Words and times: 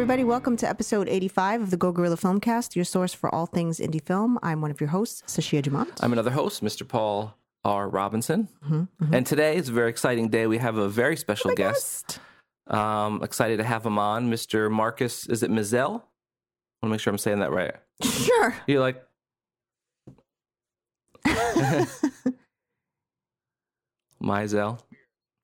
everybody. 0.00 0.24
Welcome 0.24 0.56
to 0.56 0.66
episode 0.66 1.10
85 1.10 1.60
of 1.60 1.70
the 1.70 1.76
Go 1.76 1.92
Gorilla 1.92 2.16
Filmcast, 2.16 2.74
your 2.74 2.86
source 2.86 3.12
for 3.12 3.28
all 3.34 3.44
things 3.44 3.78
indie 3.78 4.00
film. 4.02 4.38
I'm 4.42 4.62
one 4.62 4.70
of 4.70 4.80
your 4.80 4.88
hosts, 4.88 5.22
Sashia 5.26 5.60
Jamont. 5.60 5.90
I'm 6.00 6.14
another 6.14 6.30
host, 6.30 6.64
Mr. 6.64 6.88
Paul 6.88 7.36
R. 7.66 7.86
Robinson. 7.86 8.48
And 9.12 9.26
today 9.26 9.56
is 9.56 9.68
a 9.68 9.72
very 9.72 9.90
exciting 9.90 10.30
day. 10.30 10.46
We 10.46 10.56
have 10.56 10.78
a 10.78 10.88
very 10.88 11.18
special 11.18 11.54
guest. 11.54 12.18
Um, 12.66 13.22
excited 13.22 13.58
to 13.58 13.64
have 13.64 13.84
him 13.84 13.98
on, 13.98 14.30
Mr. 14.30 14.70
Marcus. 14.70 15.26
Is 15.26 15.42
it 15.42 15.50
Mizell? 15.50 15.76
I 15.80 15.90
want 15.90 16.02
to 16.84 16.88
make 16.88 17.00
sure 17.00 17.10
I'm 17.10 17.18
saying 17.18 17.40
that 17.40 17.52
right. 17.52 17.74
Sure. 18.02 18.56
You 18.66 18.80
like? 18.80 19.04
Mizell. 24.22 24.80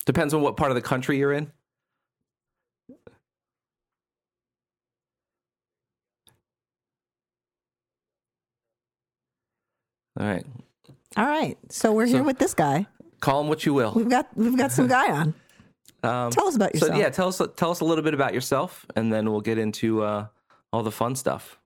Depends 0.07 0.33
on 0.33 0.41
what 0.41 0.57
part 0.57 0.71
of 0.71 0.77
the 0.77 0.81
country 0.81 1.19
you're 1.19 1.35
in. 1.35 1.53
All 10.19 10.27
right. 10.27 10.45
All 11.17 11.27
right. 11.27 11.57
So 11.71 11.93
we're 11.93 12.07
here 12.07 12.19
So- 12.19 12.25
with 12.25 12.39
this 12.39 12.55
guy. 12.55 12.87
Call 13.21 13.41
him 13.41 13.49
what 13.49 13.65
you 13.65 13.73
will. 13.73 13.93
We've 13.95 14.09
got 14.11 14.29
we've 14.37 14.57
got 14.59 14.71
some 14.73 14.87
guy 14.89 15.11
on. 15.11 15.35
Um, 16.03 16.31
Tell 16.31 16.47
us 16.47 16.55
about 16.55 16.77
so 16.77 16.87
yourself. 16.87 17.01
yeah, 17.01 17.09
tell 17.09 17.29
us 17.29 17.41
tell 17.57 17.71
us 17.71 17.81
a 17.81 17.85
little 17.85 18.05
bit 18.05 18.13
about 18.15 18.35
yourself, 18.35 18.85
and 18.95 19.11
then 19.13 19.31
we'll 19.31 19.41
get 19.41 19.57
into 19.59 20.03
uh, 20.03 20.27
all 20.73 20.83
the 20.83 20.93
fun 20.93 21.17
stuff. 21.17 21.59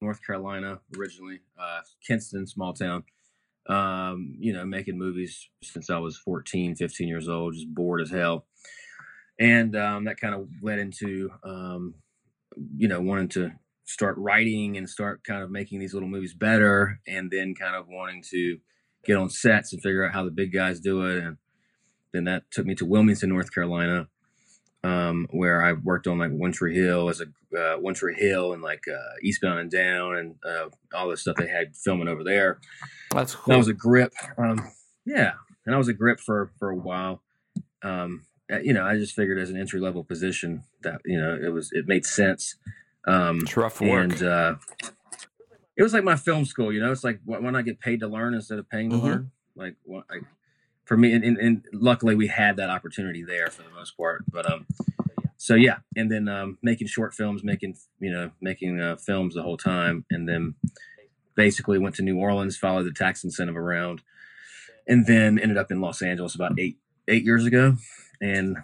North 0.00 0.20
Carolina 0.26 0.80
originally, 0.98 1.40
uh, 1.58 1.80
Kinston, 2.06 2.46
small 2.46 2.72
town. 2.74 3.04
Um, 3.66 4.34
you 4.38 4.52
know, 4.52 4.66
making 4.66 4.98
movies 4.98 5.48
since 5.62 5.88
I 5.88 5.96
was 5.98 6.18
14, 6.18 6.74
15 6.74 7.08
years 7.08 7.28
old, 7.30 7.54
just 7.54 7.72
bored 7.72 8.02
as 8.02 8.10
hell. 8.10 8.44
And 9.40 9.74
um, 9.74 10.04
that 10.04 10.20
kind 10.20 10.34
of 10.34 10.48
led 10.60 10.78
into, 10.80 11.30
um, 11.44 11.94
you 12.76 12.88
know, 12.88 13.00
wanting 13.00 13.28
to 13.28 13.52
start 13.84 14.16
writing 14.18 14.76
and 14.76 14.88
start 14.88 15.24
kind 15.24 15.42
of 15.42 15.50
making 15.50 15.80
these 15.80 15.94
little 15.94 16.08
movies 16.08 16.34
better. 16.34 17.00
And 17.06 17.30
then 17.30 17.54
kind 17.54 17.76
of 17.76 17.86
wanting 17.88 18.22
to 18.30 18.58
get 19.04 19.16
on 19.16 19.30
sets 19.30 19.72
and 19.72 19.82
figure 19.82 20.04
out 20.04 20.12
how 20.12 20.24
the 20.24 20.30
big 20.30 20.52
guys 20.52 20.80
do 20.80 21.04
it. 21.06 21.22
And 21.22 21.36
then 22.12 22.24
that 22.24 22.50
took 22.50 22.66
me 22.66 22.74
to 22.76 22.86
Wilmington, 22.86 23.28
North 23.28 23.52
Carolina, 23.52 24.08
um, 24.82 25.26
where 25.30 25.62
I 25.62 25.72
worked 25.72 26.06
on 26.06 26.18
like 26.18 26.30
One 26.30 26.52
Tree 26.52 26.74
Hill 26.74 27.08
as 27.08 27.20
a 27.20 27.26
uh, 27.58 27.76
One 27.78 27.94
Tree 27.94 28.14
Hill 28.14 28.52
and 28.52 28.62
like 28.62 28.84
uh, 28.88 29.14
Eastbound 29.22 29.58
and 29.58 29.70
Down 29.70 30.16
and 30.16 30.34
uh, 30.44 30.68
all 30.94 31.08
the 31.08 31.16
stuff 31.16 31.36
they 31.36 31.48
had 31.48 31.76
filming 31.76 32.08
over 32.08 32.24
there. 32.24 32.60
That's 33.10 33.34
cool. 33.34 33.52
That 33.52 33.58
was 33.58 33.68
a 33.68 33.74
grip. 33.74 34.12
Um, 34.38 34.70
yeah, 35.04 35.32
and 35.66 35.74
I 35.74 35.78
was 35.78 35.88
a 35.88 35.92
grip 35.92 36.20
for 36.20 36.50
for 36.58 36.70
a 36.70 36.76
while. 36.76 37.22
Um, 37.82 38.24
uh, 38.52 38.58
you 38.58 38.72
know, 38.72 38.84
I 38.84 38.96
just 38.96 39.14
figured 39.14 39.38
as 39.38 39.50
an 39.50 39.58
entry 39.58 39.80
level 39.80 40.04
position 40.04 40.64
that 40.82 41.00
you 41.04 41.20
know 41.20 41.38
it 41.42 41.52
was 41.52 41.70
it 41.72 41.86
made 41.86 42.04
sense. 42.04 42.56
Um, 43.06 43.40
it's 43.42 43.56
rough 43.56 43.80
work. 43.80 44.04
and 44.12 44.22
uh, 44.22 44.54
it 45.76 45.82
was 45.82 45.92
like 45.92 46.04
my 46.04 46.16
film 46.16 46.44
school. 46.44 46.72
You 46.72 46.80
know, 46.80 46.92
it's 46.92 47.04
like 47.04 47.20
why 47.24 47.38
why 47.38 47.50
not 47.50 47.64
get 47.64 47.80
paid 47.80 48.00
to 48.00 48.08
learn 48.08 48.34
instead 48.34 48.58
of 48.58 48.68
paying 48.68 48.90
to 48.90 48.96
Mhm. 48.96 49.02
learn? 49.02 49.30
Like, 49.56 49.76
like 49.86 50.22
for 50.84 50.96
me, 50.96 51.12
and, 51.12 51.22
and, 51.24 51.38
and 51.38 51.64
luckily 51.72 52.14
we 52.14 52.26
had 52.26 52.56
that 52.56 52.70
opportunity 52.70 53.22
there 53.22 53.48
for 53.48 53.62
the 53.62 53.70
most 53.70 53.96
part. 53.96 54.24
But 54.30 54.50
um, 54.50 54.66
so 55.36 55.54
yeah, 55.54 55.78
and 55.96 56.10
then 56.10 56.28
um, 56.28 56.58
making 56.62 56.86
short 56.88 57.14
films, 57.14 57.44
making 57.44 57.76
you 58.00 58.10
know 58.10 58.30
making 58.40 58.80
uh, 58.80 58.96
films 58.96 59.34
the 59.34 59.42
whole 59.42 59.56
time, 59.56 60.04
and 60.10 60.28
then 60.28 60.54
basically 61.36 61.78
went 61.78 61.94
to 61.96 62.02
New 62.02 62.18
Orleans, 62.18 62.56
followed 62.56 62.84
the 62.84 62.92
tax 62.92 63.22
incentive 63.24 63.56
around, 63.56 64.02
and 64.88 65.06
then 65.06 65.38
ended 65.38 65.56
up 65.58 65.70
in 65.70 65.80
Los 65.80 66.00
Angeles 66.02 66.34
about 66.34 66.58
eight 66.58 66.78
eight 67.08 67.24
years 67.24 67.44
ago, 67.44 67.76
and 68.20 68.56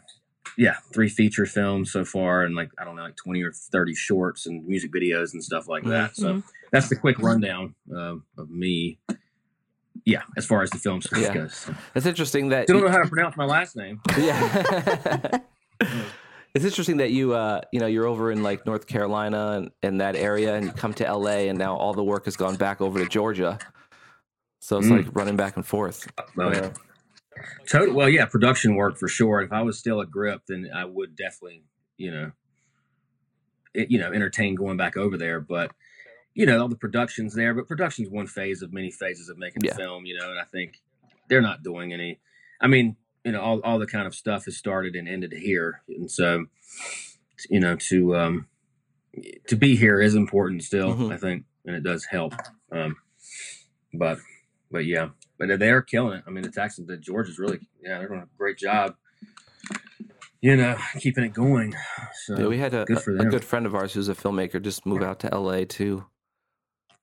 yeah, 0.58 0.76
three 0.92 1.08
feature 1.08 1.46
films 1.46 1.92
so 1.92 2.04
far, 2.04 2.42
and 2.44 2.54
like 2.54 2.70
I 2.78 2.84
don't 2.84 2.96
know, 2.96 3.02
like 3.02 3.16
twenty 3.16 3.42
or 3.42 3.52
thirty 3.52 3.94
shorts 3.94 4.46
and 4.46 4.66
music 4.66 4.92
videos 4.92 5.32
and 5.32 5.42
stuff 5.42 5.68
like 5.68 5.84
that. 5.84 6.16
So 6.16 6.42
that's 6.72 6.88
the 6.88 6.96
quick 6.96 7.18
rundown 7.18 7.74
um, 7.94 8.24
of 8.38 8.50
me. 8.50 8.98
Yeah, 10.06 10.22
as 10.36 10.46
far 10.46 10.62
as 10.62 10.70
the 10.70 10.78
film 10.78 11.02
stuff 11.02 11.20
Yeah. 11.20 11.34
goes. 11.34 11.68
it's 11.94 12.06
interesting 12.06 12.48
that 12.50 12.64
Still 12.64 12.80
don't 12.80 12.86
know 12.86 12.96
how 12.96 13.02
to 13.02 13.08
pronounce 13.08 13.36
my 13.36 13.44
last 13.44 13.76
name. 13.76 14.00
yeah. 14.18 15.38
it's 16.54 16.64
interesting 16.64 16.96
that 16.98 17.10
you 17.10 17.34
uh 17.34 17.60
you 17.72 17.80
know 17.80 17.86
you're 17.86 18.06
over 18.06 18.30
in 18.32 18.42
like 18.42 18.64
North 18.66 18.86
Carolina 18.86 19.52
and, 19.58 19.70
and 19.82 20.00
that 20.00 20.16
area, 20.16 20.54
and 20.56 20.66
you 20.66 20.72
come 20.72 20.94
to 20.94 21.06
L.A. 21.06 21.48
and 21.48 21.58
now 21.58 21.76
all 21.76 21.92
the 21.92 22.04
work 22.04 22.24
has 22.24 22.36
gone 22.36 22.56
back 22.56 22.80
over 22.80 22.98
to 22.98 23.06
Georgia. 23.08 23.58
So 24.60 24.78
it's 24.78 24.88
Mm. 24.88 25.04
like 25.04 25.16
running 25.16 25.36
back 25.36 25.56
and 25.56 25.66
forth. 25.66 26.06
Well, 26.36 26.52
Yeah. 26.54 26.70
Total. 27.68 27.94
Well, 27.94 28.08
yeah, 28.08 28.26
production 28.26 28.74
work 28.74 28.96
for 28.98 29.08
sure. 29.08 29.40
If 29.42 29.52
I 29.52 29.62
was 29.62 29.78
still 29.78 30.00
a 30.00 30.06
grip, 30.06 30.42
then 30.48 30.70
I 30.74 30.84
would 30.84 31.16
definitely, 31.16 31.62
you 31.96 32.10
know, 32.10 32.32
it, 33.74 33.90
you 33.90 33.98
know, 33.98 34.12
entertain 34.12 34.54
going 34.54 34.76
back 34.76 34.96
over 34.96 35.16
there. 35.16 35.40
But 35.40 35.72
you 36.34 36.46
know, 36.46 36.60
all 36.60 36.68
the 36.68 36.76
production's 36.76 37.34
there. 37.34 37.54
But 37.54 37.66
production's 37.68 38.08
one 38.08 38.26
phase 38.26 38.62
of 38.62 38.72
many 38.72 38.90
phases 38.90 39.28
of 39.28 39.38
making 39.38 39.62
Yeah. 39.64 39.72
a 39.72 39.74
film. 39.74 40.06
You 40.06 40.18
know, 40.18 40.30
and 40.30 40.38
I 40.38 40.44
think 40.44 40.80
they're 41.28 41.42
not 41.42 41.62
doing 41.62 41.92
any. 41.92 42.20
I 42.60 42.66
mean, 42.66 42.96
you 43.24 43.32
know, 43.32 43.40
all 43.40 43.60
all 43.60 43.78
the 43.78 43.86
kind 43.86 44.06
of 44.06 44.14
stuff 44.14 44.44
has 44.46 44.56
started 44.56 44.94
and 44.96 45.08
ended 45.08 45.32
here, 45.32 45.82
and 45.88 46.10
so 46.10 46.46
you 47.48 47.60
know, 47.60 47.76
to 47.76 48.16
um 48.16 48.46
to 49.48 49.56
be 49.56 49.76
here 49.76 50.00
is 50.00 50.14
important 50.14 50.62
still. 50.62 50.94
Mhm. 50.94 51.12
I 51.12 51.16
think, 51.16 51.44
and 51.66 51.74
it 51.76 51.82
does 51.82 52.04
help. 52.06 52.34
Um, 52.72 52.96
but 53.92 54.18
but 54.70 54.84
yeah, 54.86 55.10
but 55.40 55.58
they're 55.58 55.82
killing 55.82 56.18
it. 56.18 56.24
I 56.26 56.30
mean, 56.30 56.42
the 56.44 56.50
Texans, 56.50 56.86
the 56.86 56.98
Georgia's 56.98 57.38
really, 57.38 57.60
yeah, 57.82 57.98
they're 57.98 58.08
doing 58.08 58.20
a 58.20 58.28
great 58.36 58.58
job. 58.58 58.94
You 60.42 60.56
know, 60.56 60.76
keeping 60.98 61.24
it 61.24 61.32
going. 61.32 61.74
So 62.26 62.38
Yeah, 62.38 62.46
we 62.46 62.58
had 62.58 62.74
a, 62.74 62.84
good 62.84 62.98
a, 62.98 63.22
a 63.22 63.24
good 63.24 63.44
friend 63.44 63.66
of 63.66 63.74
ours 63.74 63.94
who's 63.94 64.08
a 64.08 64.14
filmmaker 64.14 64.62
just 64.62 64.86
move 64.86 65.02
out 65.02 65.20
to 65.20 65.34
LA 65.34 65.64
to 65.64 66.04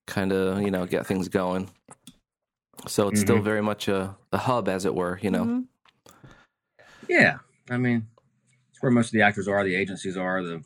kind 0.05 0.31
of 0.31 0.61
you 0.61 0.71
know 0.71 0.85
get 0.85 1.05
things 1.07 1.27
going. 1.27 1.69
So 2.87 3.09
it's 3.09 3.21
still 3.21 3.39
Mhm. 3.39 3.43
very 3.43 3.61
much 3.61 3.87
a, 3.87 4.15
a 4.31 4.37
hub, 4.37 4.69
as 4.69 4.85
it 4.85 4.95
were. 4.95 5.19
You 5.21 5.31
know. 5.31 5.45
Mhm. 5.45 5.65
yeah, 7.09 7.39
I 7.69 7.77
mean, 7.77 8.07
it's 8.69 8.81
where 8.81 8.91
most 8.91 9.07
of 9.07 9.11
the 9.13 9.21
actors 9.23 9.47
are. 9.47 9.63
The 9.63 9.75
agencies 9.75 10.17
are 10.17 10.43
the, 10.43 10.63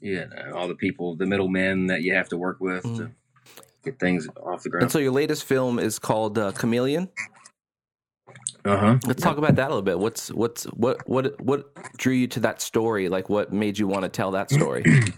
you 0.00 0.26
know, 0.26 0.52
all 0.54 0.68
the 0.68 0.74
people, 0.74 1.16
the 1.16 1.26
middlemen 1.26 1.86
that 1.88 2.02
you 2.02 2.14
have 2.14 2.28
to 2.30 2.36
work 2.38 2.58
with 2.60 2.82
to 2.96 3.10
get 3.86 3.98
things 3.98 4.28
off 4.42 4.62
the 4.62 4.68
And 4.68 4.72
ground. 4.72 4.92
so 4.92 4.98
your 4.98 5.12
latest 5.12 5.44
film 5.44 5.78
is 5.78 5.98
called 5.98 6.38
uh, 6.38 6.52
Chameleon. 6.52 7.08
Uh 8.64 8.76
huh. 8.76 8.98
Let's 9.06 9.22
talk 9.22 9.38
about 9.38 9.54
that 9.56 9.66
a 9.66 9.68
little 9.68 9.82
bit. 9.82 9.98
What's 9.98 10.28
what's 10.32 10.64
what 10.64 11.08
what 11.08 11.40
what 11.40 11.72
drew 11.96 12.12
you 12.14 12.26
to 12.28 12.40
that 12.40 12.60
story? 12.60 13.08
Like, 13.08 13.28
what 13.28 13.52
made 13.52 13.78
you 13.78 13.86
want 13.86 14.02
to 14.02 14.08
tell 14.08 14.32
that 14.32 14.50
story? 14.50 14.84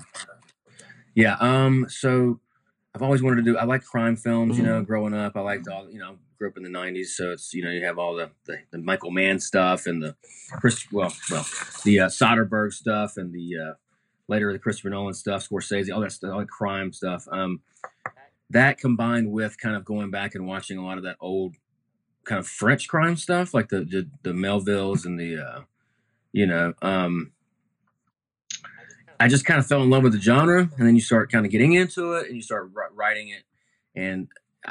Yeah. 1.15 1.37
Um. 1.41 1.87
So 1.89 2.39
I've 2.95 3.03
always 3.03 3.23
wanted 3.23 3.37
to 3.37 3.43
do. 3.43 3.57
I 3.59 3.65
like 3.65 3.83
crime 3.85 4.15
films. 4.15 4.57
You 4.57 4.63
Mhm. 4.63 4.67
know, 4.67 4.83
growing 4.83 5.15
up, 5.15 5.37
I 5.37 5.41
liked 5.41 5.67
all. 5.67 5.91
You 5.91 5.99
know, 5.99 6.17
grew 6.39 6.49
up 6.49 6.57
in 6.57 6.63
the 6.63 6.69
'90s, 6.69 7.07
so 7.09 7.33
it's 7.33 7.53
you 7.53 7.65
know 7.65 7.71
you 7.71 7.85
have 7.85 7.99
all 7.99 8.15
the 8.15 8.31
the, 8.47 8.59
the 8.71 8.79
Michael 8.79 9.11
Mann 9.11 9.41
stuff 9.41 9.87
and 9.87 10.01
the 10.01 10.15
Chris. 10.61 10.87
Well, 10.93 11.13
well, 11.31 11.45
the 11.85 12.01
uh, 12.01 12.07
Soderbergh 12.09 12.73
stuff 12.73 13.17
and 13.17 13.33
the 13.33 13.51
uh, 13.59 13.73
later 14.29 14.53
the 14.53 14.61
Christopher 14.61 14.91
Nolan 14.91 15.15
stuff, 15.15 15.49
Scorsese, 15.49 15.93
all 15.93 16.03
that 16.03 16.13
stuff, 16.13 16.33
all 16.33 16.39
the 16.41 16.47
crime 16.47 16.93
stuff. 16.93 17.27
Um, 17.33 17.63
that 18.51 18.79
combined 18.79 19.31
with 19.31 19.59
kind 19.59 19.77
of 19.77 19.85
going 19.85 20.11
back 20.11 20.35
and 20.35 20.47
watching 20.47 20.79
a 20.79 20.85
lot 20.85 20.99
of 20.99 21.05
that 21.05 21.17
old 21.21 21.57
kind 22.25 22.39
of 22.39 22.47
French 22.47 22.89
crime 22.89 23.17
stuff, 23.17 23.55
like 23.55 23.69
the 23.69 23.81
the, 23.81 24.09
the 24.23 24.33
Melvilles 24.33 25.05
and 25.05 25.19
the, 25.19 25.37
uh, 25.39 25.61
you 26.33 26.47
know, 26.47 26.75
um, 26.83 27.33
I 29.21 29.29
just 29.29 29.45
kind 29.45 29.59
of 29.59 29.67
fell 29.67 29.83
in 29.83 29.91
love 29.91 30.03
with 30.03 30.13
the 30.13 30.21
genre, 30.21 30.71
and 30.77 30.87
then 30.87 30.95
you 30.95 31.01
start 31.01 31.33
kind 31.33 31.45
of 31.45 31.51
getting 31.51 31.73
into 31.73 32.13
it, 32.13 32.27
and 32.27 32.37
you 32.37 32.43
start 32.43 32.71
writing 32.95 33.29
it, 33.29 33.43
and 33.95 34.29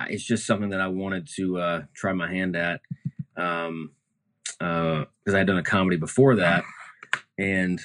it's 0.10 0.24
just 0.24 0.46
something 0.46 0.70
that 0.70 0.82
I 0.82 0.88
wanted 0.88 1.28
to 1.36 1.60
uh, 1.60 1.82
try 1.94 2.14
my 2.14 2.32
hand 2.32 2.56
at, 2.56 2.82
um, 3.36 3.92
because 4.60 5.34
I 5.34 5.40
had 5.40 5.48
done 5.48 5.58
a 5.58 5.64
comedy 5.64 5.98
before 5.98 6.36
that, 6.38 6.64
and 7.38 7.80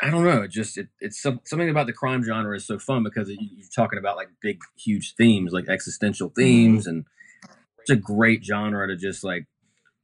I 0.00 0.10
don't 0.10 0.24
know, 0.24 0.42
it 0.42 0.50
just 0.50 0.78
it, 0.78 0.88
it's 1.00 1.20
some, 1.20 1.40
something 1.44 1.68
about 1.68 1.86
the 1.86 1.92
crime 1.92 2.22
genre 2.22 2.56
is 2.56 2.66
so 2.66 2.78
fun 2.78 3.02
because 3.02 3.28
it, 3.28 3.38
you're 3.40 3.66
talking 3.74 3.98
about 3.98 4.16
like 4.16 4.28
big, 4.40 4.60
huge 4.76 5.14
themes, 5.16 5.52
like 5.52 5.68
existential 5.68 6.32
themes, 6.36 6.86
mm-hmm. 6.86 6.90
and 6.90 7.04
it's 7.80 7.90
a 7.90 7.96
great 7.96 8.44
genre 8.44 8.86
to 8.86 8.96
just 8.96 9.24
like 9.24 9.46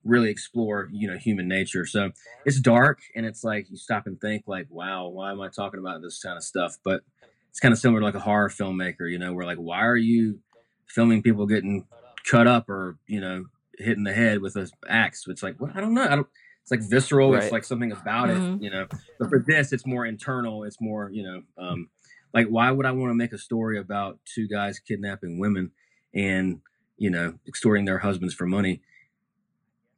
really 0.04 0.30
explore, 0.30 0.88
you 0.92 1.08
know, 1.08 1.16
human 1.16 1.48
nature. 1.48 1.86
So 1.86 2.10
it's 2.44 2.60
dark 2.60 3.00
and 3.14 3.24
it's 3.24 3.44
like 3.44 3.70
you 3.70 3.76
stop 3.76 4.06
and 4.06 4.20
think 4.20 4.44
like 4.46 4.66
wow 4.70 5.08
why 5.08 5.30
am 5.30 5.40
i 5.40 5.48
talking 5.48 5.80
about 5.80 6.02
this 6.02 6.20
kind 6.22 6.36
of 6.36 6.42
stuff? 6.42 6.76
But 6.84 7.02
it's 7.50 7.60
kind 7.60 7.72
of 7.72 7.78
similar 7.78 8.00
to 8.00 8.06
like 8.06 8.14
a 8.14 8.20
horror 8.20 8.48
filmmaker 8.48 9.10
you 9.10 9.18
know 9.18 9.32
where 9.32 9.46
like 9.46 9.58
why 9.58 9.84
are 9.84 9.96
you 9.96 10.40
filming 10.88 11.22
people 11.22 11.46
getting 11.46 11.86
cut 12.28 12.46
up 12.46 12.68
or 12.68 12.98
you 13.06 13.20
know 13.20 13.44
hitting 13.78 14.04
the 14.04 14.12
head 14.12 14.40
with 14.40 14.56
an 14.56 14.68
axe? 14.88 15.24
It's 15.26 15.42
like 15.42 15.60
well, 15.60 15.72
i 15.74 15.80
don't 15.80 15.94
know 15.94 16.04
I 16.04 16.16
don't, 16.16 16.28
it's 16.64 16.70
like 16.70 16.80
visceral 16.80 17.32
Right. 17.32 17.42
it's 17.44 17.52
like 17.52 17.62
something 17.64 17.92
about 17.92 18.30
Mhm. 18.30 18.56
it 18.58 18.64
you 18.64 18.70
know 18.70 18.86
but 19.20 19.28
for 19.28 19.38
this 19.46 19.72
it's 19.72 19.86
more 19.86 20.06
internal 20.06 20.64
it's 20.64 20.80
more 20.80 21.10
you 21.10 21.22
know 21.22 21.42
um 21.58 21.90
like 22.32 22.46
why 22.48 22.70
would 22.70 22.86
i 22.86 22.90
want 22.90 23.10
to 23.10 23.14
make 23.14 23.32
a 23.34 23.38
story 23.38 23.78
about 23.78 24.18
two 24.24 24.48
guys 24.48 24.78
kidnapping 24.78 25.38
women 25.38 25.70
and 26.14 26.60
you 26.96 27.10
know 27.10 27.34
extorting 27.46 27.84
their 27.84 27.98
husbands 27.98 28.34
for 28.34 28.46
money 28.46 28.80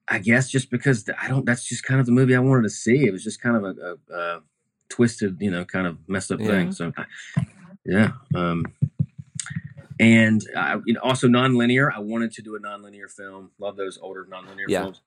I 0.09 0.19
guess 0.21 0.49
just 0.49 0.71
because 0.71 1.05
I 1.21 1.27
don't. 1.27 1.45
That's 1.45 1.65
just 1.65 1.83
kind 1.83 1.99
of 1.99 2.07
the 2.07 2.13
movie 2.13 2.37
I 2.37 2.39
wanted 2.39 2.63
to 2.63 2.71
see. 2.71 3.07
It 3.09 3.11
was 3.11 3.25
just 3.25 3.41
kind 3.43 3.57
of 3.57 3.65
a, 3.65 3.75
a, 4.13 4.17
a 4.17 4.43
twisted, 4.89 5.39
you 5.41 5.51
know, 5.51 5.65
kind 5.65 5.85
of 5.85 5.99
messed 6.09 6.31
up 6.31 6.39
Yeah. 6.39 6.47
thing. 6.47 6.71
So, 6.71 6.93
yeah. 7.85 8.13
Um, 8.33 8.67
and 9.99 10.45
I, 10.57 10.77
you 10.87 10.95
know, 10.95 11.01
also 11.01 11.27
nonlinear. 11.27 11.93
I 11.93 11.99
wanted 11.99 12.31
to 12.35 12.43
do 12.43 12.55
a 12.55 12.61
nonlinear 12.61 13.11
film. 13.11 13.51
Love 13.59 13.77
those 13.77 13.99
older 13.99 14.25
nonlinear 14.31 14.67
Yeah. 14.69 14.83
films. 14.83 15.01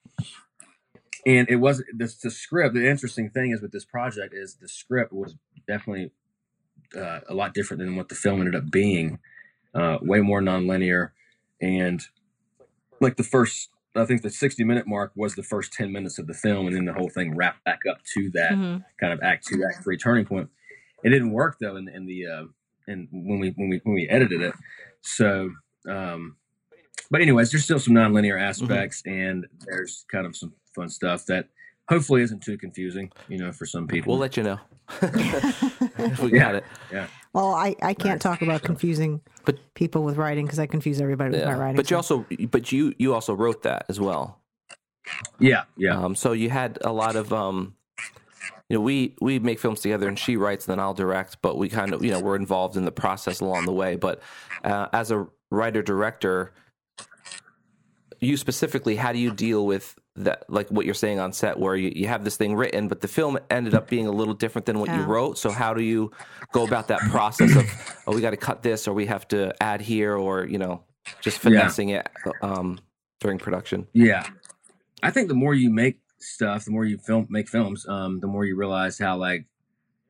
And 1.25 1.49
it 1.49 1.57
was 1.57 1.79
the, 1.95 2.13
the 2.23 2.31
script. 2.31 2.75
The 2.75 2.87
interesting 2.89 3.29
thing 3.29 3.51
is 3.51 3.61
with 3.61 3.71
this 3.71 3.85
project 3.85 4.33
is 4.33 4.55
the 4.55 4.67
script 4.69 5.11
was 5.11 5.35
definitely 5.67 6.11
uh, 6.97 7.19
a 7.27 7.33
lot 7.33 7.53
different 7.53 7.81
than 7.83 7.95
what 7.95 8.09
the 8.09 8.15
film 8.15 8.39
ended 8.39 8.55
up 8.55 8.71
being. 8.71 9.19
Uh, 9.75 9.99
way 10.01 10.19
more 10.19 10.41
nonlinear, 10.41 11.11
and 11.61 12.01
like 12.99 13.17
the 13.17 13.23
first, 13.23 13.69
I 13.95 14.03
think 14.05 14.23
the 14.23 14.31
sixty 14.31 14.63
minute 14.63 14.87
mark 14.87 15.11
was 15.15 15.35
the 15.35 15.43
first 15.43 15.71
ten 15.73 15.91
minutes 15.91 16.17
of 16.17 16.25
the 16.25 16.33
film, 16.33 16.65
and 16.65 16.75
then 16.75 16.85
the 16.85 16.93
whole 16.93 17.09
thing 17.09 17.35
wrapped 17.35 17.63
back 17.65 17.81
up 17.87 17.99
to 18.15 18.31
that 18.31 18.53
Mhm. 18.53 18.83
kind 18.99 19.13
of 19.13 19.19
act 19.21 19.45
two, 19.47 19.63
act 19.63 19.83
three 19.83 19.95
turning 19.95 20.25
point. 20.25 20.49
It 21.03 21.09
didn't 21.11 21.33
work 21.33 21.57
though 21.61 21.75
in, 21.75 21.87
in 21.87 22.07
the 22.07 22.25
uh, 22.25 22.43
in 22.87 23.07
when 23.11 23.39
we 23.39 23.51
when 23.51 23.69
we 23.69 23.79
when 23.83 23.93
we 23.93 24.09
edited 24.09 24.41
it. 24.41 24.55
So, 25.01 25.51
um, 25.87 26.35
but 27.11 27.21
anyways, 27.21 27.51
there's 27.51 27.63
still 27.63 27.79
some 27.79 27.93
nonlinear 27.93 28.39
aspects, 28.41 29.01
and 29.05 29.47
there's 29.65 30.05
kind 30.11 30.25
of 30.25 30.35
some 30.35 30.53
fun 30.75 30.89
stuff 30.89 31.25
that 31.27 31.47
hopefully 31.87 32.21
isn't 32.21 32.41
too 32.43 32.57
confusing, 32.57 33.11
you 33.27 33.37
know, 33.37 33.51
for 33.51 33.65
some 33.65 33.87
people. 33.87 34.11
We'll 34.13 34.19
let 34.19 34.37
you 34.37 34.43
know. 34.43 34.59
if 35.01 36.19
we 36.21 36.33
Yeah. 36.33 36.39
got 36.39 36.55
it. 36.55 36.63
yeah, 36.91 37.07
Well, 37.33 37.53
I, 37.53 37.75
I 37.81 37.93
can't 37.93 38.21
talk 38.21 38.41
about 38.41 38.61
confusing 38.63 39.21
But- 39.45 39.57
people 39.73 40.03
with 40.03 40.17
writing 40.17 40.45
because 40.45 40.59
I 40.59 40.67
confuse 40.67 41.01
everybody 41.01 41.31
with 41.31 41.45
my 41.45 41.53
writing. 41.55 41.75
But 41.75 41.89
you 41.89 42.01
so- 42.01 42.17
also, 42.19 42.25
but 42.51 42.71
you 42.71 42.93
you 42.97 43.13
also 43.13 43.33
wrote 43.33 43.63
that 43.63 43.85
as 43.89 43.99
well. 43.99 44.39
yeah, 45.39 45.63
yeah, 45.77 45.97
Um, 45.99 46.13
so 46.15 46.33
you 46.33 46.49
had 46.51 46.77
a 46.83 46.91
lot 46.91 47.15
of, 47.15 47.33
um, 47.33 47.73
you 48.69 48.77
know, 48.77 48.81
we 48.81 49.15
we 49.19 49.39
make 49.39 49.59
films 49.59 49.79
together, 49.81 50.07
and 50.07 50.17
she 50.19 50.37
writes, 50.37 50.67
and 50.67 50.73
then 50.73 50.79
I'll 50.79 50.93
direct. 50.93 51.37
But 51.41 51.57
we 51.57 51.69
kind 51.69 51.91
of, 51.91 52.03
you 52.05 52.11
know, 52.11 52.19
we're 52.19 52.35
involved 52.35 52.77
in 52.77 52.85
the 52.85 52.91
process 52.91 53.39
along 53.39 53.65
the 53.65 53.73
way. 53.73 53.95
But 53.95 54.21
uh, 54.63 54.87
as 54.93 55.09
a 55.09 55.27
writer 55.49 55.81
director, 55.81 56.51
you 58.19 58.37
specifically, 58.37 58.95
how 58.95 59.11
do 59.13 59.19
you 59.19 59.31
deal 59.31 59.65
with 59.65 59.95
that? 60.15 60.43
Like 60.49 60.69
what 60.69 60.85
you're 60.85 60.93
saying 60.93 61.19
on 61.19 61.31
set, 61.33 61.57
where 61.59 61.75
you, 61.75 61.91
you 61.95 62.07
have 62.07 62.23
this 62.23 62.35
thing 62.37 62.55
written, 62.55 62.87
but 62.87 63.01
the 63.01 63.07
film 63.07 63.37
ended 63.49 63.73
up 63.73 63.87
being 63.89 64.07
a 64.07 64.11
little 64.11 64.33
different 64.33 64.65
than 64.65 64.79
what 64.79 64.89
you 64.93 65.01
wrote. 65.03 65.37
So 65.37 65.49
how 65.51 65.73
do 65.73 65.81
you 65.81 66.11
go 66.51 66.65
about 66.65 66.87
that 66.89 66.99
process 67.09 67.55
of, 67.55 67.65
oh, 68.07 68.13
we 68.15 68.21
got 68.21 68.31
to 68.31 68.37
cut 68.37 68.61
this, 68.63 68.87
or 68.87 68.93
we 68.93 69.05
have 69.05 69.27
to 69.29 69.53
add 69.63 69.81
here, 69.81 70.15
or 70.15 70.45
you 70.45 70.57
know, 70.57 70.83
just 71.21 71.37
Yeah. 71.37 71.43
finessing 71.43 71.89
it 71.89 72.09
um, 72.41 72.79
during 73.19 73.37
production? 73.37 73.87
yeah. 73.93 74.25
I 75.01 75.11
think 75.11 75.29
the 75.29 75.33
more 75.33 75.53
you 75.53 75.69
make 75.69 75.99
stuff, 76.17 76.65
the 76.65 76.71
more 76.71 76.83
you 76.83 76.97
film 76.97 77.25
make 77.29 77.47
films, 77.47 77.87
um, 77.87 78.19
the 78.19 78.27
more 78.27 78.43
you 78.43 78.57
realize 78.57 78.99
how 78.99 79.15
like 79.15 79.45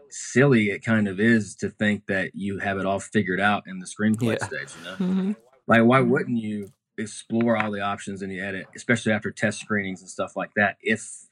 silly 0.09 0.71
it 0.71 0.83
kind 0.83 1.07
of 1.07 1.19
is 1.19 1.55
to 1.57 1.69
think 1.69 2.07
that 2.07 2.31
you 2.33 2.57
have 2.57 2.79
it 2.79 2.85
all 2.87 2.99
figured 2.99 3.39
out 3.39 3.63
in 3.67 3.77
the 3.77 3.85
screenplay 3.85 4.37
Yeah. 4.39 4.45
stage. 4.47 4.69
You 4.79 4.83
know, 4.85 4.95
Mhm. 5.13 5.35
like 5.67 5.83
why 5.83 5.99
wouldn't 5.99 6.39
you 6.39 6.71
explore 6.99 7.57
all 7.57 7.71
the 7.71 7.81
options 7.81 8.21
in 8.21 8.29
the 8.29 8.39
edit, 8.39 8.67
especially 8.75 9.11
after 9.11 9.31
test 9.31 9.59
screenings 9.59 10.01
and 10.01 10.09
stuff 10.09 10.35
like 10.35 10.53
that? 10.55 10.77
If 10.81 11.27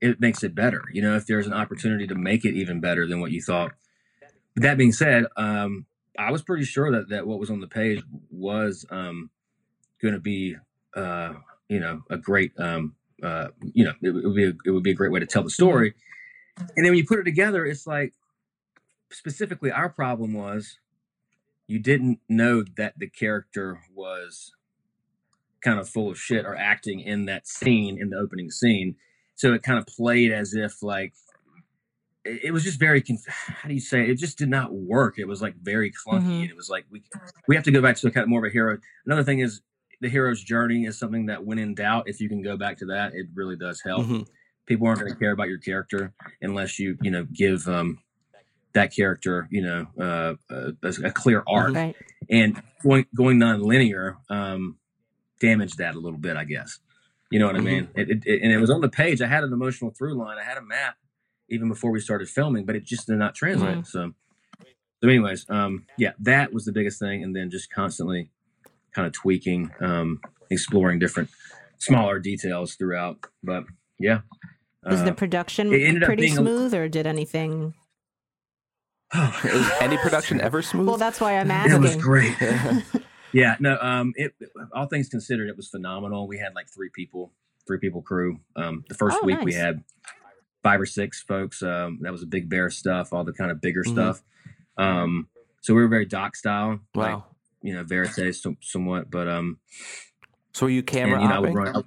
it 0.00 0.20
makes 0.20 0.42
it 0.44 0.54
better, 0.54 0.84
you 0.92 1.02
know, 1.02 1.16
if 1.16 1.26
there's 1.26 1.46
an 1.46 1.52
opportunity 1.52 2.06
to 2.06 2.14
make 2.14 2.44
it 2.44 2.54
even 2.54 2.80
better 2.80 3.06
than 3.06 3.20
what 3.20 3.32
you 3.32 3.42
thought. 3.42 3.72
But 4.54 4.62
that 4.62 4.78
being 4.78 4.92
said, 4.92 5.26
um, 5.36 5.86
I 6.18 6.30
was 6.30 6.42
pretty 6.42 6.64
sure 6.64 6.90
that 6.92 7.08
that 7.10 7.26
what 7.26 7.38
was 7.38 7.50
on 7.50 7.60
the 7.60 7.66
page 7.66 8.02
was 8.30 8.84
um, 8.90 9.30
going 10.00 10.14
to 10.14 10.20
be, 10.20 10.56
uh, 10.94 11.34
you 11.68 11.80
know, 11.80 12.02
a 12.10 12.16
great, 12.16 12.52
um, 12.58 12.94
uh, 13.22 13.48
you 13.72 13.84
know, 13.84 13.92
it, 14.02 14.10
would 14.10 14.34
be 14.34 14.44
a, 14.44 14.52
it 14.64 14.70
would 14.70 14.82
be 14.82 14.90
a 14.92 14.94
great 14.94 15.12
way 15.12 15.20
to 15.20 15.26
tell 15.26 15.42
the 15.42 15.50
story. 15.50 15.94
And 16.58 16.84
then 16.84 16.86
when 16.86 16.98
you 16.98 17.06
put 17.06 17.20
it 17.20 17.24
together, 17.24 17.64
it's 17.64 17.86
like 17.86 18.14
specifically 19.10 19.70
our 19.70 19.88
problem 19.88 20.34
was 20.34 20.78
you 21.66 21.78
didn't 21.78 22.20
know 22.28 22.64
that 22.76 22.98
the 22.98 23.08
character 23.08 23.80
was 23.94 24.52
kind 25.62 25.78
of 25.78 25.88
full 25.88 26.10
of 26.10 26.18
shit 26.18 26.44
or 26.44 26.54
acting 26.56 27.00
in 27.00 27.24
that 27.26 27.46
scene 27.46 28.00
in 28.00 28.10
the 28.10 28.16
opening 28.16 28.50
scene 28.50 28.94
so 29.34 29.52
it 29.52 29.62
kind 29.62 29.78
of 29.78 29.86
played 29.86 30.32
as 30.32 30.54
if 30.54 30.82
like 30.82 31.12
it, 32.24 32.44
it 32.44 32.50
was 32.52 32.64
just 32.64 32.78
very 32.78 33.00
conf- 33.02 33.24
how 33.28 33.68
do 33.68 33.74
you 33.74 33.80
say 33.80 34.02
it? 34.02 34.10
it 34.10 34.18
just 34.18 34.38
did 34.38 34.48
not 34.48 34.72
work 34.72 35.18
it 35.18 35.26
was 35.26 35.42
like 35.42 35.54
very 35.56 35.90
clunky 35.90 36.22
Mhm. 36.22 36.40
and 36.42 36.50
it 36.50 36.56
was 36.56 36.68
like 36.70 36.84
we 36.90 37.02
we 37.46 37.54
have 37.56 37.64
to 37.64 37.70
go 37.72 37.82
back 37.82 37.96
to 37.96 38.10
kind 38.10 38.22
of 38.22 38.28
more 38.28 38.44
of 38.44 38.50
a 38.50 38.52
hero 38.52 38.78
another 39.06 39.24
thing 39.24 39.40
is 39.40 39.60
the 40.00 40.08
hero's 40.08 40.42
journey 40.42 40.84
is 40.84 40.96
something 40.98 41.26
that 41.26 41.44
when 41.44 41.58
in 41.58 41.74
doubt 41.74 42.04
if 42.08 42.20
you 42.20 42.28
can 42.28 42.40
go 42.42 42.56
back 42.56 42.78
to 42.78 42.86
that 42.86 43.14
it 43.14 43.26
really 43.34 43.56
does 43.56 43.80
help 43.80 44.06
Mhm. 44.06 44.26
people 44.66 44.86
aren't 44.86 45.00
going 45.00 45.12
to 45.12 45.18
care 45.18 45.32
about 45.32 45.48
your 45.48 45.58
character 45.58 46.12
unless 46.40 46.78
you 46.78 46.96
you 47.02 47.10
know 47.10 47.24
give 47.32 47.66
um 47.68 47.98
that 48.74 48.94
character 48.94 49.48
you 49.50 49.62
know 49.62 49.86
uh, 49.98 50.34
a, 50.50 50.72
a 51.04 51.10
clear 51.10 51.42
arc 51.48 51.74
Right. 51.74 51.96
and 52.30 52.62
going 52.84 53.06
going 53.16 53.38
non-linear 53.38 54.18
um 54.28 54.76
damaged 55.40 55.78
that 55.78 55.94
a 55.94 55.98
little 55.98 56.18
bit 56.18 56.36
i 56.36 56.44
guess 56.44 56.78
you 57.30 57.38
know 57.38 57.46
what 57.46 57.56
i 57.56 57.60
mean 57.60 57.88
it, 57.94 58.10
it, 58.10 58.22
it- 58.26 58.42
and 58.42 58.52
it 58.52 58.58
was 58.58 58.70
on 58.70 58.80
the 58.80 58.88
page 58.88 59.20
i 59.22 59.26
had 59.26 59.44
an 59.44 59.52
emotional 59.52 59.90
through 59.90 60.14
line 60.14 60.38
i 60.38 60.42
had 60.44 60.56
a 60.58 60.62
map 60.62 60.96
even 61.48 61.68
before 61.68 61.90
we 61.90 62.00
started 62.00 62.28
filming 62.28 62.64
but 62.64 62.74
it 62.76 62.84
just 62.84 63.06
did 63.06 63.16
not 63.18 63.34
translate 63.34 63.78
Mhm. 63.78 63.86
so 63.86 64.12
so 65.02 65.08
anyways 65.08 65.46
um 65.48 65.86
yeah 65.98 66.12
that 66.20 66.52
was 66.52 66.64
the 66.64 66.72
biggest 66.72 66.98
thing 66.98 67.22
and 67.22 67.34
then 67.36 67.50
just 67.50 67.72
constantly 67.72 68.30
kind 68.94 69.06
of 69.06 69.12
tweaking 69.12 69.70
um 69.80 70.20
exploring 70.50 70.98
different 70.98 71.28
smaller 71.78 72.18
details 72.18 72.74
throughout 72.74 73.18
but 73.44 73.64
yeah 73.98 74.20
Was 74.84 75.02
the 75.04 75.10
Uh, 75.10 75.14
production 75.14 75.72
it 75.72 75.82
ended 75.82 76.02
up 76.02 76.06
pretty 76.08 76.22
being 76.22 76.32
a- 76.38 76.40
smooth, 76.40 76.72
or 76.74 76.88
did 76.88 77.06
anything? 77.06 77.74
Is 79.44 79.70
any 79.80 79.96
production 79.98 80.40
ever 80.40 80.62
smooth? 80.62 80.86
Well, 80.86 80.96
that's 80.96 81.20
why 81.20 81.38
I'm 81.38 81.50
asking. 81.50 81.74
it 81.76 81.80
was 81.80 81.96
great 81.96 82.34
Yeah, 83.32 83.56
no, 83.60 83.78
um, 83.80 84.12
it 84.16 84.34
all 84.72 84.86
things 84.86 85.08
considered, 85.08 85.48
it 85.48 85.56
was 85.56 85.68
phenomenal. 85.68 86.26
We 86.28 86.38
had 86.38 86.54
like 86.54 86.68
three 86.72 86.90
people, 86.94 87.32
three 87.66 87.78
people 87.78 88.02
crew. 88.02 88.40
Um, 88.56 88.84
the 88.88 88.94
first 88.94 89.18
Oh, 89.22 89.26
week 89.26 89.38
we 89.44 89.52
had 89.54 89.84
five 90.62 90.80
or 90.80 90.86
six 90.86 91.22
folks. 91.22 91.62
Um, 91.62 91.98
that 92.02 92.12
was 92.12 92.22
a 92.22 92.26
big 92.26 92.48
bear 92.48 92.70
stuff, 92.70 93.12
all 93.12 93.24
the 93.24 93.32
kind 93.32 93.50
of 93.50 93.60
bigger 93.60 93.84
Mhm. 93.84 93.92
stuff. 93.92 94.22
Um, 94.78 95.28
so 95.60 95.74
we 95.74 95.82
were 95.82 95.88
very 95.88 96.06
doc 96.06 96.36
style, 96.36 96.80
like 96.94 97.20
wow. 97.20 97.24
you 97.62 97.74
know, 97.74 97.84
verite 97.84 98.34
some, 98.34 98.56
somewhat, 98.62 99.10
but 99.10 99.28
um, 99.28 99.58
So 100.54 100.66
were 100.66 100.70
you 100.70 100.82
camera 100.82 101.16
and, 101.16 101.22
you 101.22 101.28
know, 101.28 101.36
I 101.36 101.38
would 101.40 101.52
hopping? 101.52 101.54
run. 101.54 101.84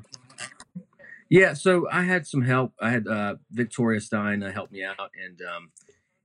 Yeah, 1.30 1.54
so 1.54 1.88
I 1.92 2.04
had 2.04 2.27
some 2.27 2.42
help. 2.42 2.74
I 2.82 2.89
had 2.92 3.08
uh, 3.08 3.36
Victoria 3.51 4.01
Stein 4.01 4.44
uh, 4.44 4.51
help 4.51 4.72
me 4.72 4.84
out, 4.84 5.12
and 5.25 5.42
um, 5.42 5.72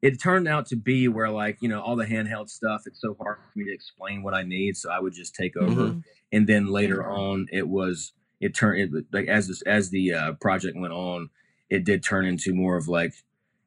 it 0.03 0.21
turned 0.21 0.47
out 0.47 0.67
to 0.67 0.76
be 0.76 1.09
where 1.09 1.31
like 1.31 1.59
you 1.61 1.69
know 1.69 1.81
all 1.81 1.97
the 1.97 2.05
handheld 2.07 2.49
stuff. 2.50 2.83
It's 2.87 3.00
so 3.00 3.17
hard 3.21 3.38
for 3.53 3.59
me 3.59 3.65
to 3.67 3.73
explain 3.75 4.23
what 4.23 4.35
I 4.35 4.43
need, 4.43 4.76
so 4.76 4.91
I 4.91 5.00
would 5.00 5.15
just 5.15 5.35
take 5.35 5.57
over 5.57 5.83
Mhm. 5.91 6.03
and 6.33 6.47
then 6.47 6.67
later 6.67 7.07
on 7.09 7.47
it 7.53 7.69
was 7.69 8.12
it 8.41 8.55
turned 8.55 8.95
it, 8.95 9.05
like 9.12 9.26
as 9.29 9.49
this 9.49 9.62
as 9.62 9.91
the 9.91 10.12
uh, 10.12 10.33
project 10.35 10.76
went 10.79 10.93
on 10.93 11.31
it 11.71 11.85
did 11.85 12.03
turn 12.03 12.26
into 12.26 12.55
more 12.55 12.76
of 12.76 12.87
like 12.88 13.12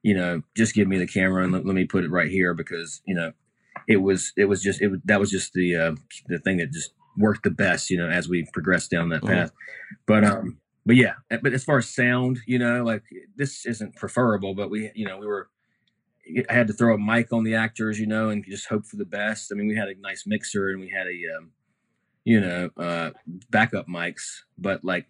you 0.04 0.14
know 0.14 0.42
just 0.56 0.74
give 0.76 0.88
me 0.88 0.98
the 0.98 1.08
camera 1.08 1.44
and 1.44 1.52
let, 1.52 1.66
let 1.66 1.76
me 1.76 1.86
put 1.86 2.04
it 2.04 2.12
right 2.12 2.30
here 2.30 2.54
because 2.54 3.02
you 3.06 3.16
know 3.16 3.32
it 3.88 3.98
was 3.98 4.32
it 4.38 4.46
was 4.46 4.62
just 4.62 4.82
it 4.82 4.92
that 5.06 5.20
was 5.20 5.32
just 5.32 5.54
the 5.54 5.76
uh, 5.76 5.96
the 6.28 6.38
thing 6.40 6.58
that 6.58 6.72
just 6.72 6.94
worked 7.18 7.44
the 7.44 7.50
best 7.52 7.90
you 7.90 7.98
know 7.98 8.08
as 8.10 8.30
we 8.30 8.48
progressed 8.54 8.92
down 8.92 9.10
that 9.10 9.22
Mhm. 9.24 9.28
path 9.28 9.52
but 10.06 10.24
um 10.24 10.58
but 10.86 10.96
yeah 10.96 11.16
but 11.42 11.54
as 11.54 11.64
far 11.64 11.80
as 11.80 11.90
sound 11.90 12.40
you 12.46 12.60
know 12.60 12.84
like 12.84 13.04
this 13.36 13.66
isn't 13.66 13.96
preferable 13.96 14.54
but 14.54 14.70
we 14.70 14.92
you 14.96 15.06
know 15.06 15.18
we 15.18 15.26
were 15.26 15.50
I 16.50 16.54
had 16.54 16.68
to 16.68 16.74
throw 16.74 16.94
a 16.94 16.98
mic 17.00 17.32
on 17.34 17.44
the 17.44 17.56
actors, 17.56 18.00
you 18.00 18.06
know, 18.08 18.30
and 18.30 18.44
just 18.46 18.68
hope 18.68 18.86
for 18.86 18.98
the 18.98 19.06
best. 19.06 19.52
I 19.52 19.56
mean, 19.56 19.68
we 19.68 19.76
had 19.76 19.88
a 19.90 19.96
nice 20.00 20.26
mixer 20.28 20.70
and 20.70 20.80
we 20.80 20.90
had 20.90 21.08
a, 21.08 21.38
um, 21.38 21.52
you 22.24 22.40
know, 22.40 22.70
uh, 22.78 23.12
backup 23.50 23.88
mics, 23.88 24.42
but 24.58 24.84
like 24.84 25.08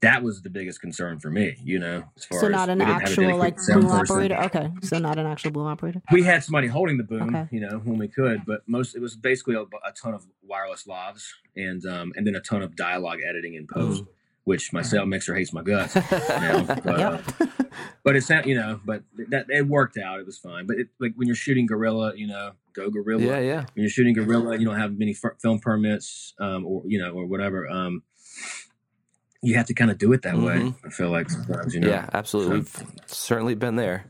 that 0.00 0.22
was 0.24 0.42
the 0.42 0.50
biggest 0.50 0.80
concern 0.80 1.20
for 1.20 1.30
me, 1.30 1.54
you 1.62 1.78
know. 1.78 2.02
As 2.16 2.24
far 2.24 2.40
So 2.40 2.46
as 2.46 2.52
not 2.52 2.68
an 2.70 2.78
we 2.80 2.84
didn't 2.86 2.94
have 2.94 3.02
a 3.02 3.10
actual 3.12 3.38
like 3.38 3.56
boom 3.56 3.82
person. 3.82 3.90
operator. 4.00 4.34
Okay, 4.46 4.70
so 4.82 4.98
not 4.98 5.16
an 5.18 5.26
actual 5.26 5.52
boom 5.52 5.66
operator. 5.68 6.02
We 6.10 6.24
had 6.24 6.42
somebody 6.42 6.66
holding 6.66 6.96
the 6.96 7.04
boom, 7.04 7.34
Okay. 7.36 7.46
you 7.52 7.60
know, 7.60 7.78
when 7.84 7.98
we 7.98 8.08
could, 8.08 8.44
but 8.44 8.62
most 8.66 8.96
it 8.96 9.00
was 9.00 9.14
basically 9.14 9.54
a, 9.54 9.60
a 9.62 9.92
ton 9.92 10.12
of 10.14 10.26
wireless 10.42 10.84
lavs 10.88 11.24
and 11.56 11.86
um, 11.86 12.12
and 12.16 12.26
then 12.26 12.34
a 12.34 12.40
ton 12.40 12.62
of 12.62 12.74
dialogue 12.74 13.20
editing 13.24 13.54
in 13.54 13.68
post, 13.68 14.02
which 14.44 14.72
my 14.72 14.82
cell 14.82 15.06
mixer 15.06 15.34
hates 15.34 15.52
my 15.52 15.62
guts. 15.62 15.94
now, 15.94 16.64
but, 16.84 16.86
uh, 17.00 17.18
but 18.02 18.16
it's 18.16 18.28
not, 18.28 18.46
you 18.46 18.54
know, 18.56 18.80
but 18.84 19.02
that 19.28 19.46
it 19.48 19.66
worked 19.68 19.96
out. 19.98 20.18
It 20.20 20.26
was 20.26 20.38
fine. 20.38 20.66
But 20.66 20.78
it, 20.78 20.88
like 20.98 21.12
when 21.16 21.26
you're 21.28 21.36
shooting 21.36 21.66
guerrilla, 21.66 22.12
you 22.16 22.26
know, 22.26 22.52
go 22.72 22.90
gorilla. 22.90 23.22
yeah, 23.22 23.38
yeah. 23.38 23.60
When 23.74 23.82
you're 23.82 23.88
shooting 23.90 24.14
guerrilla, 24.14 24.58
you 24.58 24.64
don't 24.66 24.78
have 24.78 24.98
many 24.98 25.12
f- 25.12 25.38
film 25.40 25.58
permits, 25.60 26.34
um, 26.40 26.66
or 26.66 26.82
you 26.86 26.98
know, 26.98 27.12
or 27.12 27.26
whatever. 27.26 27.68
Um, 27.68 28.02
you 29.42 29.56
have 29.56 29.66
to 29.66 29.74
kind 29.74 29.90
of 29.90 29.98
do 29.98 30.12
it 30.12 30.22
that 30.22 30.36
way. 30.36 30.54
Mhm. 30.56 30.74
I 30.84 30.90
feel 30.90 31.10
like 31.10 31.28
sometimes, 31.30 31.74
you 31.74 31.80
know. 31.80 31.88
Yeah, 31.88 32.08
absolutely. 32.12 32.62
So- 32.64 32.84
We've 32.84 33.00
certainly 33.06 33.54
been 33.54 33.76
there. 33.76 34.04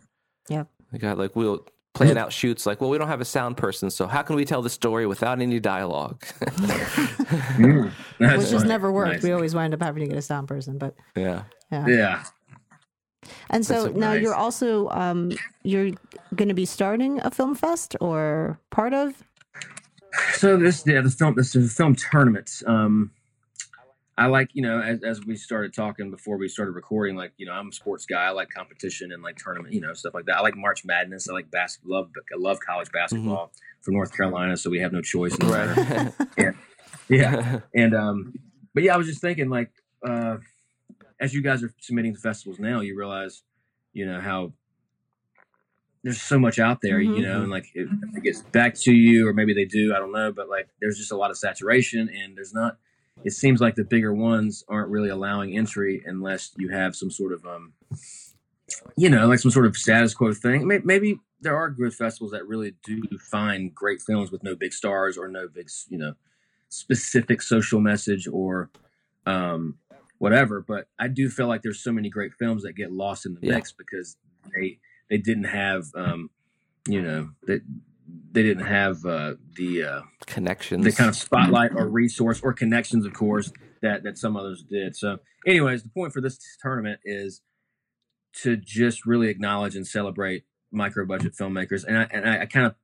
Yep. 0.48 0.68
We 0.92 0.98
got 0.98 1.16
like 1.18 1.34
we'll 1.36 1.66
plan 1.94 2.16
out 2.16 2.32
shoots 2.32 2.64
like, 2.66 2.80
well, 2.80 2.88
we 2.90 2.98
don't 2.98 3.08
have 3.08 3.20
a 3.20 3.24
sound 3.24 3.56
person, 3.56 3.90
so 3.90 4.06
how 4.06 4.22
can 4.22 4.36
we 4.36 4.44
tell 4.44 4.62
the 4.62 4.70
story 4.70 5.06
without 5.06 5.40
any 5.40 5.60
dialogue? 5.60 6.24
Mm, 7.52 7.90
that's 8.18 8.38
Which 8.38 8.50
has 8.50 8.52
funny. 8.52 8.68
never 8.68 8.92
worked. 8.92 9.14
Nice. 9.14 9.22
We 9.22 9.32
always 9.32 9.54
wind 9.54 9.72
up 9.74 9.82
having 9.82 10.02
to 10.02 10.08
get 10.08 10.16
a 10.18 10.22
sound 10.22 10.48
person, 10.48 10.76
but 10.78 10.94
yeah. 11.16 11.44
yeah. 11.70 11.86
Yeah. 11.86 12.24
And 13.50 13.64
so 13.64 13.84
That's 13.84 13.94
so 13.94 14.00
now 14.00 14.12
nice. 14.12 14.22
you're 14.22 14.34
also 14.34 14.88
um, 14.90 15.32
you're 15.62 15.90
going 16.34 16.48
to 16.48 16.54
be 16.54 16.64
starting 16.66 17.20
a 17.22 17.30
film 17.30 17.54
fest 17.54 17.96
or 18.00 18.58
part 18.70 18.92
of. 18.92 19.22
So 20.34 20.56
this 20.56 20.82
yeah, 20.86 21.00
the 21.00 21.10
film 21.10 21.34
this 21.36 21.54
is 21.56 21.70
a 21.72 21.74
film 21.74 21.94
tournament. 21.94 22.62
Um, 22.66 23.10
I 24.18 24.26
like 24.26 24.50
you 24.52 24.62
know 24.62 24.80
as, 24.80 25.02
as 25.02 25.24
we 25.24 25.36
started 25.36 25.72
talking 25.74 26.10
before 26.10 26.36
we 26.36 26.46
started 26.48 26.72
recording, 26.72 27.16
like 27.16 27.32
you 27.38 27.46
know 27.46 27.52
I'm 27.52 27.68
a 27.68 27.72
sports 27.72 28.04
guy. 28.04 28.24
I 28.24 28.30
like 28.30 28.48
competition 28.50 29.10
and 29.12 29.22
like 29.22 29.36
tournament, 29.36 29.72
you 29.74 29.80
know 29.80 29.94
stuff 29.94 30.12
like 30.14 30.26
that. 30.26 30.36
I 30.36 30.40
like 30.40 30.54
March 30.56 30.84
Madness. 30.84 31.28
I 31.28 31.32
like 31.32 31.50
basketball. 31.50 32.00
Love 32.02 32.10
I 32.32 32.38
love 32.38 32.58
college 32.60 32.90
basketball 32.92 33.52
from 33.80 33.94
North 33.94 34.14
Carolina, 34.16 34.56
so 34.56 34.68
we 34.70 34.80
have 34.80 34.92
no 34.92 35.00
choice. 35.00 35.34
In 35.36 35.46
the 35.46 35.52
matter. 35.52 36.12
Right. 36.38 36.54
Yeah, 37.08 37.60
and 37.74 37.94
um, 37.94 38.34
but 38.74 38.82
yeah, 38.82 38.94
I 38.94 38.96
was 38.98 39.06
just 39.06 39.20
thinking 39.20 39.48
like 39.48 39.70
uh, 40.06 40.36
as 41.18 41.32
you 41.32 41.40
guys 41.42 41.62
are 41.62 41.72
submitting 41.80 42.14
to 42.14 42.20
festivals 42.20 42.58
now, 42.58 42.80
you 42.80 42.96
realize 42.96 43.42
you 43.94 44.04
know 44.06 44.20
how 44.20 44.52
there's 46.04 46.20
so 46.20 46.38
much 46.38 46.58
out 46.58 46.80
there, 46.82 46.98
Mhm. 46.98 47.16
you 47.16 47.22
know, 47.22 47.42
and 47.42 47.50
like 47.50 47.66
it, 47.74 47.88
it 48.14 48.22
gets 48.22 48.42
back 48.42 48.74
to 48.80 48.92
you, 48.92 49.26
or 49.28 49.32
maybe 49.32 49.54
they 49.54 49.64
do, 49.64 49.94
I 49.94 49.98
don't 49.98 50.12
know, 50.12 50.32
but 50.32 50.48
like 50.48 50.68
there's 50.80 50.98
just 50.98 51.12
a 51.12 51.16
lot 51.16 51.30
of 51.30 51.38
saturation, 51.38 52.08
and 52.08 52.36
there's 52.36 52.52
not. 52.52 52.76
It 53.24 53.32
seems 53.32 53.60
like 53.60 53.74
the 53.74 53.84
bigger 53.84 54.12
ones 54.14 54.64
aren't 54.68 54.90
really 54.90 55.08
allowing 55.08 55.56
entry 55.56 56.02
unless 56.04 56.52
you 56.56 56.68
have 56.70 56.94
some 56.96 57.10
sort 57.10 57.32
of 57.32 57.44
um, 57.46 57.72
you 58.96 59.08
know, 59.08 59.26
like 59.26 59.38
some 59.38 59.50
sort 59.50 59.66
of 59.66 59.76
status 59.76 60.14
quo 60.14 60.32
thing. 60.32 60.66
May- 60.66 60.80
Maybe 60.84 61.18
there 61.40 61.56
are 61.56 61.70
good 61.70 61.94
festivals 61.94 62.32
that 62.32 62.46
really 62.46 62.74
do 62.84 63.02
find 63.30 63.74
great 63.74 64.00
films 64.00 64.30
with 64.30 64.42
no 64.42 64.54
big 64.54 64.72
stars 64.72 65.18
or 65.18 65.28
no 65.28 65.48
big, 65.48 65.68
you 65.88 65.98
know, 65.98 66.14
specific 66.68 67.42
social 67.42 67.80
message 67.80 68.28
or 68.28 68.70
um, 69.26 69.78
whatever. 70.18 70.60
But 70.60 70.86
I 70.98 71.08
do 71.08 71.28
feel 71.28 71.48
like 71.48 71.62
there's 71.62 71.82
so 71.82 71.92
many 71.92 72.08
great 72.10 72.32
films 72.34 72.62
that 72.62 72.74
get 72.74 72.92
lost 72.92 73.26
in 73.26 73.34
the 73.34 73.40
Yeah. 73.42 73.54
mix 73.56 73.72
because 73.72 74.16
they 74.54 74.78
they 75.10 75.18
didn't 75.18 75.44
have, 75.44 75.86
um, 75.94 76.30
you 76.88 77.02
know, 77.02 77.30
that 77.46 77.62
they 78.32 78.42
didn't 78.42 78.66
have 78.66 79.04
uh, 79.04 79.34
the 79.56 79.84
uh, 79.84 80.00
Connections. 80.26 80.84
the 80.84 80.92
kind 80.92 81.08
of 81.08 81.16
spotlight 81.16 81.72
or 81.74 81.88
resource 81.88 82.40
or 82.42 82.52
connections, 82.52 83.04
of 83.06 83.12
course, 83.12 83.52
that 83.82 84.02
that 84.04 84.18
some 84.18 84.36
others 84.36 84.62
did. 84.68 84.96
So, 84.96 85.18
anyways, 85.46 85.82
the 85.82 85.88
point 85.90 86.12
for 86.12 86.20
this 86.20 86.38
tournament 86.60 87.00
is 87.04 87.42
to 88.42 88.56
just 88.56 89.04
really 89.06 89.28
acknowledge 89.28 89.76
and 89.76 89.86
celebrate 89.86 90.44
micro 90.70 91.04
budget 91.06 91.34
filmmakers, 91.38 91.84
and 91.84 91.98
I 91.98 92.06
and 92.10 92.28
I, 92.28 92.42
I 92.42 92.46
kind 92.46 92.66
of 92.66 92.74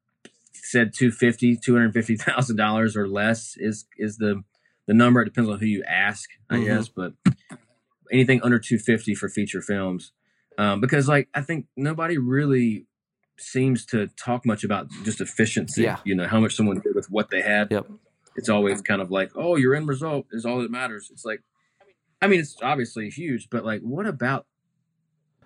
said 0.53 0.93
250 0.95 1.57
250000 1.57 2.57
dollars 2.57 2.97
or 2.97 3.09
less 3.09 3.55
is 3.57 3.87
is 3.97 4.19
the 4.19 4.43
the 4.87 4.95
number. 4.95 5.21
It 5.23 5.27
depends 5.27 5.49
on 5.51 5.59
who 5.59 5.67
you 5.67 5.83
ask, 5.85 6.29
I 6.51 6.57
Mhm. 6.57 6.65
guess, 6.65 6.89
but 6.89 7.13
anything 8.13 8.43
under 8.43 8.59
250 8.59 9.15
for 9.15 9.29
feature 9.29 9.61
films, 9.63 10.13
um, 10.57 10.81
because 10.81 11.09
like 11.09 11.29
I 11.35 11.43
think 11.43 11.67
nobody 11.77 12.19
really 12.19 12.87
seems 13.41 13.85
to 13.87 14.09
talk 14.09 14.45
much 14.45 14.65
about 14.65 14.89
just 15.05 15.21
efficiency. 15.21 15.83
Yeah. 15.83 15.99
You 16.05 16.15
know 16.15 16.27
how 16.27 16.41
much 16.41 16.55
someone 16.55 16.81
did 16.81 16.95
with 16.95 17.11
what 17.11 17.31
they 17.31 17.41
had. 17.43 17.69
Yep. 17.71 17.87
It's 18.37 18.49
always 18.49 18.81
kind 18.83 19.03
of 19.03 19.11
like, 19.11 19.33
oh, 19.35 19.57
your 19.57 19.75
end 19.75 19.89
result 19.89 20.27
is 20.33 20.45
all 20.45 20.61
that 20.61 20.71
matters. 20.71 21.09
It's 21.13 21.25
like, 21.25 21.43
I 22.23 22.27
mean, 22.29 22.41
it's 22.41 22.57
obviously 22.63 23.11
huge, 23.11 23.49
but 23.51 23.65
like, 23.65 23.81
what 23.81 24.07
about 24.07 24.47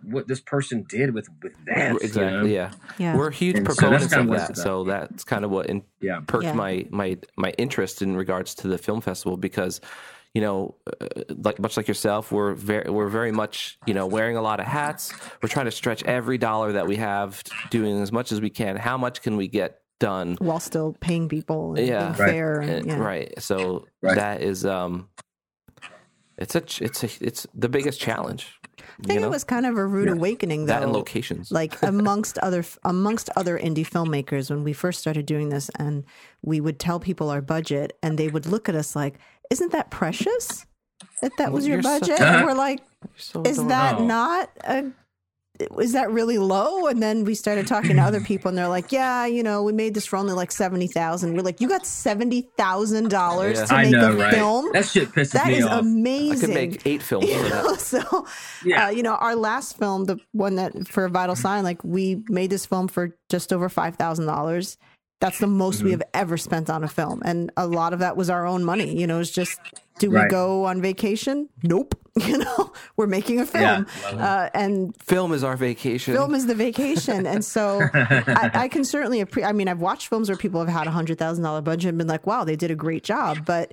what 0.02 0.26
this 0.26 0.40
person 0.40 0.84
did 0.88 1.14
with 1.14 1.28
with 1.42 1.54
that? 1.66 1.92
you 1.92 1.98
exactly. 1.98 2.40
know? 2.40 2.44
Yeah. 2.44 2.72
Yeah. 2.98 3.16
We're 3.16 3.30
huge 3.30 3.56
And 3.56 3.66
so 3.66 3.74
proponents 3.74 4.12
kind 4.12 4.28
of 4.28 4.34
of 4.34 4.48
that. 4.48 4.56
So 4.56 4.84
that's 4.84 5.24
kind 5.24 5.44
of 5.44 5.50
what 5.50 5.66
in, 5.66 5.82
Yeah. 6.00 6.20
perked 6.26 6.44
Yeah. 6.44 6.52
my 6.54 6.86
my 6.90 7.18
my 7.36 7.50
interest 7.56 8.02
in 8.02 8.16
regards 8.16 8.54
to 8.56 8.68
the 8.68 8.78
film 8.78 9.00
festival 9.00 9.36
because 9.36 9.80
you 10.34 10.40
know 10.40 10.74
uh, 11.00 11.06
like 11.28 11.58
much 11.58 11.76
like 11.76 11.86
yourself 11.88 12.32
we're 12.32 12.54
very 12.54 12.88
we're 12.90 13.08
very 13.08 13.32
much 13.32 13.78
you 13.86 13.92
know 13.94 14.06
wearing 14.06 14.36
a 14.36 14.42
lot 14.42 14.60
of 14.60 14.66
hats 14.66 15.12
we're 15.42 15.48
trying 15.48 15.66
to 15.66 15.70
stretch 15.70 16.02
every 16.04 16.38
dollar 16.38 16.72
that 16.72 16.86
we 16.86 16.96
have 16.96 17.42
doing 17.70 18.00
as 18.02 18.10
much 18.10 18.32
as 18.32 18.40
we 18.40 18.48
can 18.50 18.76
how 18.76 18.96
much 18.96 19.20
can 19.22 19.36
we 19.36 19.46
get 19.46 19.80
done 20.00 20.36
While 20.40 20.58
still 20.58 20.96
paying 21.00 21.28
people, 21.28 21.74
and 21.76 21.86
Yeah. 21.86 21.98
being 22.08 22.18
Right. 22.18 22.30
fair, 22.30 22.60
and, 22.60 22.70
And- 22.70 22.86
yeah. 22.86 22.96
right 22.98 23.32
so 23.42 23.86
Right. 24.00 24.16
that 24.16 24.40
is 24.42 24.64
um 24.64 25.08
it's 26.38 26.54
a 26.54 26.62
it's 26.80 27.04
a 27.04 27.08
it's 27.20 27.46
the 27.54 27.68
biggest 27.68 28.00
challenge 28.00 28.58
I 28.78 29.04
think 29.06 29.14
you 29.14 29.20
know 29.20 29.26
it 29.28 29.30
was 29.30 29.44
kind 29.44 29.66
of 29.66 29.76
a 29.76 29.86
rude 29.86 30.06
Yeah. 30.08 30.14
awakening, 30.14 30.60
though. 30.66 30.72
that 30.74 30.82
and 30.82 30.92
locations 30.92 31.52
like 31.52 31.80
amongst 31.94 32.38
other 32.38 32.64
amongst 32.84 33.28
other 33.36 33.58
indie 33.58 33.86
filmmakers 33.86 34.50
when 34.50 34.64
we 34.64 34.72
first 34.72 34.98
started 35.00 35.26
doing 35.26 35.50
this 35.50 35.70
and 35.78 36.04
we 36.42 36.60
would 36.60 36.78
tell 36.78 36.98
people 36.98 37.28
our 37.30 37.42
budget 37.42 37.96
and 38.02 38.18
they 38.18 38.28
would 38.28 38.46
look 38.46 38.68
at 38.68 38.74
us 38.74 38.96
like 38.96 39.18
isn't 39.52 39.72
that 39.72 39.90
precious 39.90 40.66
that 41.20 41.32
that 41.38 41.52
was 41.52 41.66
your 41.66 41.76
You're 41.76 41.82
so- 41.82 42.00
budget 42.00 42.20
and 42.20 42.44
we're 42.46 42.54
like 42.54 42.80
so 43.16 43.42
is 43.42 43.62
that 43.66 43.98
No. 44.00 44.06
not 44.06 44.50
a 44.64 44.90
is 45.80 45.92
that 45.92 46.10
really 46.10 46.38
low? 46.38 46.86
And 46.86 47.00
then 47.00 47.24
we 47.24 47.36
started 47.36 47.68
talking 47.68 47.94
to 47.96 48.02
other 48.02 48.20
people, 48.32 48.48
and 48.48 48.58
they're 48.58 48.66
like, 48.68 48.90
"Yeah, 48.90 49.26
you 49.26 49.44
know, 49.44 49.62
we 49.62 49.72
made 49.72 49.94
this 49.94 50.06
for 50.06 50.16
only 50.16 50.32
like 50.32 50.50
seventy 50.50 50.88
thousand. 50.88 51.34
We're 51.36 51.42
like, 51.42 51.60
"You 51.60 51.68
got 51.68 51.86
seventy 51.86 52.48
thousand 52.56 53.10
dollars 53.10 53.62
to 53.68 53.72
I 53.72 53.82
make 53.84 53.92
know, 53.92 54.12
a 54.12 54.16
right? 54.16 54.34
film? 54.34 54.72
That 54.72 54.86
shit 54.86 55.10
pisses 55.10 55.32
That 55.32 55.46
me 55.48 55.62
off. 55.62 55.70
I 55.70 55.78
amazing." 55.78 56.30
We 56.34 56.40
could 56.40 56.54
make 56.54 56.86
eight 56.86 57.02
films 57.02 57.28
You 57.28 57.36
for 57.36 57.48
that. 57.50 57.64
know, 57.64 57.74
so 57.92 58.26
Yeah. 58.64 58.86
uh, 58.86 58.90
you 58.90 59.04
know, 59.04 59.14
our 59.14 59.36
last 59.36 59.78
film, 59.78 60.06
the 60.06 60.18
one 60.32 60.56
that 60.56 60.88
for 60.88 61.08
Vital 61.08 61.36
Sign, 61.36 61.62
like 61.62 61.84
we 61.84 62.24
made 62.28 62.50
this 62.50 62.66
film 62.66 62.88
for 62.88 63.16
just 63.30 63.52
over 63.52 63.68
five 63.68 63.94
thousand 63.96 64.26
dollars. 64.26 64.78
That's 65.22 65.38
the 65.38 65.46
most 65.46 65.76
Mm-hmm. 65.76 65.84
we 65.86 65.90
have 65.92 66.02
ever 66.12 66.36
spent 66.36 66.68
on 66.68 66.82
a 66.84 66.88
film, 66.88 67.22
and 67.24 67.50
a 67.56 67.66
lot 67.66 67.92
of 67.94 68.00
that 68.00 68.16
was 68.16 68.28
our 68.28 68.44
own 68.46 68.64
money. 68.64 68.98
You 68.98 69.06
know, 69.06 69.20
it's 69.20 69.30
just, 69.30 69.58
do 70.00 70.10
we 70.10 70.22
go 70.28 70.64
on 70.66 70.82
vacation? 70.82 71.48
Nope. 71.62 71.94
You 72.28 72.36
know, 72.36 72.72
we're 72.98 73.06
making 73.06 73.40
a 73.40 73.46
film, 73.46 73.86
uh, 74.04 74.50
and 74.52 74.94
film 75.02 75.32
is 75.32 75.42
our 75.42 75.56
vacation 75.56 76.12
film 76.14 76.34
is 76.34 76.44
the 76.46 76.54
vacation, 76.54 77.24
and 77.26 77.42
so 77.42 77.80
I, 77.94 78.50
I 78.52 78.68
can 78.68 78.84
certainly. 78.84 79.24
Appre- 79.24 79.46
I 79.46 79.52
mean, 79.52 79.66
I've 79.66 79.80
watched 79.80 80.08
films 80.08 80.28
where 80.28 80.36
people 80.36 80.60
have 80.60 80.68
had 80.68 80.86
a 80.86 80.90
hundred 80.90 81.16
thousand 81.18 81.42
dollar 81.42 81.62
budget 81.62 81.88
and 81.88 81.96
been 81.96 82.08
like, 82.08 82.26
"Wow, 82.26 82.44
they 82.44 82.54
did 82.54 82.70
a 82.70 82.74
great 82.74 83.02
job," 83.02 83.46
but. 83.46 83.72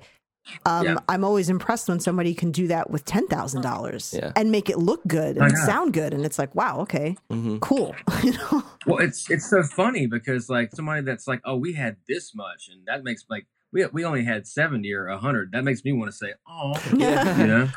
Um, 0.66 0.84
Yeah. 0.86 0.96
I'm 1.08 1.24
always 1.24 1.48
impressed 1.48 1.88
when 1.88 2.00
somebody 2.00 2.34
can 2.34 2.50
do 2.50 2.66
that 2.68 2.90
with 2.90 3.04
ten 3.04 3.26
thousand 3.28 3.62
dollars 3.62 4.14
and 4.36 4.50
make 4.50 4.68
it 4.68 4.78
look 4.78 5.06
good 5.06 5.36
and 5.36 5.56
sound 5.58 5.92
good, 5.92 6.12
and 6.14 6.24
it's 6.24 6.38
like, 6.38 6.54
wow, 6.54 6.80
okay, 6.80 7.16
hmm 7.30 7.58
cool. 7.58 7.94
you 8.22 8.32
know, 8.32 8.62
Well, 8.86 8.98
it's 8.98 9.30
it's 9.30 9.48
so 9.48 9.62
funny 9.62 10.06
because 10.06 10.48
like 10.48 10.74
somebody 10.74 11.02
that's 11.02 11.26
like, 11.28 11.40
oh, 11.44 11.56
we 11.56 11.74
had 11.74 11.96
this 12.08 12.34
much, 12.34 12.68
and 12.70 12.86
that 12.86 13.04
makes 13.04 13.24
like 13.28 13.46
we 13.72 13.86
we 13.86 14.04
only 14.04 14.24
had 14.24 14.46
seventy 14.46 14.92
or 14.92 15.08
hundred. 15.08 15.52
That 15.52 15.64
makes 15.64 15.84
me 15.84 15.92
want 15.92 16.10
to 16.10 16.16
say, 16.16 16.32
oh, 16.48 16.72
Yeah. 16.96 17.38
you 17.38 17.46
know, 17.46 17.68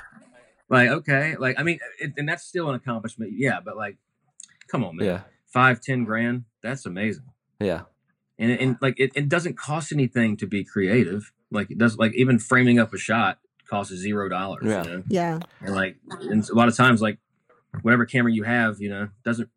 like 0.70 0.90
okay, 0.90 1.36
like 1.38 1.60
I 1.60 1.64
mean, 1.64 1.80
it, 2.00 2.14
and 2.18 2.28
that's 2.28 2.44
still 2.44 2.70
an 2.70 2.76
accomplishment, 2.76 3.34
yeah. 3.36 3.60
But 3.64 3.78
like, 3.78 3.98
come 4.68 4.84
on, 4.84 4.96
man, 4.98 5.06
yeah 5.06 5.22
five 5.46 5.80
ten 5.82 6.04
grand, 6.04 6.46
that's 6.64 6.86
amazing. 6.88 7.26
yeah 7.60 7.82
And 8.40 8.52
and 8.52 8.78
like 8.82 9.00
it, 9.00 9.12
it 9.16 9.30
doesn't 9.30 9.56
cost 9.58 9.92
anything 9.92 10.36
to 10.38 10.48
be 10.48 10.64
creative. 10.64 11.32
Like 11.54 11.72
it 11.72 11.78
does, 11.78 11.98
like 11.98 12.14
even 12.16 12.40
framing 12.40 12.80
up 12.80 12.94
a 12.94 12.98
shot 12.98 13.40
costs 13.70 13.94
zero 13.96 14.28
dollars. 14.30 14.66
Yeah. 14.66 14.84
You 14.84 14.90
know? 14.90 15.04
yeah, 15.08 15.40
and 15.62 15.76
like 15.76 15.96
and 16.22 16.48
a 16.50 16.54
lot 16.56 16.68
of 16.68 16.76
times 16.76 17.02
like 17.02 17.18
whatever 17.82 18.06
camera 18.06 18.32
you 18.32 18.44
have 18.44 18.80
you 18.80 18.90
know 18.90 19.10
doesn't 19.26 19.50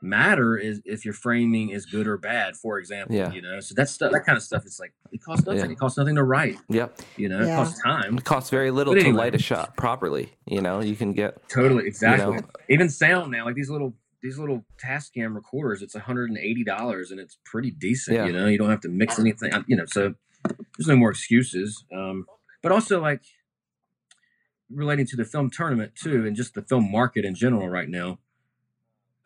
matter 0.00 0.56
is 0.56 0.80
if 0.84 1.04
your 1.04 1.14
framing 1.14 1.70
is 1.70 1.84
good 1.84 2.06
or 2.06 2.16
bad 2.16 2.54
for 2.56 2.78
example 2.78 3.16
Yeah. 3.16 3.32
you 3.32 3.42
know 3.42 3.58
so 3.58 3.74
that's 3.74 3.90
stuff 3.90 4.12
that 4.12 4.24
kind 4.24 4.36
of 4.36 4.44
stuff 4.44 4.62
it's 4.64 4.78
like 4.78 4.92
it 5.10 5.20
costs 5.20 5.44
nothing 5.44 5.64
Yeah. 5.64 5.72
it 5.72 5.78
costs 5.78 5.98
nothing 5.98 6.14
to 6.14 6.22
write 6.22 6.56
yep 6.68 7.00
you 7.16 7.28
know 7.28 7.40
Yeah. 7.40 7.54
it 7.54 7.56
costs 7.56 7.82
time 7.82 8.16
It 8.18 8.24
costs 8.24 8.48
very 8.50 8.70
little 8.70 8.94
But 8.94 9.02
to 9.02 9.12
light 9.12 9.34
a 9.34 9.38
shot 9.38 9.76
properly. 9.76 10.30
You 10.46 10.60
know, 10.60 10.80
you 10.80 10.94
can 10.94 11.14
get 11.14 11.48
totally 11.48 11.86
exactly 11.88 12.36
know? 12.36 12.42
even 12.68 12.88
sound 12.90 13.32
now 13.32 13.44
like 13.44 13.56
these 13.56 13.70
little 13.70 13.92
these 14.22 14.38
little 14.38 14.64
Tascam 14.80 15.34
recorders 15.34 15.82
it's 15.82 15.96
$180 15.96 17.10
and 17.10 17.18
it's 17.20 17.38
pretty 17.44 17.72
decent 17.72 18.16
Yeah. 18.16 18.26
you 18.26 18.32
know 18.32 18.46
you 18.46 18.58
don't 18.58 18.70
have 18.70 18.80
to 18.82 18.88
mix 18.88 19.18
anything 19.18 19.50
you 19.66 19.76
know 19.76 19.84
so 19.86 20.14
there's 20.78 20.88
no 20.88 20.96
more 20.96 21.10
excuses 21.10 21.84
um 21.92 22.24
but 22.62 22.72
also 22.72 23.00
like 23.00 23.22
relating 24.70 25.06
to 25.06 25.16
the 25.16 25.24
film 25.24 25.50
tournament 25.50 25.92
too 25.94 26.26
and 26.26 26.36
just 26.36 26.54
the 26.54 26.62
film 26.62 26.90
market 26.90 27.24
in 27.24 27.34
general 27.34 27.68
right 27.68 27.88
now 27.88 28.18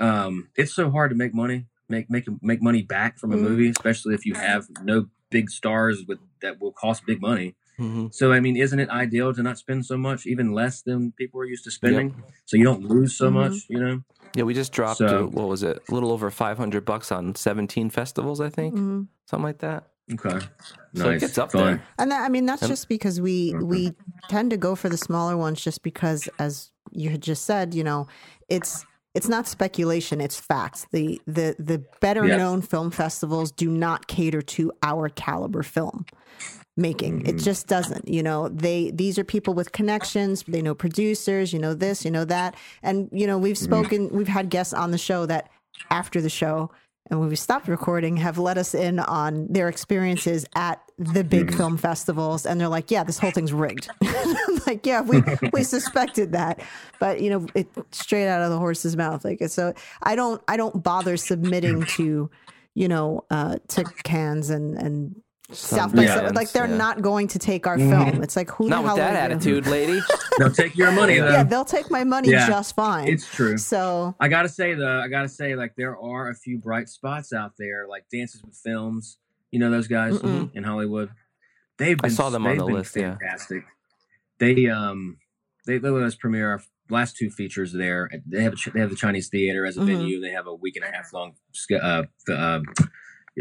um 0.01 0.49
it's 0.57 0.75
so 0.75 0.91
hard 0.91 1.11
to 1.11 1.17
make 1.17 1.35
money 1.35 1.67
make 1.89 2.09
make 2.11 2.25
make 2.43 2.63
money 2.63 2.83
back 2.83 3.19
from 3.19 3.33
a 3.33 3.37
Mhm. 3.37 3.41
movie 3.43 3.69
especially 3.69 4.15
if 4.15 4.25
you 4.25 4.35
have 4.35 4.67
no 4.83 5.09
big 5.31 5.51
stars 5.51 6.05
with 6.07 6.19
that 6.41 6.61
will 6.61 6.73
cost 6.73 7.05
big 7.07 7.21
money 7.21 7.55
mhm. 7.79 8.13
so 8.15 8.33
i 8.33 8.41
mean 8.41 8.57
isn't 8.57 8.79
it 8.79 8.89
ideal 8.91 9.33
to 9.35 9.43
not 9.43 9.59
spend 9.59 9.85
so 9.85 9.97
much 9.97 10.27
even 10.27 10.53
less 10.53 10.83
than 10.83 11.13
people 11.13 11.41
are 11.41 11.45
used 11.45 11.65
to 11.65 11.71
spending 11.71 12.15
so 12.45 12.57
you 12.57 12.65
don't 12.65 12.83
lose 12.85 13.17
so 13.17 13.29
Mhm. 13.29 13.33
much 13.35 13.67
you 13.69 13.79
know 13.81 14.03
yeah. 14.35 14.45
We 14.45 14.55
just 14.55 14.73
dropped 14.73 14.97
So- 14.97 15.25
uh, 15.25 15.27
what 15.27 15.47
was 15.47 15.63
it? 15.63 15.83
A 15.91 15.93
little 15.93 16.11
over 16.11 16.31
five 16.31 16.57
hundred 16.57 16.87
bucks 16.87 17.13
on 17.13 17.35
seventeen 17.35 17.91
festivals, 17.91 18.41
I 18.41 18.49
think, 18.49 18.75
Mhm. 18.75 19.09
something 19.27 19.45
like 19.45 19.59
that. 19.59 19.91
Okay 20.13 20.41
So 20.95 21.11
it 21.11 21.21
gets 21.21 21.39
up 21.39 21.51
Fun. 21.53 21.79
there. 21.79 21.83
and 21.99 22.11
that, 22.11 22.23
I 22.23 22.29
mean 22.29 22.47
that's 22.47 22.67
just 22.69 22.89
because 22.89 23.21
we 23.21 23.55
Mhm. 23.55 23.65
we 23.67 23.93
tend 24.29 24.51
to 24.51 24.57
go 24.57 24.75
for 24.75 24.89
the 24.89 24.97
smaller 24.97 25.37
ones, 25.37 25.63
just 25.63 25.83
because, 25.83 26.29
as 26.39 26.71
you 26.91 27.11
had 27.11 27.21
just 27.23 27.45
said, 27.45 27.75
you 27.75 27.85
know, 27.85 28.07
it's 28.49 28.85
it's 29.15 29.29
not 29.29 29.47
speculation, 29.47 30.21
it's 30.21 30.39
facts. 30.39 30.87
The 30.93 31.21
the 31.27 31.55
the 31.59 31.79
better 32.01 32.27
Yes. 32.27 32.39
known 32.39 32.63
film 32.63 32.91
festivals 32.91 33.53
do 33.53 33.71
not 33.71 34.07
cater 34.07 34.43
to 34.43 34.73
our 34.83 35.09
caliber 35.09 35.63
film 35.63 36.07
making. 36.77 37.21
It 37.27 37.37
Mm-hmm. 37.37 37.39
just 37.39 37.67
doesn't. 37.67 38.09
You 38.09 38.23
know, 38.23 38.49
they 38.49 38.91
these 38.91 39.19
are 39.19 39.25
people 39.25 39.55
with 39.55 39.73
connections, 39.73 40.45
they 40.49 40.63
know 40.63 40.75
producers, 40.75 41.53
you 41.53 41.59
know 41.59 41.75
this, 41.75 42.05
you 42.05 42.11
know 42.11 42.25
that. 42.27 42.55
And 42.83 43.09
you 43.13 43.27
know, 43.27 43.39
we've 43.39 43.59
Mm-hmm. 43.61 43.65
spoken 43.65 44.09
we've 44.13 44.29
had 44.29 44.49
guests 44.51 44.73
on 44.75 44.91
the 44.91 44.99
show 44.99 45.27
that 45.27 45.51
after 45.91 46.21
the 46.21 46.31
show 46.31 46.71
and 47.11 47.19
when 47.21 47.29
we 47.29 47.37
stopped 47.37 47.69
recording 47.69 48.17
have 48.17 48.39
let 48.39 48.57
us 48.57 48.75
in 48.75 48.99
on 48.99 49.47
their 49.51 49.69
experiences 49.69 50.47
at 50.55 50.81
the 50.99 51.25
big 51.25 51.49
Mm-hmm. 51.49 51.57
film 51.57 51.77
festivals 51.77 52.47
and 52.47 52.61
they're 52.61 52.69
like 52.69 52.91
yeah 52.91 53.03
this 53.03 53.19
whole 53.19 53.31
thing's 53.33 53.53
rigged 53.53 53.89
like 54.67 54.87
yeah 54.87 55.01
we 55.01 55.23
we 55.53 55.63
suspected 55.77 56.33
that 56.33 56.61
but 57.01 57.21
you 57.21 57.29
know 57.31 57.47
it 57.55 57.67
straight 57.91 58.29
out 58.29 58.43
of 58.43 58.51
the 58.51 58.59
horse's 58.59 58.97
mouth 58.97 59.25
like 59.25 59.43
so 59.49 59.75
i 60.03 60.15
don't 60.15 60.41
i 60.49 60.57
don't 60.57 60.83
bother 60.83 61.17
submitting 61.17 61.85
to 61.87 62.31
you 62.75 62.89
know 62.89 63.25
uh 63.31 63.57
to 63.69 63.85
Cannes 64.05 64.51
and 64.51 64.77
and 64.79 65.17
South 65.53 65.95
by 65.95 66.07
Southwest. 66.07 66.35
like 66.35 66.51
they're 66.53 66.67
Yeah. 66.69 66.77
not 66.77 67.03
going 67.03 67.29
to 67.29 67.39
take 67.39 67.67
our 67.67 67.77
Mm-hmm. 67.77 68.11
film. 68.11 68.23
It's 68.23 68.37
like 68.37 68.51
who 68.51 68.69
Not 68.69 68.77
the 68.79 68.83
with 68.83 68.89
hell 68.89 68.97
that 68.97 69.11
are 69.11 69.29
you? 69.31 69.35
attitude, 69.37 69.67
lady. 69.67 70.01
They'll 70.39 70.51
take 70.51 70.77
your 70.77 70.93
money 70.93 71.19
though. 71.19 71.31
Yeah, 71.31 71.43
they'll 71.45 71.65
take 71.65 71.91
my 71.91 72.05
money 72.05 72.31
Yeah. 72.31 72.47
just 72.47 72.75
fine. 72.75 73.09
It's 73.09 73.29
true. 73.29 73.59
So 73.59 74.15
I 74.19 74.29
gotta 74.29 74.49
say 74.49 74.75
though, 74.75 75.01
I 75.01 75.09
gotta 75.09 75.29
say 75.29 75.55
like 75.57 75.75
there 75.77 75.97
are 75.99 76.31
a 76.31 76.35
few 76.35 76.59
bright 76.59 76.89
spots 76.89 77.33
out 77.33 77.53
there, 77.59 77.87
like 77.87 78.07
Dances 78.11 78.43
with 78.43 78.57
Films. 78.57 79.19
You 79.51 79.59
know 79.59 79.71
those 79.71 79.89
guys 79.89 80.15
Mm-mm. 80.19 80.51
in 80.55 80.63
Hollywood. 80.65 81.11
They've 81.79 81.99
I 82.03 82.09
saw 82.09 82.31
them 82.31 82.47
on 82.47 82.57
the 82.57 82.65
been 82.65 82.75
list, 82.75 82.97
yeah. 82.97 83.17
Fantastic. 83.19 83.65
They 84.39 84.69
um 84.69 85.19
they 85.67 85.77
they 85.79 85.91
let 85.91 86.03
us 86.05 86.15
premiere 86.15 86.51
our 86.53 86.63
last 86.89 87.17
two 87.17 87.29
features 87.31 87.73
there. 87.73 88.11
They 88.27 88.43
have 88.43 88.55
a, 88.55 88.71
they 88.73 88.81
have 88.81 88.91
the 88.91 88.97
Chinese 88.97 89.29
Theater 89.29 89.67
as 89.67 89.77
a 89.77 89.81
Mhm. 89.81 89.87
venue. 89.87 90.21
They 90.21 90.31
have 90.31 90.47
a 90.47 90.55
week 90.55 90.77
and 90.77 90.85
a 90.85 90.91
half 90.91 91.13
long. 91.13 91.35
sk- 91.53 91.73
Uh, 91.73 92.05
uh, 92.31 92.61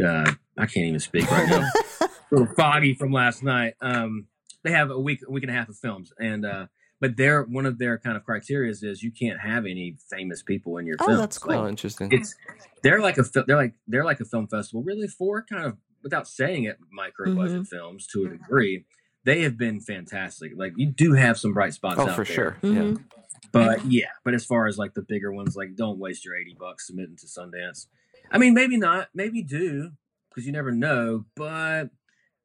uh, 0.05 0.31
I 0.57 0.65
can't 0.65 0.87
even 0.87 0.99
speak 0.99 1.29
right 1.31 1.49
now. 1.49 1.69
a 2.31 2.35
little 2.35 2.53
foggy 2.55 2.93
from 2.93 3.11
last 3.11 3.43
night. 3.43 3.73
Um, 3.81 4.27
they 4.63 4.71
have 4.71 4.91
a 4.91 4.99
week 4.99 5.19
a 5.27 5.31
week 5.31 5.43
and 5.43 5.51
a 5.51 5.55
half 5.55 5.69
of 5.69 5.77
films, 5.77 6.13
and 6.19 6.45
uh, 6.45 6.67
but 6.99 7.17
their 7.17 7.43
one 7.43 7.65
of 7.65 7.77
their 7.79 7.97
kind 7.97 8.15
of 8.15 8.23
criteria 8.23 8.71
is 8.71 9.01
you 9.03 9.11
can't 9.11 9.39
have 9.39 9.65
any 9.65 9.97
famous 10.09 10.41
people 10.43 10.77
in 10.77 10.85
your 10.85 10.97
film 10.97 11.09
Oh, 11.09 11.13
films. 11.13 11.19
that's 11.21 11.45
Like, 11.45 11.57
Oh, 11.59 11.67
interesting. 11.67 12.09
it's 12.11 12.35
they're 12.83 13.01
like 13.01 13.17
a 13.17 13.23
they're 13.47 13.55
like 13.57 13.73
they're 13.87 14.05
like 14.05 14.19
a 14.19 14.25
film 14.25 14.47
festival 14.47 14.83
really 14.83 15.07
for 15.07 15.43
kind 15.43 15.65
of 15.65 15.77
without 16.03 16.27
saying 16.27 16.63
it 16.65 16.77
micro 16.91 17.33
budget 17.35 17.51
Mm-hmm. 17.61 17.63
films 17.63 18.07
to 18.07 18.25
a 18.25 18.29
degree 18.29 18.85
they 19.23 19.41
have 19.43 19.55
been 19.57 19.79
fantastic 19.79 20.51
like 20.55 20.73
you 20.75 20.87
do 20.87 21.13
have 21.13 21.37
some 21.37 21.53
bright 21.53 21.73
spots 21.73 21.99
Oh, 21.99 22.07
out 22.09 22.15
for 22.15 22.23
there. 22.23 22.33
sure. 22.35 22.57
Mhm. 22.63 22.97
Yeah. 22.97 23.03
but 23.51 23.85
yeah 23.85 24.09
but 24.25 24.33
as 24.33 24.43
far 24.45 24.65
as 24.67 24.77
like 24.79 24.93
the 24.95 25.03
bigger 25.03 25.31
ones 25.31 25.55
like 25.55 25.75
don't 25.75 25.99
waste 25.99 26.25
your 26.25 26.35
80 26.35 26.55
bucks 26.59 26.87
submitting 26.87 27.17
to 27.17 27.27
sundance 27.27 27.85
i 28.31 28.37
mean 28.39 28.53
maybe 28.55 28.77
not 28.77 29.09
maybe 29.13 29.43
do 29.43 29.91
because 30.29 30.45
you 30.47 30.51
never 30.51 30.71
know 30.71 31.25
but 31.35 31.45
I'm 31.83 31.89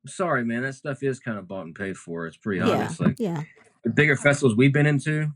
sorry 0.06 0.44
man 0.44 0.62
that 0.62 0.74
stuff 0.74 1.02
is 1.02 1.18
kind 1.20 1.38
of 1.38 1.46
bought 1.48 1.64
and 1.66 1.74
paid 1.74 1.96
for 1.96 2.26
it's 2.26 2.36
pretty 2.36 2.60
yeah, 2.66 2.88
like 3.00 3.16
yeah. 3.18 3.42
the 3.84 3.90
bigger 3.90 4.16
festivals 4.16 4.56
we've 4.56 4.72
been 4.72 4.86
into 4.86 5.22
i'm 5.22 5.34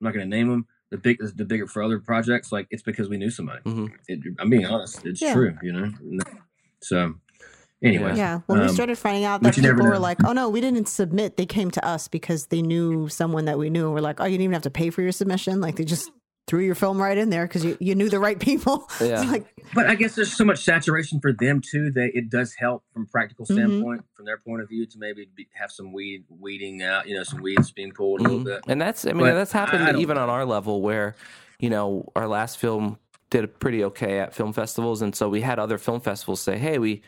not 0.00 0.12
going 0.14 0.28
to 0.28 0.36
name 0.36 0.48
them 0.48 0.66
the 0.90 0.96
big 0.98 1.18
the 1.36 1.44
bigger 1.44 1.66
for 1.66 1.82
other 1.82 1.98
projects 1.98 2.50
like 2.52 2.66
it's 2.70 2.82
because 2.82 3.08
we 3.08 3.16
knew 3.18 3.30
somebody 3.30 3.60
Mm-hmm. 3.64 3.86
it, 4.08 4.20
i'm 4.38 4.48
being 4.50 4.66
honest 4.66 5.04
it's 5.04 5.20
Yeah. 5.20 5.34
true 5.34 5.56
you 5.62 5.72
know 5.72 5.90
so 6.82 7.14
anyway 7.82 8.16
Yeah. 8.16 8.40
When 8.46 8.58
we 8.60 8.66
um, 8.66 8.72
started 8.74 8.96
finding 8.98 9.24
out 9.24 9.42
that 9.42 9.56
you 9.56 9.62
people 9.62 9.84
were 9.86 9.98
like, 9.98 10.18
"Oh 10.24 10.32
no, 10.32 10.48
we 10.48 10.60
didn't 10.60 10.86
submit. 10.88 11.36
They 11.36 11.46
came 11.46 11.70
to 11.72 11.84
us 11.84 12.08
because 12.08 12.46
they 12.46 12.60
knew 12.62 13.08
someone 13.08 13.44
that 13.44 13.56
we 13.58 13.70
knew." 13.70 13.84
And 13.86 13.94
we're 13.94 14.00
like, 14.00 14.20
"Oh, 14.20 14.24
you 14.24 14.32
didn't 14.32 14.42
even 14.44 14.52
have 14.54 14.62
to 14.62 14.70
pay 14.70 14.90
for 14.90 15.02
your 15.02 15.12
submission. 15.12 15.60
Like 15.60 15.76
they 15.76 15.84
just 15.84 16.10
threw 16.48 16.60
your 16.60 16.74
film 16.74 17.00
right 17.00 17.16
in 17.16 17.30
there 17.30 17.46
because 17.46 17.64
you, 17.64 17.76
you 17.78 17.94
knew 17.94 18.08
the 18.08 18.18
right 18.18 18.40
people." 18.40 18.90
Yeah. 19.00 19.22
Like, 19.22 19.46
but 19.74 19.86
i 19.86 19.94
guess 19.94 20.14
there's 20.16 20.32
so 20.32 20.44
much 20.44 20.64
saturation 20.64 21.20
for 21.20 21.32
them 21.32 21.60
too 21.60 21.90
that 21.92 22.10
it 22.14 22.30
does 22.30 22.54
help 22.54 22.84
from 22.92 23.02
a 23.02 23.06
practical 23.06 23.44
Mhm. 23.46 23.52
standpoint 23.52 24.04
from 24.14 24.24
their 24.24 24.38
point 24.38 24.62
of 24.62 24.68
view 24.68 24.86
to 24.86 24.98
maybe 24.98 25.28
be, 25.36 25.46
have 25.52 25.70
some 25.70 25.92
weed 25.92 26.24
weeding 26.28 26.82
out 26.82 27.06
you 27.06 27.14
know 27.14 27.22
some 27.22 27.40
weeds 27.42 27.70
being 27.70 27.92
pulled 27.92 28.20
a 28.20 28.22
little 28.24 28.40
Mhm. 28.40 28.44
bit 28.44 28.62
And 28.66 28.80
that's, 28.80 29.04
I 29.06 29.10
mean, 29.12 29.20
But 29.20 29.34
that's 29.34 29.52
happened 29.52 29.86
don't 29.86 30.00
even 30.00 30.16
know. 30.16 30.22
on 30.24 30.30
our 30.30 30.44
level 30.46 30.80
where, 30.82 31.14
you 31.60 31.70
know, 31.70 32.10
our 32.16 32.26
last 32.26 32.58
film 32.58 32.98
did 33.30 33.60
pretty 33.60 33.84
okay 33.84 34.18
at 34.20 34.34
film 34.34 34.52
festivals. 34.54 35.02
And 35.02 35.14
so 35.14 35.28
we 35.28 35.42
had 35.42 35.58
other 35.58 35.76
film 35.78 36.00
festivals 36.00 36.40
say, 36.40 36.56
hey, 36.58 36.78
we 36.78 37.02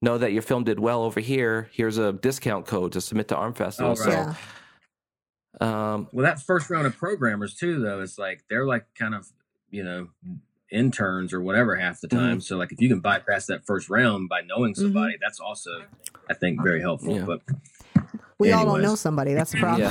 know 0.00 0.16
that 0.18 0.32
your 0.32 0.42
film 0.42 0.64
did 0.64 0.80
well 0.80 1.02
over 1.02 1.20
here. 1.20 1.68
Here's 1.72 1.98
a 1.98 2.12
discount 2.14 2.66
code 2.66 2.92
to 2.92 3.00
submit 3.02 3.28
to 3.28 3.36
Arm 3.36 3.52
Festival. 3.52 3.92
Oh, 3.92 4.00
right. 4.02 4.08
yeah, 4.08 4.32
So, 4.32 4.38
um, 5.60 6.08
well 6.12 6.24
that 6.24 6.40
first 6.40 6.70
round 6.70 6.86
of 6.86 6.96
programmers 6.96 7.54
too 7.54 7.80
though 7.80 8.00
it's 8.02 8.18
like 8.18 8.44
they're 8.48 8.66
like 8.66 8.86
kind 8.94 9.14
of 9.14 9.28
you 9.70 9.82
know 9.82 10.08
interns 10.70 11.32
or 11.32 11.40
whatever 11.40 11.76
half 11.76 12.00
the 12.00 12.08
time 12.08 12.40
so 12.40 12.56
like 12.56 12.70
if 12.72 12.80
you 12.80 12.88
can 12.88 13.00
bypass 13.00 13.46
that 13.46 13.64
first 13.66 13.88
round 13.88 14.28
by 14.28 14.40
knowing 14.42 14.74
somebody 14.74 15.16
that's 15.20 15.40
also 15.40 15.70
i 16.28 16.34
think 16.34 16.62
very 16.62 16.80
helpful 16.80 17.16
Yeah. 17.16 17.24
but 17.24 17.40
we 18.38 18.52
all 18.52 18.64
don't 18.64 18.82
know 18.82 18.94
somebody. 18.94 19.34
That's 19.34 19.50
the 19.50 19.58
problem. 19.66 19.90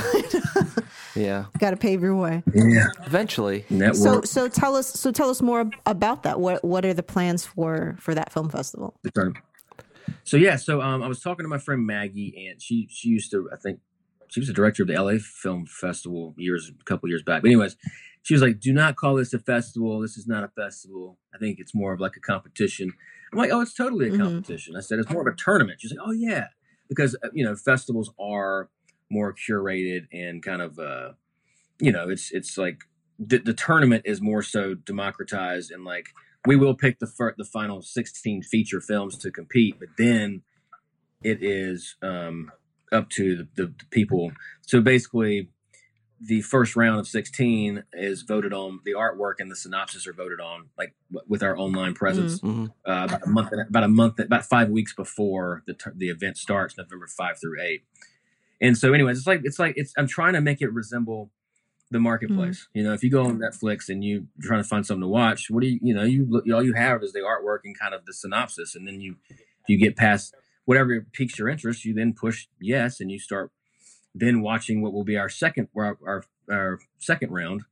yeah, 1.14 1.44
Got 1.58 1.72
to 1.72 1.76
pave 1.76 2.00
your 2.00 2.16
way. 2.16 2.42
yeah 2.54 2.86
eventually. 3.04 3.66
network 3.68 3.96
So, 3.96 4.22
so 4.22 4.48
tell 4.48 4.74
us. 4.74 4.86
So 4.88 5.12
tell 5.12 5.28
us 5.28 5.42
more 5.42 5.70
about 5.84 6.22
that. 6.22 6.40
What 6.40 6.64
What 6.64 6.86
are 6.86 6.94
the 6.94 7.02
plans 7.02 7.44
for 7.44 7.96
for 8.00 8.14
that 8.14 8.32
film 8.32 8.48
festival? 8.48 8.94
the 9.02 9.10
tournament. 9.10 9.44
So 10.24 10.38
yeah, 10.38 10.56
so 10.56 10.80
um, 10.80 11.02
I 11.02 11.08
was 11.08 11.20
talking 11.20 11.44
to 11.44 11.48
my 11.48 11.58
friend 11.58 11.84
Maggie, 11.86 12.48
and 12.50 12.60
she 12.62 12.88
she 12.90 13.10
used 13.10 13.30
to 13.32 13.50
I 13.52 13.56
think 13.56 13.80
she 14.28 14.40
was 14.40 14.46
the 14.48 14.54
director 14.54 14.82
of 14.82 14.88
the 14.88 14.94
LA 14.94 15.14
Film 15.20 15.66
Festival 15.66 16.34
years 16.38 16.70
a 16.80 16.84
couple 16.84 17.08
years 17.08 17.22
back. 17.22 17.42
But 17.42 17.48
anyways, 17.48 17.76
she 18.22 18.34
was 18.34 18.42
like, 18.42 18.60
"Do 18.60 18.72
not 18.72 18.96
call 18.96 19.14
this 19.16 19.32
a 19.34 19.38
festival. 19.38 20.00
This 20.00 20.16
is 20.16 20.26
not 20.26 20.44
a 20.44 20.48
festival. 20.48 21.18
I 21.34 21.38
think 21.38 21.58
it's 21.58 21.74
more 21.74 21.92
of 21.92 22.00
like 22.00 22.16
a 22.16 22.20
competition." 22.20 22.92
I'm 23.32 23.38
like, 23.38 23.50
"Oh, 23.52 23.60
it's 23.60 23.74
totally 23.74 24.08
a 24.08 24.12
Mhm. 24.12 24.18
competition." 24.18 24.76
I 24.76 24.80
said, 24.80 24.98
"It's 24.98 25.10
more 25.10 25.26
of 25.26 25.32
a 25.32 25.36
tournament." 25.36 25.80
She's 25.80 25.90
like, 25.92 26.06
"Oh 26.06 26.12
yeah," 26.12 26.48
because 26.88 27.16
uh, 27.22 27.28
you 27.32 27.44
know 27.44 27.54
festivals 27.56 28.12
are 28.20 28.70
more 29.10 29.34
curated 29.34 30.06
and 30.12 30.42
kind 30.42 30.60
of 30.62 30.78
uh, 30.78 31.12
you 31.80 31.92
know 31.92 32.08
it's 32.08 32.30
it's 32.32 32.58
like 32.58 32.82
the, 33.18 33.38
the 33.38 33.54
tournament 33.54 34.02
is 34.04 34.20
more 34.20 34.42
so 34.42 34.74
democratized 34.74 35.70
and 35.70 35.84
like 35.84 36.08
we 36.46 36.56
will 36.56 36.74
pick 36.74 36.98
the 36.98 37.06
fir- 37.06 37.34
the 37.38 37.44
final 37.44 37.82
16 37.82 38.42
feature 38.42 38.80
films 38.80 39.16
to 39.18 39.30
compete 39.30 39.76
but 39.78 39.88
then 39.98 40.42
it 41.22 41.42
is 41.42 41.96
um 42.02 42.52
up 42.92 43.10
to 43.10 43.36
the, 43.36 43.48
the, 43.54 43.66
the 43.66 43.84
people. 43.90 44.32
So 44.62 44.80
basically 44.80 45.48
the 46.20 46.42
first 46.42 46.74
round 46.74 46.98
of 46.98 47.06
16 47.06 47.84
is 47.92 48.22
voted 48.22 48.52
on 48.52 48.80
the 48.84 48.92
artwork 48.92 49.34
and 49.38 49.50
the 49.50 49.56
synopsis 49.56 50.06
are 50.06 50.12
voted 50.12 50.40
on 50.40 50.66
like 50.76 50.92
w- 51.12 51.24
with 51.28 51.44
our 51.44 51.56
online 51.56 51.94
presence. 51.94 52.40
Hmm 52.40 52.66
uh, 52.88 53.06
about 53.08 53.22
a 53.24 53.28
month 53.28 53.52
about 53.52 53.84
a 53.84 53.88
month 53.88 54.18
about 54.18 54.44
five 54.44 54.70
weeks 54.70 54.94
before 54.94 55.62
the 55.66 55.74
tur- 55.74 55.92
the 55.94 56.08
event 56.08 56.36
starts 56.38 56.76
november 56.78 57.06
5 57.06 57.40
through 57.40 57.60
8 57.60 57.82
and 58.60 58.78
so 58.78 58.92
anyways 58.94 59.18
it's 59.18 59.26
like 59.26 59.42
it's 59.44 59.58
like 59.58 59.74
it's 59.76 59.92
i'm 59.98 60.06
trying 60.06 60.32
to 60.32 60.40
make 60.40 60.62
it 60.62 60.72
resemble 60.72 61.30
the 61.90 61.98
marketplace. 61.98 62.68
You 62.74 62.82
know 62.82 62.92
if 62.92 63.02
you 63.02 63.10
go 63.10 63.24
on 63.24 63.38
netflix 63.38 63.88
and 63.88 64.04
you 64.04 64.26
you're 64.38 64.48
trying 64.48 64.62
to 64.62 64.68
find 64.68 64.84
something 64.84 65.02
to 65.02 65.08
watch 65.08 65.50
what 65.50 65.62
do 65.62 65.68
you 65.68 65.78
you 65.82 65.94
know 65.94 66.04
you 66.04 66.26
look 66.28 66.44
all 66.52 66.62
you 66.62 66.74
have 66.74 67.02
is 67.02 67.12
the 67.12 67.20
artwork 67.20 67.60
and 67.64 67.78
kind 67.78 67.94
of 67.94 68.04
the 68.06 68.12
synopsis 68.12 68.74
and 68.74 68.86
then 68.86 69.00
you 69.00 69.16
you 69.66 69.78
get 69.78 69.96
past 69.96 70.34
whatever 70.68 71.06
piques 71.12 71.38
your 71.38 71.48
interest 71.48 71.84
you 71.84 71.94
then 71.94 72.12
push 72.12 72.46
yes 72.60 73.00
and 73.00 73.10
you 73.10 73.18
start 73.18 73.50
then 74.14 74.42
watching 74.42 74.82
what 74.82 74.92
will 74.92 75.04
be 75.04 75.16
our 75.16 75.28
second 75.28 75.68
our, 75.74 75.96
our, 76.06 76.24
our 76.50 76.78
second 76.98 77.30
round 77.30 77.62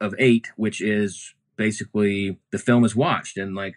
of 0.00 0.14
eight 0.18 0.48
which 0.56 0.80
is 0.80 1.34
basically 1.56 2.38
the 2.50 2.58
film 2.58 2.84
is 2.84 2.96
watched. 2.96 3.36
And 3.36 3.54
like 3.54 3.76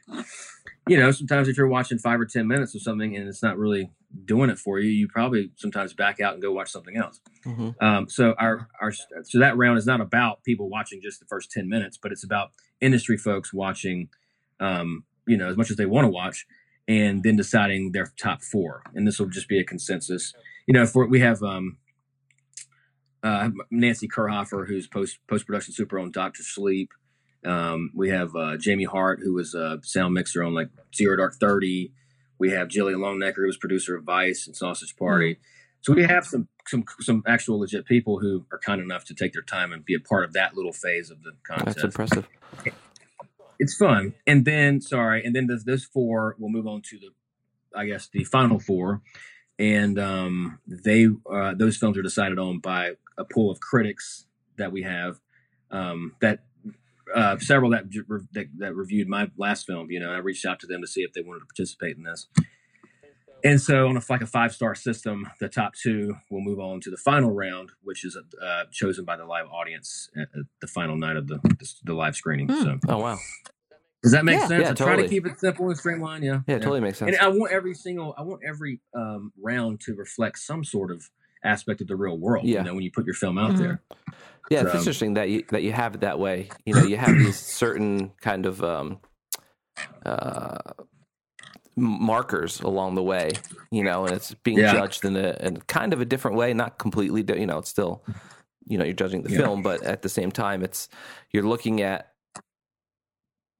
you 0.87 0.97
know 0.97 1.11
sometimes 1.11 1.47
if 1.47 1.57
you're 1.57 1.67
watching 1.67 1.97
five 1.97 2.19
or 2.19 2.25
ten 2.25 2.47
minutes 2.47 2.73
of 2.75 2.81
something 2.81 3.15
and 3.15 3.27
it's 3.27 3.43
not 3.43 3.57
really 3.57 3.91
doing 4.23 4.49
it 4.49 4.57
for 4.57 4.79
you 4.79 4.89
you 4.89 5.05
probably 5.05 5.51
sometimes 5.57 5.93
back 5.93 6.21
out 6.21 6.33
and 6.33 6.41
go 6.41 6.51
watch 6.51 6.69
something 6.69 6.97
else. 6.97 7.19
Hmm 7.43 7.69
um, 7.81 8.09
so 8.09 8.35
our 8.39 8.69
our 8.81 8.91
so 8.91 9.39
that 9.39 9.57
round 9.57 9.77
is 9.77 9.85
not 9.85 10.01
about 10.01 10.43
people 10.43 10.69
watching 10.69 11.01
just 11.01 11.19
the 11.19 11.25
first 11.25 11.51
ten 11.51 11.67
minutes, 11.67 11.97
but 12.01 12.11
it's 12.11 12.23
about 12.23 12.51
industry 12.79 13.17
folks 13.17 13.53
watching, 13.53 14.09
um, 14.59 15.03
you 15.27 15.35
know, 15.35 15.49
as 15.49 15.57
much 15.57 15.71
as 15.71 15.77
they 15.77 15.85
want 15.85 16.05
to 16.05 16.09
watch, 16.09 16.45
and 16.87 17.23
then 17.23 17.35
deciding 17.35 17.91
their 17.91 18.11
top 18.17 18.41
four. 18.41 18.81
And 18.95 19.07
this 19.07 19.19
will 19.19 19.27
just 19.27 19.47
be 19.47 19.59
a 19.59 19.63
consensus. 19.63 20.33
You 20.65 20.73
know, 20.73 20.85
for 20.85 21.07
we 21.07 21.19
have 21.19 21.43
um, 21.43 21.77
uh, 23.23 23.49
Nancy 23.71 24.07
Kerhofer, 24.07 24.67
who's 24.67 24.87
post 24.87 25.19
post 25.27 25.45
production 25.45 25.73
super 25.73 25.99
on 25.99 26.11
Doctor 26.11 26.43
Sleep. 26.43 26.91
Um, 27.45 27.91
we 27.95 28.09
have 28.09 28.35
uh, 28.35 28.57
Jamie 28.57 28.83
Hart, 28.85 29.19
who 29.23 29.33
was 29.33 29.53
a 29.53 29.79
sound 29.83 30.13
mixer 30.13 30.43
on 30.43 30.53
like 30.53 30.69
Zero 30.95 31.17
Dark 31.17 31.35
Thirty. 31.39 31.91
We 32.39 32.51
have 32.51 32.67
Jillian 32.67 32.97
Longnecker, 32.97 33.37
who 33.37 33.47
was 33.47 33.57
producer 33.57 33.95
of 33.95 34.03
Vice 34.03 34.45
and 34.47 34.55
Sausage 34.55 34.95
Party. 34.95 35.37
So 35.81 35.93
we 35.93 36.03
have 36.03 36.25
some 36.25 36.47
some 36.67 36.83
some 36.99 37.23
actual 37.27 37.59
legit 37.59 37.85
people 37.85 38.19
who 38.19 38.45
are 38.51 38.59
kind 38.59 38.81
enough 38.81 39.05
to 39.05 39.13
take 39.13 39.33
their 39.33 39.41
time 39.41 39.71
and 39.71 39.85
be 39.85 39.95
a 39.95 39.99
part 39.99 40.23
of 40.23 40.33
that 40.33 40.55
little 40.55 40.73
phase 40.73 41.09
of 41.09 41.23
the 41.23 41.31
contest. 41.45 41.77
That's 41.77 41.83
impressive. 41.83 42.27
It's 43.59 43.75
fun. 43.75 44.13
And 44.25 44.45
then 44.45 44.81
sorry, 44.81 45.23
and 45.23 45.35
then 45.35 45.47
those, 45.47 45.63
those 45.63 45.85
four 45.85 46.35
will 46.39 46.49
move 46.49 46.67
on 46.67 46.81
to 46.89 46.99
the 46.99 47.09
I 47.75 47.85
guess 47.85 48.07
the 48.07 48.23
final 48.23 48.59
four. 48.59 49.01
And 49.59 49.97
um, 49.99 50.59
they 50.67 51.07
uh, 51.31 51.53
those 51.55 51.77
films 51.77 51.97
are 51.97 52.03
decided 52.03 52.37
on 52.37 52.59
by 52.59 52.91
a 53.17 53.25
pool 53.25 53.49
of 53.51 53.59
critics 53.59 54.25
that 54.57 54.71
we 54.71 54.83
have 54.83 55.19
um, 55.71 56.15
that 56.21 56.39
uh, 57.13 57.37
several 57.39 57.71
that, 57.71 57.85
that 58.33 58.47
that 58.57 58.75
reviewed 58.75 59.07
my 59.07 59.29
last 59.37 59.65
film. 59.65 59.89
You 59.89 59.99
know, 59.99 60.11
I 60.11 60.17
reached 60.17 60.45
out 60.45 60.59
to 60.61 60.67
them 60.67 60.81
to 60.81 60.87
see 60.87 61.01
if 61.01 61.13
they 61.13 61.21
wanted 61.21 61.39
to 61.39 61.45
participate 61.45 61.97
in 61.97 62.03
this. 62.03 62.27
And 63.43 63.61
so, 63.61 63.87
on 63.87 63.97
a 63.97 64.01
like 64.09 64.21
a 64.21 64.27
five 64.27 64.53
star 64.53 64.73
system, 64.75 65.27
the 65.39 65.47
top 65.47 65.73
two 65.75 66.15
will 66.31 66.41
move 66.41 66.59
on 66.59 66.81
to 66.81 66.89
the 66.89 66.97
final 66.97 67.31
round, 67.31 67.71
which 67.83 68.03
is 68.03 68.17
uh, 68.41 68.63
chosen 68.71 69.05
by 69.05 69.15
the 69.15 69.25
live 69.25 69.45
audience 69.47 70.09
at, 70.15 70.23
at, 70.23 70.45
the 70.59 70.67
final 70.67 70.97
night 70.97 71.17
of 71.17 71.27
the 71.27 71.39
the, 71.43 71.73
the 71.83 71.93
live 71.93 72.15
screening. 72.15 72.47
Mm. 72.47 72.63
So, 72.63 72.79
oh 72.89 72.97
wow, 72.97 73.17
does 74.03 74.11
that 74.11 74.25
make 74.25 74.39
yeah, 74.39 74.47
sense? 74.47 74.61
Yeah, 74.61 74.69
I 74.71 74.73
totally. 74.73 74.95
try 74.95 75.03
to 75.03 75.09
keep 75.09 75.25
it 75.25 75.39
simple 75.39 75.67
and 75.67 75.77
streamlined. 75.77 76.23
Yeah, 76.23 76.41
yeah, 76.47 76.55
yeah, 76.55 76.57
totally 76.59 76.81
makes 76.81 76.97
sense. 76.97 77.15
And 77.15 77.19
I 77.19 77.27
want 77.27 77.51
every 77.51 77.73
single, 77.73 78.13
I 78.17 78.21
want 78.21 78.41
every 78.47 78.79
um, 78.95 79.31
round 79.41 79.81
to 79.81 79.95
reflect 79.95 80.39
some 80.39 80.63
sort 80.63 80.91
of 80.91 81.09
aspect 81.43 81.81
of 81.81 81.87
the 81.87 81.95
real 81.95 82.17
world. 82.17 82.45
Yeah. 82.45 82.59
You 82.59 82.65
know, 82.65 82.73
when 82.73 82.83
you 82.83 82.91
put 82.91 83.05
your 83.05 83.15
film 83.15 83.37
out 83.37 83.53
Mhm. 83.53 83.57
there. 83.57 83.81
Yeah, 84.49 84.61
it's 84.63 84.75
interesting 84.75 85.15
that 85.15 85.29
you 85.29 85.43
that 85.49 85.61
you 85.63 85.73
have 85.73 85.95
it 85.95 86.01
that 86.01 86.19
way. 86.19 86.49
You 86.65 86.73
know, 86.73 86.83
you 86.83 86.95
have 86.95 87.17
these 87.17 87.37
certain 87.37 88.11
kind 88.21 88.45
of 88.45 88.63
um, 88.63 88.99
uh, 90.05 90.57
m- 90.79 90.87
markers 91.77 92.59
along 92.61 92.95
the 92.95 93.03
way. 93.03 93.43
You 93.71 93.83
know, 93.83 94.05
and 94.05 94.15
it's 94.15 94.33
being 94.33 94.57
Yeah. 94.59 94.73
judged 94.73 95.05
in 95.05 95.15
a 95.17 95.37
in 95.41 95.57
kind 95.61 95.93
of 95.93 96.01
a 96.01 96.05
different 96.05 96.37
way, 96.37 96.53
not 96.53 96.79
completely. 96.79 97.23
You 97.39 97.45
know, 97.45 97.59
it's 97.59 97.69
still 97.69 98.03
you 98.65 98.77
know 98.77 98.85
you're 98.85 98.93
judging 98.93 99.23
the 99.23 99.29
Yeah. 99.29 99.37
film, 99.37 99.61
but 99.61 99.83
at 99.83 100.01
the 100.01 100.09
same 100.09 100.31
time, 100.31 100.63
it's 100.63 100.89
you're 101.31 101.43
looking 101.43 101.81
at 101.81 102.13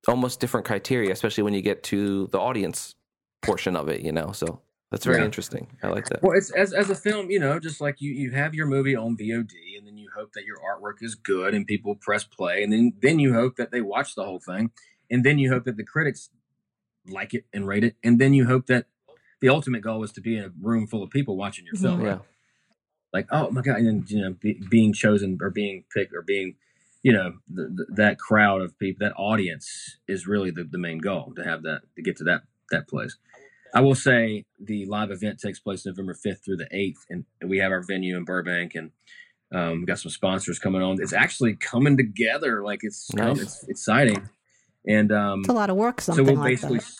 almost 0.08 0.40
different 0.40 0.66
criteria, 0.66 1.12
especially 1.12 1.44
when 1.44 1.54
you 1.54 1.62
get 1.62 1.84
to 1.84 2.28
the 2.28 2.40
audience 2.40 2.96
portion 3.42 3.76
of 3.76 3.90
it. 3.90 4.02
You 4.02 4.14
know, 4.14 4.32
so 4.32 4.62
that's 4.92 5.06
very 5.06 5.20
Yeah. 5.20 5.26
interesting. 5.26 5.78
I 5.84 5.90
like 5.90 6.08
that. 6.10 6.22
Well, 6.24 6.38
it's 6.38 6.52
as 6.52 6.74
as 6.74 6.90
a 6.90 6.96
film, 6.96 7.30
you 7.30 7.40
know, 7.40 7.60
just 7.60 7.82
like 7.82 8.00
you 8.00 8.12
you 8.12 8.32
have 8.32 8.54
your 8.54 8.66
movie 8.66 8.96
on 8.96 9.18
VOD, 9.18 9.78
and 9.78 9.86
then 9.86 9.98
you 9.98 10.10
hope 10.16 10.32
that 10.34 10.46
your 10.46 10.58
artwork 10.58 11.02
is 11.04 11.16
good, 11.16 11.54
and 11.54 11.68
people 11.68 11.96
press 11.96 12.24
play, 12.24 12.64
and 12.64 12.72
then 12.72 12.94
then 13.02 13.20
you 13.20 13.34
hope 13.34 13.58
that 13.58 13.72
they 13.72 13.82
watch 13.82 14.16
the 14.16 14.24
whole 14.24 14.40
thing, 14.40 14.72
and 15.12 15.24
then 15.26 15.38
you 15.38 15.50
hope 15.52 15.66
that 15.66 15.76
the 15.78 15.84
critics 15.84 16.30
like 17.10 17.34
it 17.34 17.46
and 17.54 17.68
rate 17.68 17.84
it, 17.84 17.96
and 18.04 18.20
then 18.20 18.34
you 18.34 18.46
hope 18.46 18.68
that 18.68 18.86
the 19.42 19.50
ultimate 19.50 19.82
goal 19.82 20.04
is 20.04 20.12
to 20.14 20.22
be 20.22 20.38
in 20.38 20.46
a 20.46 20.52
room 20.62 20.88
full 20.88 21.04
of 21.04 21.10
people 21.10 21.38
watching 21.38 21.66
your 21.66 21.76
film. 21.76 22.02
Yeah, 22.02 22.20
Like, 23.14 23.28
oh 23.32 23.50
my 23.52 23.62
god, 23.62 23.78
and 23.78 23.88
then 23.88 24.06
you 24.08 24.22
know, 24.22 24.34
be, 24.40 24.62
being 24.70 24.94
chosen 24.94 25.38
or 25.42 25.50
being 25.50 25.84
picked 25.94 26.14
or 26.14 26.22
being, 26.22 26.56
you 27.04 27.14
know, 27.14 27.34
the, 27.48 27.64
the, 27.64 27.86
that 27.96 28.20
crowd 28.20 28.62
of 28.62 28.78
people, 28.80 29.06
that 29.06 29.14
audience 29.18 29.98
is 30.08 30.28
really 30.28 30.52
the, 30.52 30.64
the 30.64 30.78
main 30.78 30.98
goal 30.98 31.34
to 31.36 31.44
have 31.44 31.64
that 31.64 31.82
to 31.96 32.02
get 32.02 32.18
to 32.18 32.24
that 32.26 32.42
that 32.72 32.88
place. 32.88 33.18
I 33.74 33.82
will 33.82 33.96
say 33.96 34.46
the 34.60 34.86
live 34.86 35.12
event 35.12 35.40
takes 35.40 35.60
place 35.60 35.86
November 35.86 36.14
5th 36.16 36.44
through 36.44 36.58
the 36.58 36.68
8th, 36.74 37.00
and 37.10 37.26
we 37.44 37.60
have 37.60 37.72
our 37.72 37.84
venue 37.84 38.18
in 38.18 38.24
Burbank, 38.24 38.74
and 38.76 38.92
um, 39.54 39.82
we 39.82 39.86
got 39.86 40.00
some 40.00 40.12
sponsors 40.12 40.58
coming 40.58 40.82
on. 40.82 40.98
It's 41.02 41.14
actually 41.14 41.56
coming 41.56 41.96
together, 41.98 42.64
like 42.64 42.80
it's 42.82 43.14
Nice. 43.14 43.40
it's 43.40 43.64
exciting, 43.68 44.30
and 44.88 45.12
um, 45.12 45.40
It's 45.42 45.50
a 45.50 45.54
lot 45.54 45.70
of 45.70 45.76
work, 45.76 46.02
so 46.02 46.16
we'll 46.24 46.36
like 46.36 46.52
basically. 46.54 46.80
that. 46.80 46.92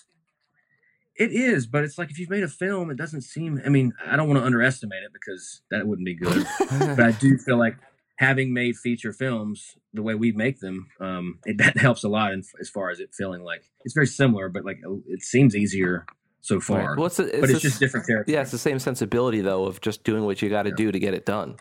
It 1.20 1.32
is, 1.32 1.66
but 1.66 1.84
it's 1.84 1.98
like 1.98 2.12
if 2.12 2.20
you've 2.20 2.30
made 2.30 2.44
a 2.44 2.48
film, 2.48 2.92
it 2.92 2.98
doesn't 2.98 3.22
seem. 3.22 3.60
I 3.66 3.70
mean, 3.70 3.94
I 4.06 4.16
don't 4.16 4.28
want 4.28 4.40
to 4.40 4.46
underestimate 4.46 5.02
it 5.04 5.12
because 5.14 5.62
that 5.72 5.88
wouldn't 5.88 6.06
be 6.06 6.14
good. 6.14 6.46
but 6.70 7.00
I 7.00 7.12
do 7.12 7.38
feel 7.40 7.58
like 7.58 7.76
having 8.20 8.54
made 8.54 8.76
feature 8.76 9.12
films 9.14 9.76
the 9.94 10.04
way 10.04 10.14
we 10.14 10.32
make 10.32 10.60
them, 10.60 10.88
um, 11.00 11.40
it, 11.46 11.58
that 11.58 11.78
helps 11.78 12.04
a 12.04 12.10
lot 12.10 12.34
in, 12.34 12.44
as 12.60 12.70
far 12.70 12.92
as 12.92 13.00
it 13.00 13.10
feeling 13.18 13.42
like 13.42 13.64
it's 13.84 13.96
very 13.96 14.06
similar, 14.06 14.48
but 14.50 14.64
like 14.64 14.78
it 15.08 15.24
seems 15.24 15.56
easier 15.56 16.06
so 16.42 16.60
far. 16.60 16.90
Right. 16.90 16.98
Well, 16.98 17.08
it's, 17.08 17.20
a- 17.20 17.24
but 17.24 17.50
it's 17.50 17.54
the 17.54 17.60
just 17.62 17.80
different 17.80 18.06
territory. 18.06 18.36
Yeah, 18.36 18.42
it's 18.42 18.52
the 18.52 18.58
same 18.60 18.78
sensibility 18.78 19.42
though 19.42 19.66
of 19.66 19.82
just 19.82 20.04
doing 20.04 20.24
what 20.24 20.42
you 20.44 20.50
got 20.50 20.64
to 20.64 20.72
do 20.72 20.92
to 20.92 21.00
get 21.00 21.16
it 21.16 21.26
done. 21.26 21.56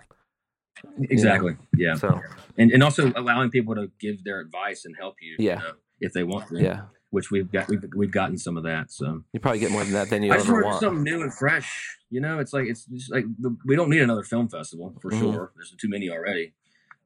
exactly. 1.01 1.57
Yeah, 1.75 1.95
So 1.95 2.21
and 2.59 2.71
and 2.71 2.83
also 2.83 3.11
allowing 3.17 3.51
people 3.51 3.75
to 3.75 3.91
give 4.01 4.23
their 4.25 4.41
advice 4.41 4.85
and 4.85 4.95
help 4.99 5.15
you. 5.23 5.37
Yeah. 5.39 5.61
you 5.61 5.65
know, 5.65 5.73
if 6.01 6.13
they 6.13 6.23
want 6.25 6.49
to. 6.49 6.61
yeah, 6.63 6.83
which 7.11 7.31
we've 7.31 7.51
got 7.51 7.69
we've, 7.69 7.83
we've 7.97 8.11
gotten 8.13 8.37
some 8.39 8.57
of 8.57 8.65
that. 8.65 8.91
So 8.93 9.23
you 9.33 9.41
probably 9.41 9.61
get 9.61 9.71
more 9.71 9.85
than 9.85 9.93
that 9.95 10.11
than 10.11 10.23
you 10.23 10.33
I 10.33 10.37
just 10.37 10.49
ever 10.49 10.63
want. 10.65 10.81
something 10.81 11.03
new 11.05 11.23
and 11.23 11.33
fresh. 11.33 11.97
You 12.11 12.21
know, 12.21 12.39
it's 12.39 12.53
like 12.53 12.67
it's 12.67 12.85
just 12.87 13.13
like 13.13 13.25
the, 13.39 13.57
we 13.67 13.75
don't 13.77 13.91
need 13.91 14.03
another 14.03 14.23
film 14.23 14.49
festival 14.49 14.95
for 15.01 15.11
Mhm. 15.11 15.19
sure. 15.21 15.53
There's 15.57 15.75
too 15.81 15.89
many 15.89 16.09
already. 16.11 16.53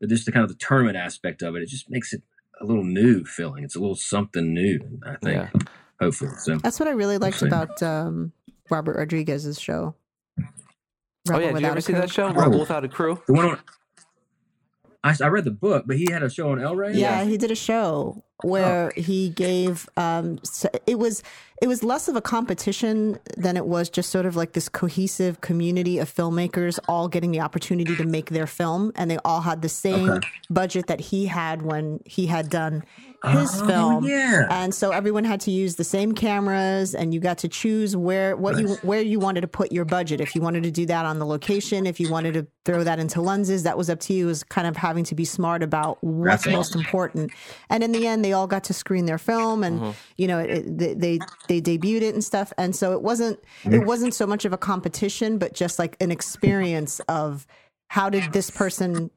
But 0.00 0.09
just 0.09 0.24
the 0.26 0.33
kind 0.33 0.42
of 0.44 0.48
the 0.48 0.57
tournament 0.57 0.96
aspect 0.96 1.42
of 1.42 1.55
it, 1.57 1.62
it 1.62 1.68
just 1.68 1.90
makes 1.90 2.12
it 2.12 2.22
a 2.61 2.64
little 2.64 2.85
new 2.85 3.24
feeling. 3.24 3.64
It's 3.64 3.76
a 3.76 3.81
little 3.81 3.94
something 3.96 4.53
new. 4.55 4.81
I 5.07 5.16
think. 5.22 5.37
Yeah. 5.37 5.48
Hopefully, 6.00 6.31
so 6.38 6.57
That's 6.59 6.81
what 6.81 6.88
I 6.88 6.92
really 6.92 7.18
liked 7.18 7.40
see. 7.40 7.46
about 7.46 7.83
um, 7.83 8.33
Robert 8.70 8.96
Rodriguez's 8.96 9.61
show. 9.61 9.94
Oh 10.38 10.44
Rebel 11.29 11.42
yeah, 11.44 11.53
did 11.53 11.61
you 11.62 11.66
ever 11.68 11.81
see 11.83 11.92
Crew. 11.92 12.00
that 12.00 12.11
show, 12.11 12.33
Oh. 12.35 12.59
Without 12.59 12.85
a 12.85 12.88
Crew? 12.88 13.20
the 13.26 13.35
one 13.35 13.44
on. 13.44 13.59
I, 15.02 15.16
I 15.22 15.28
read 15.28 15.44
the 15.44 15.50
book, 15.50 15.84
but 15.86 15.96
he 15.96 16.08
had 16.10 16.22
a 16.22 16.28
show 16.30 16.50
on 16.52 16.60
El 16.60 16.76
Rey. 16.76 16.92
Yeah, 16.94 17.24
he 17.24 17.38
did 17.38 17.50
a 17.50 17.54
show 17.56 18.22
where 18.42 18.90
he 18.96 19.28
gave 19.30 19.86
um 19.98 20.38
it 20.86 20.98
was 20.98 21.22
it 21.60 21.66
was 21.68 21.82
less 21.84 22.08
of 22.08 22.16
a 22.16 22.22
competition 22.22 23.18
than 23.36 23.54
it 23.54 23.66
was 23.66 23.90
just 23.90 24.08
sort 24.08 24.24
of 24.24 24.34
like 24.34 24.52
this 24.52 24.66
cohesive 24.68 25.42
community 25.42 25.98
of 25.98 26.10
filmmakers 26.12 26.78
all 26.88 27.06
getting 27.06 27.32
the 27.32 27.40
opportunity 27.40 27.94
to 27.96 28.04
make 28.04 28.30
their 28.30 28.46
film 28.46 28.92
and 28.96 29.10
they 29.10 29.18
all 29.26 29.42
had 29.42 29.60
the 29.60 29.68
same 29.68 30.08
Okay. 30.10 30.26
budget 30.48 30.86
that 30.86 31.00
he 31.00 31.26
had 31.26 31.60
when 31.60 32.00
he 32.06 32.26
had 32.26 32.48
done 32.48 32.82
his 33.28 33.61
oh, 33.61 33.64
oh, 33.64 33.66
film. 33.66 34.04
Yeah. 34.04 34.46
and 34.50 34.74
so 34.74 34.92
everyone 34.92 35.24
had 35.24 35.40
to 35.42 35.50
use 35.50 35.76
the 35.76 35.85
same 35.85 36.12
cameras 36.12 36.94
and 36.94 37.12
you 37.12 37.20
got 37.20 37.38
to 37.38 37.48
choose 37.48 37.94
where 37.94 38.35
what 38.35 38.59
you 38.59 38.76
where 38.76 39.02
you 39.02 39.18
wanted 39.18 39.42
to 39.42 39.48
put 39.48 39.72
your 39.72 39.85
budget. 39.85 40.20
If 40.20 40.35
you 40.35 40.40
wanted 40.40 40.62
to 40.62 40.70
do 40.70 40.87
that 40.87 41.04
on 41.04 41.18
the 41.18 41.26
location 41.26 41.87
if 41.87 42.00
you 42.00 42.11
wanted 42.11 42.35
to 42.35 42.46
throw 42.64 42.83
that 42.83 42.98
into 42.98 43.20
lenses 43.20 43.62
that 43.64 43.76
was 43.76 43.90
up 43.90 44.00
to 44.00 44.14
you. 44.14 44.24
It 44.24 44.28
was 44.28 44.42
kind 44.44 44.66
of 44.66 44.76
having 44.76 45.04
to 45.04 45.14
be 45.14 45.24
smart 45.24 45.62
about 45.62 45.98
what's 46.02 46.44
That's 46.44 46.54
most 46.54 46.74
important. 46.74 47.33
And 47.68 47.83
in 47.83 47.92
the 47.92 48.06
end 48.06 48.24
they 48.24 48.33
all 48.33 48.46
got 48.46 48.64
to 48.64 48.74
screen 48.74 49.04
their 49.04 49.18
film 49.18 49.64
and 49.64 49.80
uh-huh. 49.80 49.92
you 50.16 50.26
know 50.26 50.38
it, 50.38 50.78
they, 50.78 50.94
they 50.94 51.18
they 51.48 51.61
debuted 51.61 52.02
it 52.02 52.14
and 52.14 52.24
stuff. 52.24 52.52
And 52.56 52.74
so 52.74 52.92
it 52.92 53.02
wasn't 53.02 53.38
it 53.64 53.68
mm-hmm. 53.68 53.87
wasn't 53.87 54.14
so 54.14 54.26
much 54.26 54.46
of 54.46 54.52
a 54.52 54.59
competition 54.59 55.37
but 55.37 55.52
just 55.52 55.78
like 55.78 55.96
an 56.00 56.11
experience 56.11 57.00
of 57.00 57.46
how 57.88 58.09
did 58.09 58.33
this 58.33 58.50
person 58.50 59.11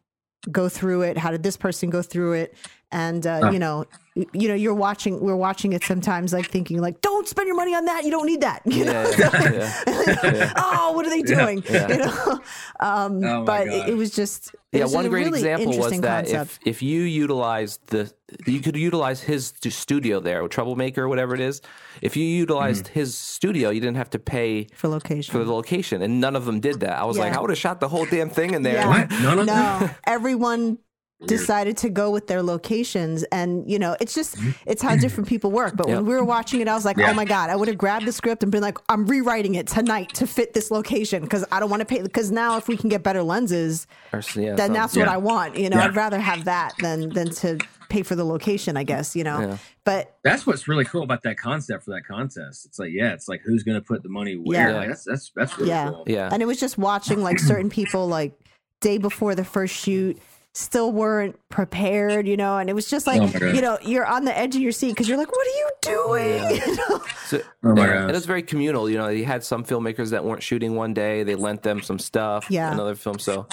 go 0.52 0.70
through 0.70 1.02
it? 1.04 1.18
How 1.18 1.32
did 1.32 1.44
this 1.44 1.58
person 1.58 1.90
go 1.90 2.02
through 2.02 2.34
it? 2.34 2.56
And 2.92 3.26
uh, 3.26 3.50
you 3.52 3.58
know 3.58 3.86
you 4.16 4.48
know 4.48 4.54
you're 4.54 4.76
watching 4.76 5.20
we're 5.20 5.36
watching 5.36 5.74
it 5.74 5.84
sometimes 5.84 6.32
like 6.32 6.48
thinking 6.48 6.80
like 6.80 7.02
don't 7.02 7.28
spend 7.28 7.48
your 7.48 7.56
money 7.56 7.74
on 7.74 7.86
that. 7.86 8.04
You 8.06 8.12
don't 8.12 8.28
need 8.28 8.42
that. 8.42 8.62
You 8.68 8.86
know? 8.86 9.12
Yeah, 9.18 9.74
yeah, 9.88 10.24
yeah. 10.32 10.54
oh 10.58 10.92
what 10.94 11.06
are 11.06 11.10
they 11.10 11.24
doing? 11.24 11.64
you 11.68 11.98
know? 11.98 12.40
Um 12.80 13.24
Oh 13.24 13.44
but 13.46 13.68
it, 13.68 13.72
God. 13.72 13.90
it 13.90 13.94
was 13.96 14.12
just 14.12 14.56
Yeah, 14.74 14.86
one 14.86 15.08
great 15.10 15.26
really 15.26 15.40
example 15.40 15.78
was 15.78 16.00
that 16.02 16.26
concept. 16.26 16.60
if 16.66 16.68
if 16.68 16.82
you 16.82 17.02
utilized 17.02 17.88
the 17.88 18.12
you 18.48 18.60
could 18.62 18.76
utilize 18.76 19.22
his 19.22 19.54
studio 19.70 20.20
there, 20.20 20.48
Troublemaker 20.48 21.04
or 21.04 21.08
whatever 21.08 21.36
it 21.36 21.42
is. 21.42 21.62
If 22.02 22.18
you 22.18 22.24
utilized 22.26 22.86
Mm-hmm. 22.86 23.00
his 23.00 23.16
studio, 23.18 23.70
you 23.70 23.80
didn't 23.80 23.98
have 23.98 24.10
to 24.12 24.20
pay 24.20 24.68
for 24.76 24.88
location 24.88 25.32
for 25.32 25.44
the 25.44 25.54
location, 25.54 26.02
and 26.02 26.20
none 26.20 26.36
of 26.36 26.46
them 26.46 26.60
did 26.60 26.80
that. 26.80 26.98
I 26.98 27.06
was 27.06 27.18
like, 27.18 27.34
I 27.34 27.40
would 27.42 27.50
have 27.52 27.60
shot 27.60 27.80
the 27.80 27.88
whole 27.90 28.06
damn 28.06 28.30
thing 28.30 28.54
in 28.54 28.64
there. 28.64 28.76
Yeah. 28.76 28.88
What? 28.88 29.12
None 29.12 29.40
of 29.40 29.46
them? 29.46 29.56
no 29.82 29.90
everyone 30.06 30.80
decided 31.28 31.78
to 31.78 31.90
go 31.90 32.10
with 32.12 32.28
their 32.28 32.42
locations 32.44 33.24
and 33.32 33.70
you 33.70 33.78
know 33.80 33.96
it's 34.02 34.14
just 34.14 34.36
it's 34.66 34.82
how 34.82 34.96
different 34.96 35.28
people 35.28 35.52
work 35.52 35.76
but 35.76 35.88
Yep. 35.88 35.96
when 35.98 36.06
we 36.06 36.14
were 36.16 36.24
watching 36.24 36.60
it 36.62 36.68
i 36.68 36.74
was 36.74 36.86
like 36.86 36.98
Yeah. 36.98 37.12
oh 37.12 37.14
my 37.14 37.26
god 37.26 37.50
i 37.50 37.56
would 37.56 37.68
have 37.68 37.78
grabbed 37.78 38.06
the 38.06 38.12
script 38.12 38.44
and 38.44 38.52
been 38.52 38.62
like 38.62 38.78
i'm 38.90 39.06
rewriting 39.06 39.56
it 39.56 39.68
tonight 39.68 40.14
to 40.16 40.28
fit 40.28 40.54
this 40.54 40.72
location 40.72 41.24
because 41.24 41.46
i 41.52 41.60
don't 41.60 41.70
want 41.70 41.80
to 41.82 41.86
pay 41.86 42.02
because 42.02 42.32
now 42.32 42.58
if 42.58 42.68
we 42.68 42.76
can 42.78 42.90
get 42.90 43.04
better 43.04 43.24
lenses 43.24 43.88
Or, 44.12 44.22
yeah, 44.36 44.56
then 44.56 44.68
some- 44.68 44.74
that's 44.74 44.96
what 44.98 45.08
i 45.08 45.18
want 45.18 45.58
you 45.58 45.70
know 45.70 45.78
Yeah. 45.78 45.86
i'd 45.86 45.96
rather 45.96 46.20
have 46.20 46.46
that 46.46 46.74
than 46.80 47.10
than 47.10 47.30
to 47.36 47.58
pay 47.90 48.02
for 48.04 48.16
the 48.16 48.24
location 48.26 48.76
i 48.78 48.84
guess 48.84 49.16
you 49.16 49.24
know 49.24 49.40
Yeah. 49.40 49.58
but 49.86 50.16
That's 50.24 50.46
what's 50.48 50.68
really 50.68 50.86
cool 50.86 51.04
about 51.04 51.22
that 51.24 51.38
concept 51.38 51.84
for 51.86 51.92
that 51.92 52.06
contest. 52.08 52.66
It's 52.66 52.80
like, 52.80 52.92
yeah, 52.92 53.12
it's 53.14 53.28
like 53.28 53.42
who's 53.46 53.62
going 53.64 53.76
to 53.76 53.82
put 53.82 54.02
the 54.02 54.10
money 54.10 54.36
where? 54.36 54.70
Yeah. 54.70 54.76
Like, 54.78 54.88
that's 54.88 55.04
that's 55.04 55.32
that's 55.36 55.58
really 55.58 55.70
Yeah. 55.70 55.90
cool. 55.90 56.04
yeah, 56.08 56.30
and 56.32 56.42
it 56.42 56.46
was 56.46 56.60
just 56.60 56.78
watching 56.78 57.22
like 57.22 57.38
certain 57.40 57.70
people 57.70 58.08
like 58.08 58.34
day 58.82 58.98
before 58.98 59.36
the 59.36 59.44
first 59.44 59.76
shoot 59.76 60.18
still 60.56 60.92
weren't 60.92 61.38
prepared 61.50 62.28
you 62.28 62.38
know 62.38 62.58
and 62.60 62.70
it 62.70 62.74
was 62.74 62.88
just 62.88 63.08
like 63.08 63.20
Oh 63.22 63.46
you 63.48 63.60
know 63.60 63.80
you're 63.82 64.06
on 64.06 64.24
the 64.26 64.38
edge 64.38 64.56
of 64.56 64.62
your 64.62 64.72
seat 64.72 64.90
because 64.90 65.10
you're 65.10 65.18
like 65.18 65.32
what 65.32 65.48
are 65.48 65.50
you 65.50 65.70
doing 65.82 66.62
You 66.68 66.76
know? 66.76 67.02
So, 67.26 67.42
Oh 67.64 67.74
my 67.74 67.88
yeah, 67.88 67.94
gosh. 67.94 68.08
and 68.10 68.16
it's 68.16 68.26
very 68.28 68.44
communal. 68.44 68.88
You 68.90 68.98
know, 68.98 69.08
you 69.08 69.26
had 69.26 69.44
some 69.44 69.64
filmmakers 69.64 70.12
that 70.12 70.24
weren't 70.24 70.44
shooting 70.44 70.76
one 70.76 70.94
day; 70.94 71.24
they 71.24 71.34
lent 71.36 71.64
them 71.64 71.82
some 71.82 71.98
stuff. 71.98 72.46
Yeah. 72.52 72.72
another 72.72 72.94
film. 72.96 73.18
So 73.18 73.48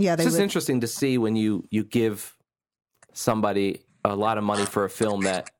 yeah 0.00 0.14
it's 0.14 0.24
just 0.24 0.36
would, 0.36 0.42
interesting 0.42 0.80
to 0.80 0.86
see 0.86 1.18
when 1.18 1.36
you 1.36 1.64
you 1.70 1.84
give 1.84 2.34
somebody 3.12 3.84
a 4.04 4.14
lot 4.14 4.38
of 4.38 4.44
money 4.44 4.64
for 4.64 4.84
a 4.84 4.90
film 4.90 5.22
that 5.22 5.50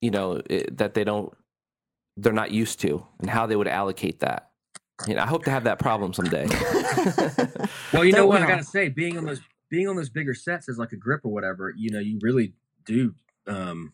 you 0.00 0.10
know 0.10 0.40
it, 0.48 0.76
that 0.78 0.94
they 0.94 1.04
don't 1.04 1.32
they're 2.16 2.32
not 2.32 2.50
used 2.50 2.80
to 2.80 3.04
and 3.20 3.30
how 3.30 3.46
they 3.46 3.56
would 3.56 3.68
allocate 3.68 4.20
that. 4.20 4.50
You 5.06 5.14
know, 5.14 5.22
I 5.22 5.26
hope 5.26 5.44
to 5.44 5.50
have 5.50 5.64
that 5.64 5.78
problem 5.78 6.12
someday. 6.12 6.46
Well, 7.92 8.04
you 8.04 8.12
know 8.12 8.18
Don't 8.18 8.28
what 8.28 8.40
we 8.40 8.46
I 8.46 8.48
gotta 8.48 8.64
say, 8.64 8.88
being 8.88 9.16
on 9.16 9.24
those 9.24 9.40
being 9.68 9.88
on 9.88 9.96
those 9.96 10.08
bigger 10.10 10.34
sets 10.34 10.68
as 10.68 10.78
like 10.78 10.92
a 10.92 10.96
grip 10.96 11.20
or 11.24 11.32
whatever, 11.32 11.72
you 11.76 11.90
know, 11.90 12.00
you 12.00 12.18
really 12.22 12.54
do 12.84 13.14
um 13.46 13.92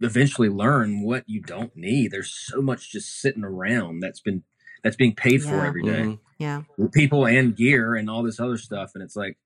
eventually 0.00 0.48
learn 0.48 1.02
what 1.02 1.24
you 1.28 1.40
don't 1.40 1.74
need. 1.76 2.10
There's 2.10 2.30
so 2.30 2.60
much 2.60 2.90
just 2.90 3.20
sitting 3.20 3.44
around 3.44 4.00
that's 4.00 4.20
been 4.20 4.42
that's 4.82 4.96
being 4.96 5.14
paid 5.14 5.42
for 5.42 5.56
Yeah. 5.56 5.66
every 5.66 5.82
day. 5.82 6.02
Mhm. 6.02 6.18
yeah 6.38 6.62
With 6.76 6.92
people 6.92 7.26
and 7.26 7.56
gear 7.56 7.94
and 7.94 8.10
all 8.10 8.22
this 8.22 8.38
other 8.40 8.58
stuff. 8.58 8.92
And 8.94 9.02
it's 9.02 9.16
like 9.16 9.38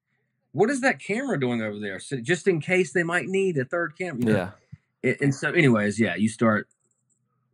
what 0.52 0.70
is 0.70 0.80
that 0.80 0.98
camera 0.98 1.38
doing 1.38 1.60
over 1.62 1.78
there? 1.78 2.00
So 2.00 2.16
just 2.20 2.48
in 2.48 2.60
case 2.60 2.92
they 2.92 3.02
might 3.04 3.26
need 3.28 3.56
a 3.58 3.64
third 3.66 3.96
camera. 3.98 4.18
You 4.20 4.26
know? 4.26 4.36
Yeah. 4.36 4.50
It- 5.02 5.20
and 5.20 5.34
so, 5.34 5.52
anyways, 5.52 6.00
yeah, 6.00 6.16
you 6.16 6.28
start 6.28 6.68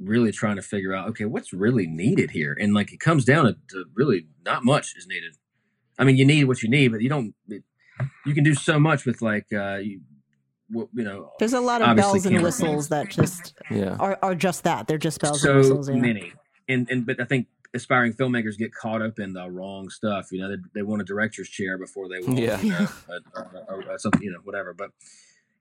really 0.01 0.33
trying 0.33 0.57
to 0.57 0.63
figure 0.63 0.95
out, 0.95 1.09
okay, 1.09 1.25
what's 1.25 1.53
really 1.53 1.87
needed 1.87 2.31
here, 2.31 2.57
and 2.59 2.73
like 2.73 2.93
it 2.93 3.01
comes 3.01 3.25
down 3.25 3.45
to, 3.47 3.57
to 3.71 3.85
really 3.95 4.29
not 4.45 4.65
much 4.65 4.95
is 4.97 5.07
needed. 5.07 5.37
I 5.99 6.05
mean, 6.05 6.17
you 6.17 6.25
need 6.25 6.45
what 6.45 6.63
you 6.63 6.69
need, 6.69 6.89
but 6.93 7.01
you 7.01 7.09
don't. 7.09 7.35
It, 7.49 7.63
you 8.27 8.35
can 8.35 8.43
do 8.45 8.55
so 8.55 8.79
much 8.81 9.05
with 9.07 9.23
like 9.23 9.47
uh, 9.53 9.77
you, 9.77 10.01
you 10.71 10.89
know, 11.05 11.31
There's 11.39 11.53
a 11.53 11.61
lot 11.61 11.81
of 11.83 11.97
bells 11.97 12.25
and 12.27 12.33
camera 12.35 12.43
whistles 12.49 12.89
that 12.89 13.09
just 13.11 13.55
Yeah. 13.71 13.97
are, 14.01 14.19
are 14.23 14.35
just 14.35 14.65
that. 14.65 14.89
They're 14.89 14.99
just 14.99 15.21
bells 15.21 15.45
and 15.45 15.53
so 15.53 15.57
whistles. 15.59 15.89
Yeah. 15.89 15.97
many 15.97 16.33
and 16.69 16.89
and 16.91 17.05
but 17.05 17.21
i 17.21 17.25
think 17.27 17.47
aspiring 17.75 18.15
filmmakers 18.15 18.57
get 18.57 18.73
caught 18.75 19.03
up 19.03 19.19
in 19.19 19.35
the 19.35 19.51
wrong 19.51 19.91
stuff 19.91 20.33
you 20.33 20.41
know 20.41 20.49
they, 20.49 20.63
they 20.77 20.83
want 20.83 21.03
a 21.03 21.05
director's 21.05 21.47
chair 21.47 21.77
before 21.77 22.09
they 22.09 22.21
want 22.27 22.39
Yeah. 22.39 22.59
you 22.63 22.71
know, 22.71 22.89
a, 23.37 23.39
a, 23.39 23.75
a, 23.91 23.95
a, 23.95 23.99
something 23.99 24.23
you 24.23 24.31
know 24.33 24.39
whatever 24.45 24.73
but 24.73 24.91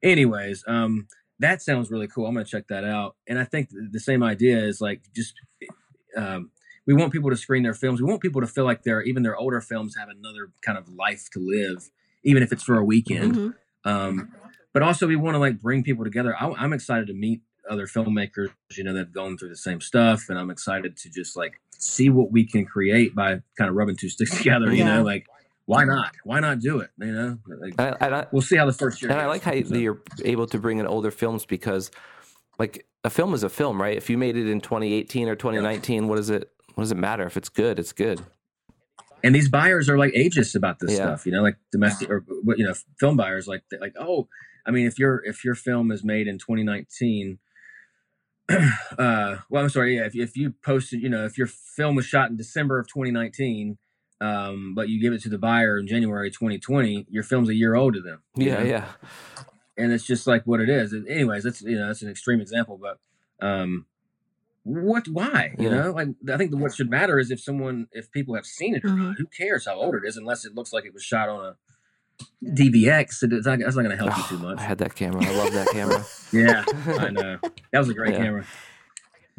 anyways 0.01 0.63
um 0.65 1.07
that 1.39 1.61
sounds 1.61 1.91
really 1.91 2.07
cool 2.07 2.25
i'm 2.25 2.33
gonna 2.35 2.45
check 2.45 2.67
that 2.69 2.85
out 2.85 3.17
and 3.27 3.37
i 3.37 3.43
think 3.43 3.67
the 3.91 3.99
same 3.99 4.23
idea 4.23 4.57
is 4.59 4.79
like 4.79 5.01
just 5.13 5.33
um 6.15 6.51
we 6.85 6.93
want 6.93 7.11
people 7.13 7.29
to 7.29 7.35
screen 7.37 7.63
their 7.63 7.73
films 7.73 8.01
we 8.01 8.07
want 8.07 8.21
people 8.21 8.41
to 8.41 8.47
feel 8.47 8.65
like 8.65 8.83
their 8.83 9.01
even 9.01 9.23
their 9.23 9.35
older 9.37 9.61
films 9.61 9.95
have 9.97 10.09
another 10.09 10.51
kind 10.61 10.77
of 10.77 10.87
life 10.89 11.29
to 11.31 11.39
live 11.39 11.89
even 12.23 12.41
if 12.43 12.51
it's 12.51 12.63
for 12.63 12.77
a 12.77 12.83
weekend 12.83 13.35
Mhm. 13.35 13.53
um, 13.85 14.31
but 14.73 14.81
also 14.81 15.07
we 15.07 15.15
want 15.15 15.35
to 15.35 15.39
like 15.39 15.61
bring 15.61 15.83
people 15.83 16.03
together. 16.03 16.35
I, 16.39 16.47
I'm 16.53 16.73
excited 16.73 17.05
to 17.07 17.13
meet 17.13 17.41
other 17.69 17.85
filmmakers, 17.85 18.49
you 18.75 18.83
know, 18.83 18.91
that've 18.93 19.13
gone 19.13 19.37
through 19.37 19.49
the 19.49 19.55
same 19.55 19.79
stuff, 19.81 20.29
and 20.29 20.39
I'm 20.39 20.49
excited 20.49 20.97
to 20.97 21.09
just 21.11 21.35
like 21.37 21.61
see 21.77 22.09
what 22.09 22.31
we 22.31 22.43
can 22.45 22.65
create 22.65 23.13
by 23.13 23.41
kind 23.55 23.69
of 23.69 23.75
rubbing 23.75 23.95
two 23.95 24.09
sticks 24.09 24.35
together. 24.37 24.71
You 24.71 24.79
Yeah. 24.79 24.95
know, 24.97 25.03
like 25.03 25.27
why 25.65 25.83
not? 25.85 26.13
Why 26.23 26.39
not 26.39 26.59
do 26.59 26.79
it? 26.79 26.89
You 26.97 27.11
know, 27.13 27.37
like, 27.45 27.79
I, 27.79 27.95
I, 28.01 28.25
we'll 28.31 28.41
see 28.41 28.57
how 28.57 28.65
the 28.65 28.73
first 28.73 29.01
year. 29.01 29.11
and 29.11 29.21
I 29.21 29.27
like 29.27 29.43
how 29.43 29.51
So- 29.61 29.75
you're 29.75 30.01
able 30.25 30.47
to 30.47 30.57
bring 30.57 30.79
in 30.79 30.87
older 30.87 31.11
films 31.11 31.45
because, 31.45 31.91
like, 32.59 32.85
a 33.05 33.09
film 33.11 33.33
is 33.35 33.43
a 33.43 33.49
film, 33.49 33.79
right? 33.81 33.95
If 33.95 34.09
you 34.09 34.17
made 34.17 34.35
it 34.37 34.47
in 34.49 34.59
2018 34.59 35.29
or 35.29 35.35
2019, 35.35 36.07
what 36.07 36.15
does 36.17 36.29
it? 36.31 36.49
What 36.75 36.83
does 36.83 36.91
it 36.91 36.97
matter 36.97 37.23
if 37.25 37.37
it's 37.37 37.49
good? 37.49 37.79
It's 37.79 37.93
good. 37.93 38.21
and 39.23 39.33
these 39.33 39.47
buyers 39.49 39.87
are 39.89 39.97
like 39.97 40.13
ageist 40.13 40.53
about 40.55 40.79
this 40.79 40.91
Yeah. 40.91 41.05
stuff 41.05 41.25
you 41.25 41.31
know 41.31 41.41
like 41.41 41.57
domestic 41.71 42.09
or 42.09 42.25
you 42.57 42.65
know 42.65 42.73
film 42.99 43.15
buyers 43.15 43.47
like 43.47 43.63
like 43.79 43.93
oh 43.99 44.27
i 44.65 44.71
mean 44.71 44.85
if 44.85 44.99
your 44.99 45.23
if 45.25 45.45
your 45.45 45.55
film 45.55 45.91
is 45.91 46.03
made 46.03 46.27
in 46.27 46.37
2019 46.37 47.39
uh 48.49 49.37
well 49.49 49.63
i'm 49.63 49.69
sorry 49.69 49.95
yeah 49.97 50.05
if, 50.05 50.15
if 50.15 50.35
you 50.35 50.53
posted 50.63 51.01
you 51.01 51.07
know 51.09 51.23
if 51.25 51.37
your 51.37 51.47
film 51.47 51.95
was 51.95 52.05
shot 52.05 52.29
in 52.29 52.35
december 52.35 52.77
of 52.79 52.87
2019 52.87 53.77
um 54.19 54.73
but 54.75 54.89
you 54.89 54.99
give 55.01 55.13
it 55.13 55.21
to 55.21 55.29
the 55.29 55.37
buyer 55.37 55.77
in 55.79 55.87
january 55.87 56.29
2020 56.29 57.05
your 57.09 57.23
film's 57.23 57.47
a 57.49 57.55
year 57.55 57.75
old 57.75 57.93
to 57.93 58.01
them 58.01 58.21
Yeah, 58.35 58.59
know? 58.59 58.65
yeah, 58.65 58.85
and 59.77 59.93
it's 59.93 60.03
just 60.05 60.27
like 60.27 60.43
what 60.45 60.59
it 60.59 60.69
is 60.69 60.93
anyways 60.93 61.43
that's 61.45 61.61
you 61.61 61.77
know 61.79 61.87
that's 61.87 62.01
an 62.01 62.09
extreme 62.09 62.41
example 62.41 62.77
but 62.77 62.99
um 63.45 63.85
what 64.63 65.07
why 65.09 65.53
you 65.59 65.69
Yeah. 65.69 65.75
know 65.75 65.91
like 65.91 66.07
i 66.31 66.37
think 66.37 66.51
the, 66.51 66.57
what 66.57 66.73
should 66.73 66.89
matter 66.89 67.19
is 67.19 67.31
if 67.31 67.41
someone 67.41 67.87
if 67.91 68.11
people 68.11 68.33
have 68.35 68.45
seen 68.45 68.75
it 68.75 68.83
or 68.85 68.89
Mm-hmm. 68.89 69.03
not 69.03 69.15
who 69.17 69.25
cares 69.27 69.65
how 69.65 69.75
old 69.75 69.93
it 69.95 70.03
is 70.05 70.15
unless 70.17 70.45
it 70.45 70.55
looks 70.55 70.71
like 70.71 70.85
it 70.85 70.93
was 70.93 71.03
shot 71.03 71.27
on 71.29 71.45
a 71.45 71.55
dvx 72.43 73.23
it's 73.23 73.45
not, 73.45 73.59
that's 73.59 73.75
not 73.75 73.83
going 73.83 73.97
to 73.97 74.03
help 74.03 74.15
you 74.17 74.23
too 74.37 74.37
much 74.43 74.59
I 74.59 74.63
had 74.63 74.77
that 74.79 74.95
camera. 74.95 75.23
I 75.25 75.31
love 75.35 75.53
that 75.53 75.67
camera. 75.67 76.05
yeah 76.31 76.63
i 76.99 77.09
know 77.17 77.37
that 77.71 77.79
was 77.79 77.89
a 77.89 77.93
great 77.93 78.13
Yeah. 78.13 78.23
camera 78.23 78.45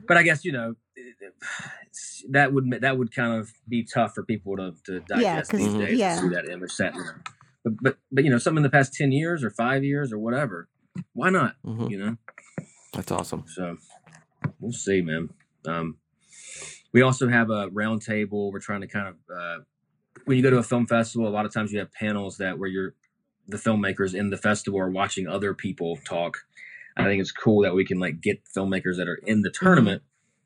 but 0.07 0.17
i 0.17 0.23
guess 0.23 0.45
you 0.45 0.53
know 0.53 0.75
it- 0.97 1.17
it's- 1.21 2.23
that 2.31 2.53
would 2.53 2.71
that 2.81 2.99
would 2.99 3.15
kind 3.15 3.39
of 3.41 3.53
be 3.69 3.85
tough 3.85 4.15
for 4.15 4.25
people 4.25 4.57
to, 4.57 4.75
to 4.87 5.01
digest 5.01 5.51
'cause- 5.51 5.61
these 5.61 5.69
Mhm. 5.69 5.79
days 5.87 5.99
yeah. 5.99 6.15
to 6.17 6.21
see 6.23 6.29
that 6.31 6.49
image 6.49 6.71
set 6.73 6.95
there. 6.95 7.23
but 7.65 7.73
but 7.83 7.99
but 8.11 8.25
you 8.25 8.31
know 8.31 8.39
some 8.39 8.57
in 8.57 8.63
the 8.63 8.71
past 8.71 8.95
10 8.95 9.13
years 9.13 9.45
or 9.45 9.51
five 9.51 9.85
years 9.85 10.13
or 10.13 10.19
whatever 10.19 10.69
why 11.13 11.31
not 11.31 11.57
hmm 11.65 11.87
you 11.89 11.99
know 11.99 12.17
That's 12.93 13.11
awesome. 13.13 13.45
so 13.47 13.77
we'll 14.65 14.73
see, 14.73 15.01
man. 15.03 15.29
Um, 15.67 15.97
we 16.93 17.03
also 17.03 17.29
have 17.29 17.51
a 17.51 17.69
round 17.71 18.03
table. 18.03 18.51
We're 18.53 18.61
trying 18.61 18.81
to 18.83 18.87
kind 18.87 19.09
of 19.09 19.15
uh, 19.35 19.59
when 20.25 20.37
you 20.37 20.43
go 20.43 20.51
to 20.51 20.59
a 20.59 20.63
film 20.63 20.87
festival, 20.87 21.29
a 21.29 21.31
lot 21.31 21.45
of 21.47 21.53
times 21.53 21.73
you 21.73 21.79
have 21.79 21.93
panels 21.93 22.39
that 22.39 22.59
where 22.59 22.69
you're 22.69 22.95
the 23.47 23.57
filmmakers 23.59 24.15
in 24.15 24.31
the 24.31 24.37
festival 24.39 24.81
are 24.81 24.91
watching 24.91 25.27
other 25.29 25.55
people 25.55 25.99
talk. 26.09 26.39
I 26.97 27.05
think 27.05 27.21
it's 27.21 27.33
cool 27.33 27.63
that 27.63 27.75
we 27.75 27.85
can 27.85 27.99
like 27.99 28.21
get 28.21 28.41
filmmakers 28.57 28.97
that 28.99 29.09
are 29.09 29.19
in 29.27 29.43
the 29.43 29.51
tournament 29.51 30.03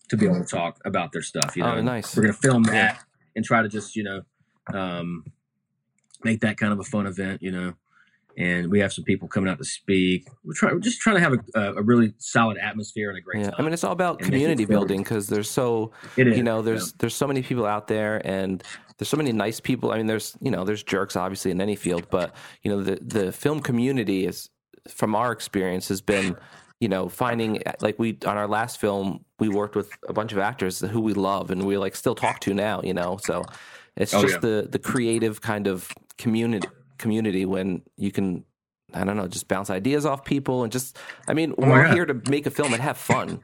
to 0.09 0.17
be 0.17 0.25
able 0.25 0.39
to 0.41 0.47
talk 0.47 0.79
about 0.87 1.13
their 1.13 1.23
stuff. 1.23 1.57
You 1.57 1.63
know, 1.63 1.75
Oh, 1.77 1.81
nice. 1.83 2.17
we're 2.17 2.23
gonna 2.23 2.33
film 2.33 2.63
that 2.65 3.05
and 3.37 3.45
try 3.45 3.63
to 3.63 3.69
just 3.69 3.95
you 3.95 4.03
know 4.05 4.23
um, 4.73 5.25
make 6.25 6.41
that 6.41 6.57
kind 6.57 6.73
of 6.73 6.81
a 6.81 6.85
fun 6.85 7.07
event. 7.07 7.43
You 7.43 7.53
know, 7.53 7.75
and 8.39 8.71
we 8.71 8.79
have 8.81 8.93
some 8.93 9.05
people 9.05 9.29
coming 9.29 9.51
out 9.51 9.59
to 9.59 9.65
speak. 9.65 10.27
We're 10.45 10.55
trying, 10.55 10.75
we're 10.75 10.81
just 10.81 11.01
trying 11.01 11.17
to 11.17 11.21
have 11.21 11.35
a, 11.55 11.75
a 11.75 11.83
really 11.83 12.15
solid 12.19 12.57
atmosphere 12.57 13.11
and 13.11 13.19
a 13.19 13.21
great 13.21 13.41
Yeah, 13.41 13.51
time. 13.51 13.57
I 13.59 13.63
mean, 13.63 13.73
it's 13.75 13.85
all 13.85 13.93
about 13.93 14.21
And 14.21 14.31
community 14.31 14.65
building 14.65 15.03
because 15.03 15.27
there's 15.27 15.51
so 15.51 15.91
you 16.17 16.43
know 16.43 16.63
there's 16.63 16.93
there's 16.95 17.15
so 17.17 17.27
many 17.27 17.43
people 17.43 17.67
out 17.67 17.89
there 17.89 18.23
and 18.27 18.63
there's 18.97 19.09
so 19.09 19.17
many 19.17 19.33
nice 19.33 19.61
people 19.61 19.93
i 19.93 19.97
mean 19.97 20.07
there's 20.07 20.37
you 20.41 20.51
know 20.51 20.65
there's 20.65 20.83
jerks 20.83 21.15
obviously 21.15 21.51
in 21.53 21.61
any 21.61 21.77
field 21.77 22.07
but 22.11 22.35
you 22.63 22.71
know 22.71 22.83
the 22.83 22.99
the 23.03 23.31
film 23.33 23.61
community 23.61 24.27
is 24.27 24.51
from 24.89 25.15
our 25.15 25.31
experience 25.33 25.89
has 25.89 26.01
been 26.01 26.37
you 26.81 26.89
know 26.89 27.09
finding 27.09 27.63
like 27.81 27.97
we 27.99 28.19
on 28.27 28.37
our 28.37 28.49
last 28.49 28.81
film 28.81 29.25
we 29.39 29.49
worked 29.49 29.77
with 29.77 29.91
a 30.09 30.13
bunch 30.13 30.33
of 30.33 30.39
actors 30.39 30.81
who 30.81 31.01
we 31.01 31.13
love 31.15 31.51
and 31.53 31.65
we 31.65 31.77
like 31.79 31.95
still 31.95 32.15
talk 32.15 32.41
to 32.41 32.53
now 32.55 32.81
you 32.83 32.95
know 32.95 33.19
so 33.23 33.45
it's 33.97 34.15
Oh, 34.15 34.23
just 34.23 34.35
yeah. 34.35 34.41
the 34.41 34.69
the 34.71 34.79
creative 34.79 35.41
kind 35.41 35.67
of 35.69 35.93
community 36.19 36.69
community 36.99 37.45
when 37.45 37.83
you 37.97 38.11
can 38.13 38.45
I 38.95 39.05
don't 39.05 39.17
know, 39.19 39.29
just 39.29 39.49
bounce 39.49 39.69
ideas 39.69 40.07
off 40.07 40.25
people 40.25 40.63
and 40.63 40.73
just 40.73 40.99
I 41.27 41.35
mean, 41.35 41.53
Oh 41.59 41.69
we're 41.69 41.85
God. 41.85 41.95
here 41.95 42.07
to 42.07 42.15
make 42.31 42.47
a 42.47 42.51
film 42.51 42.73
and 42.73 42.83
have 42.83 42.97
fun. 42.97 43.41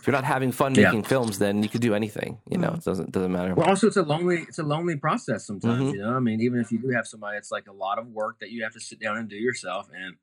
If 0.00 0.06
you're 0.06 0.12
not 0.12 0.24
having 0.24 0.50
fun 0.50 0.74
Yeah. 0.74 0.86
making 0.86 1.04
films, 1.04 1.38
then 1.38 1.62
you 1.62 1.68
could 1.68 1.80
do 1.82 1.94
anything. 1.94 2.38
You 2.50 2.58
know, 2.58 2.72
it 2.74 2.84
doesn't 2.84 3.12
doesn't 3.12 3.30
matter. 3.30 3.54
Well, 3.54 3.68
also 3.68 3.86
it's 3.86 3.96
a 3.96 4.02
lonely 4.02 4.38
it's 4.48 4.58
a 4.58 4.62
lonely 4.64 4.96
process 4.96 5.46
sometimes. 5.46 5.82
Mhm. 5.90 5.92
You 5.92 5.98
know, 6.00 6.14
I 6.16 6.20
mean, 6.20 6.40
even 6.40 6.58
if 6.60 6.72
you 6.72 6.78
do 6.78 6.88
have 6.88 7.06
somebody, 7.06 7.36
it's 7.36 7.52
like 7.52 7.68
a 7.68 7.72
lot 7.72 7.98
of 7.98 8.08
work 8.08 8.40
that 8.40 8.50
you 8.50 8.64
have 8.64 8.72
to 8.72 8.80
sit 8.80 8.98
down 8.98 9.16
and 9.18 9.28
do 9.28 9.36
yourself. 9.36 9.88
And 9.94 10.16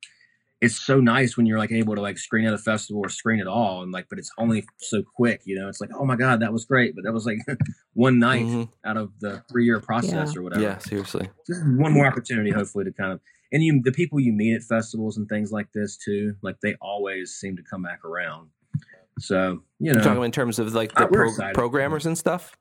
it's 0.65 0.79
so 0.79 0.99
nice 0.99 1.37
when 1.37 1.45
you're 1.45 1.57
like 1.59 1.71
able 1.71 1.95
to 1.95 2.01
like 2.01 2.17
screen 2.17 2.45
at 2.45 2.53
a 2.53 2.57
festival 2.57 3.01
or 3.03 3.09
screen 3.09 3.39
at 3.39 3.47
all, 3.47 3.81
and 3.83 3.91
like, 3.91 4.07
but 4.09 4.19
it's 4.19 4.31
only 4.37 4.65
so 4.79 5.03
quick. 5.15 5.41
You 5.45 5.57
know, 5.57 5.69
it's 5.69 5.79
like, 5.79 5.91
oh 5.97 6.05
my 6.05 6.15
god, 6.15 6.41
that 6.41 6.51
was 6.51 6.65
great, 6.65 6.95
but 6.95 7.03
that 7.05 7.13
was 7.13 7.25
like 7.25 7.37
one 7.93 8.19
night 8.19 8.45
Mhm. 8.45 8.69
out 8.85 8.97
of 8.97 9.11
the 9.19 9.43
three 9.49 9.65
year 9.65 9.79
process 9.79 10.35
or 10.35 10.41
whatever. 10.43 10.61
Yeah, 10.63 10.77
seriously. 10.79 11.29
Just 11.47 11.61
one 11.65 11.93
more 11.93 12.05
opportunity, 12.07 12.51
hopefully, 12.51 12.83
to 12.85 12.91
kind 12.91 13.13
of 13.13 13.21
and 13.51 13.63
you 13.63 13.79
the 13.83 13.91
people 13.91 14.19
you 14.19 14.33
meet 14.33 14.55
at 14.55 14.63
festivals 14.63 15.15
and 15.17 15.29
things 15.29 15.51
like 15.51 15.71
this 15.73 15.95
too, 15.97 16.35
like 16.41 16.59
they 16.61 16.75
always 16.81 17.31
seem 17.35 17.55
to 17.55 17.63
come 17.63 17.83
back 17.83 18.03
around. 18.03 18.49
So 19.19 19.61
you 19.79 19.91
You're 19.91 19.95
know, 19.95 20.01
talking 20.03 20.23
in 20.23 20.31
terms 20.31 20.59
of 20.59 20.73
like 20.73 20.93
the 20.93 21.03
Uh, 21.05 21.07
pro- 21.07 21.53
programmers 21.53 22.05
and 22.05 22.17
stuff. 22.17 22.57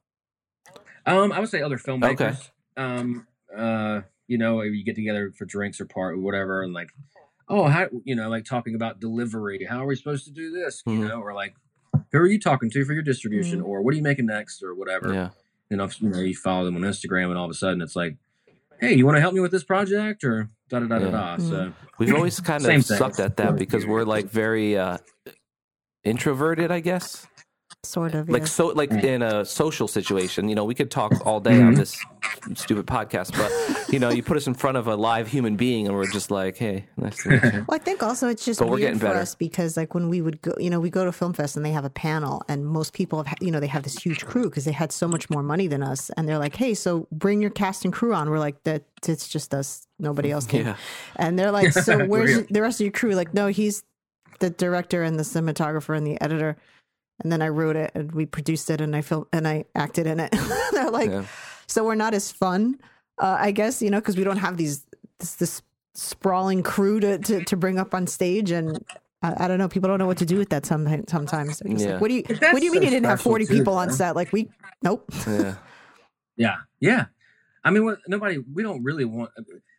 Um, 1.06 1.32
I 1.32 1.40
would 1.40 1.48
say 1.48 1.60
other 1.62 1.78
filmmakers. 1.78 2.20
Okay. 2.20 2.36
Um, 2.76 3.26
uh, 3.56 4.02
you 4.26 4.38
know, 4.38 4.62
you 4.62 4.84
get 4.84 4.94
together 4.94 5.32
for 5.36 5.44
drinks 5.44 5.80
or 5.80 5.84
part 5.86 6.14
or 6.14 6.18
whatever, 6.18 6.62
and 6.62 6.72
like, 6.72 6.88
oh, 7.48 7.64
how 7.64 7.88
you 8.04 8.14
know, 8.14 8.28
like 8.28 8.44
talking 8.44 8.74
about 8.74 9.00
delivery. 9.00 9.66
How 9.68 9.82
are 9.82 9.86
we 9.86 9.96
supposed 9.96 10.24
to 10.26 10.30
do 10.32 10.50
this? 10.50 10.82
You 10.86 10.92
Mhm. 11.00 11.08
know, 11.08 11.20
or 11.20 11.34
like, 11.34 11.54
who 12.12 12.18
are 12.18 12.26
you 12.26 12.38
talking 12.40 12.70
to 12.70 12.84
for 12.84 12.92
your 12.92 13.02
distribution, 13.02 13.60
or 13.60 13.82
what 13.82 13.92
are 13.94 13.96
you 13.96 14.02
making 14.02 14.26
next, 14.26 14.62
or 14.62 14.74
whatever. 14.74 15.12
Yeah. 15.12 15.30
And 15.70 15.80
if, 15.80 16.00
you 16.02 16.08
know, 16.10 16.20
you 16.20 16.34
follow 16.34 16.64
them 16.64 16.76
on 16.76 16.82
Instagram, 16.82 17.28
and 17.30 17.38
all 17.38 17.44
of 17.46 17.50
a 17.50 17.54
sudden 17.54 17.80
it's 17.80 17.96
like, 17.96 18.16
hey, 18.80 18.94
you 18.94 19.04
want 19.06 19.16
to 19.16 19.20
help 19.20 19.34
me 19.34 19.40
with 19.40 19.50
this 19.50 19.64
project, 19.64 20.22
or 20.24 20.48
da 20.68 20.80
da 20.80 20.86
da 20.86 20.98
da 20.98 21.10
da. 21.10 21.36
So 21.38 21.72
We've 21.98 22.14
always 22.14 22.40
kind 22.50 22.64
of 22.64 22.84
sucked 22.84 23.20
at 23.20 23.36
that 23.38 23.56
because 23.56 23.86
we're 23.86 24.04
like 24.04 24.26
very 24.30 24.76
uh 24.76 24.98
introverted, 26.04 26.70
I 26.70 26.80
guess. 26.80 27.26
Sort 27.84 28.14
of. 28.14 28.28
like 28.28 28.42
yeah. 28.42 28.46
so 28.46 28.66
like 28.68 28.90
in 28.90 29.22
a 29.22 29.44
social 29.44 29.86
situation 29.88 30.48
you 30.48 30.54
know 30.54 30.64
we 30.64 30.74
could 30.74 30.90
talk 30.90 31.12
all 31.26 31.40
day 31.40 31.60
on 31.62 31.74
Mhm. 31.74 31.76
this 31.76 31.96
stupid 32.54 32.86
podcast 32.86 33.32
but 33.36 33.50
you 33.92 33.98
know 33.98 34.08
you 34.10 34.22
put 34.22 34.36
us 34.36 34.46
in 34.46 34.54
front 34.54 34.76
of 34.76 34.86
a 34.86 34.96
live 34.96 35.28
human 35.28 35.56
being 35.56 35.86
and 35.86 35.94
we're 35.96 36.06
just 36.10 36.30
like 36.30 36.56
hey 36.56 36.86
nice 36.96 37.22
to 37.22 37.28
meet 37.30 37.42
you 37.44 37.50
Well, 37.68 37.76
I 37.76 37.78
think 37.78 38.02
also 38.02 38.28
it's 38.28 38.44
just 38.44 38.60
But 38.60 38.68
we're 38.68 38.78
getting 38.78 38.98
for 38.98 39.06
better. 39.06 39.20
us 39.20 39.34
because 39.34 39.76
like 39.76 39.94
when 39.94 40.08
we 40.08 40.20
would 40.20 40.40
go, 40.42 40.52
you 40.58 40.70
know, 40.70 40.80
we 40.80 40.90
go 40.90 41.04
to 41.04 41.12
Film 41.12 41.32
Fest 41.32 41.56
and 41.56 41.64
they 41.64 41.70
have 41.72 41.84
a 41.84 41.90
panel, 41.90 42.42
and 42.48 42.64
most 42.66 42.92
people 42.92 43.22
have, 43.22 43.38
you 43.40 43.50
know, 43.50 43.60
they 43.60 43.66
have 43.68 43.82
this 43.82 43.96
huge 43.98 44.24
crew 44.26 44.44
because 44.44 44.64
they 44.64 44.72
had 44.72 44.90
so 44.92 45.06
much 45.08 45.30
more 45.30 45.42
money 45.42 45.66
than 45.66 45.82
us, 45.82 46.10
and 46.16 46.28
they're 46.28 46.38
like, 46.38 46.56
"Hey, 46.56 46.74
so 46.74 47.06
bring 47.12 47.40
your 47.40 47.50
cast 47.50 47.84
and 47.84 47.92
crew 47.92 48.12
on." 48.14 48.28
We're 48.30 48.38
like, 48.38 48.62
"That 48.64 48.82
it's 49.06 49.28
just 49.28 49.54
us. 49.54 49.86
Nobody 49.98 50.30
else 50.30 50.46
can." 50.46 50.66
yeah 50.66 50.76
And 51.16 51.38
they're 51.38 51.50
like, 51.52 51.72
"So 51.86 52.04
where's 52.06 52.46
the 52.48 52.60
rest 52.62 52.80
of 52.80 52.84
your 52.84 52.92
crew?" 52.92 53.12
Like, 53.14 53.32
no, 53.34 53.46
he's 53.48 53.82
the 54.40 54.50
director 54.50 55.02
and 55.02 55.18
the 55.18 55.22
cinematographer 55.24 55.96
and 55.96 56.06
the 56.06 56.20
editor. 56.20 56.56
And 57.22 57.30
then 57.30 57.40
I 57.42 57.48
wrote 57.48 57.76
it 57.76 57.92
and 57.94 58.10
we 58.12 58.26
produced 58.26 58.68
it 58.70 58.80
and 58.80 58.94
I 58.96 59.00
filmed 59.00 59.26
and 59.32 59.46
I 59.46 59.64
acted 59.74 60.06
in 60.06 60.18
it. 60.20 60.32
they're 60.72 60.90
like, 60.90 61.10
Yeah. 61.10 61.24
so 61.66 61.84
we're 61.84 61.94
not 61.94 62.12
as 62.14 62.32
fun, 62.32 62.78
uh, 63.18 63.36
I 63.38 63.52
guess, 63.52 63.80
you 63.80 63.90
know, 63.90 64.00
because 64.00 64.16
we 64.16 64.24
don't 64.24 64.38
have 64.38 64.56
these 64.56 64.84
this, 65.20 65.36
this 65.36 65.62
sprawling 65.94 66.62
crew 66.64 66.98
to, 67.00 67.18
to 67.18 67.44
to 67.44 67.56
bring 67.56 67.78
up 67.78 67.94
on 67.94 68.06
stage 68.06 68.50
and. 68.50 68.78
I 69.22 69.44
I 69.44 69.48
don't 69.48 69.56
know. 69.56 69.68
People 69.68 69.88
don't 69.88 69.98
know 69.98 70.06
what 70.06 70.18
to 70.18 70.26
do 70.26 70.36
with 70.36 70.50
that 70.50 70.66
sometimes. 70.66 71.10
Sometimes, 71.10 71.62
Yeah. 71.64 71.92
like, 71.92 72.00
what 72.02 72.08
do 72.08 72.14
you 72.14 72.24
But 72.28 72.42
What 72.52 72.58
do 72.60 72.64
you 72.66 72.72
that's 72.72 72.74
mean 72.74 72.82
you 72.82 72.90
didn't 72.90 73.06
have 73.06 73.22
forty 73.22 73.46
too, 73.46 73.54
people 73.56 73.72
on 73.74 73.88
though. 73.88 73.94
set? 73.94 74.14
Like 74.16 74.32
we, 74.34 74.50
nope. 74.82 75.10
yeah 75.26 75.54
Yeah, 76.36 76.56
yeah. 76.80 77.04
I 77.64 77.70
mean, 77.70 77.96
nobody. 78.06 78.36
We 78.52 78.62
don't 78.62 78.82
really 78.82 79.06
want. 79.06 79.30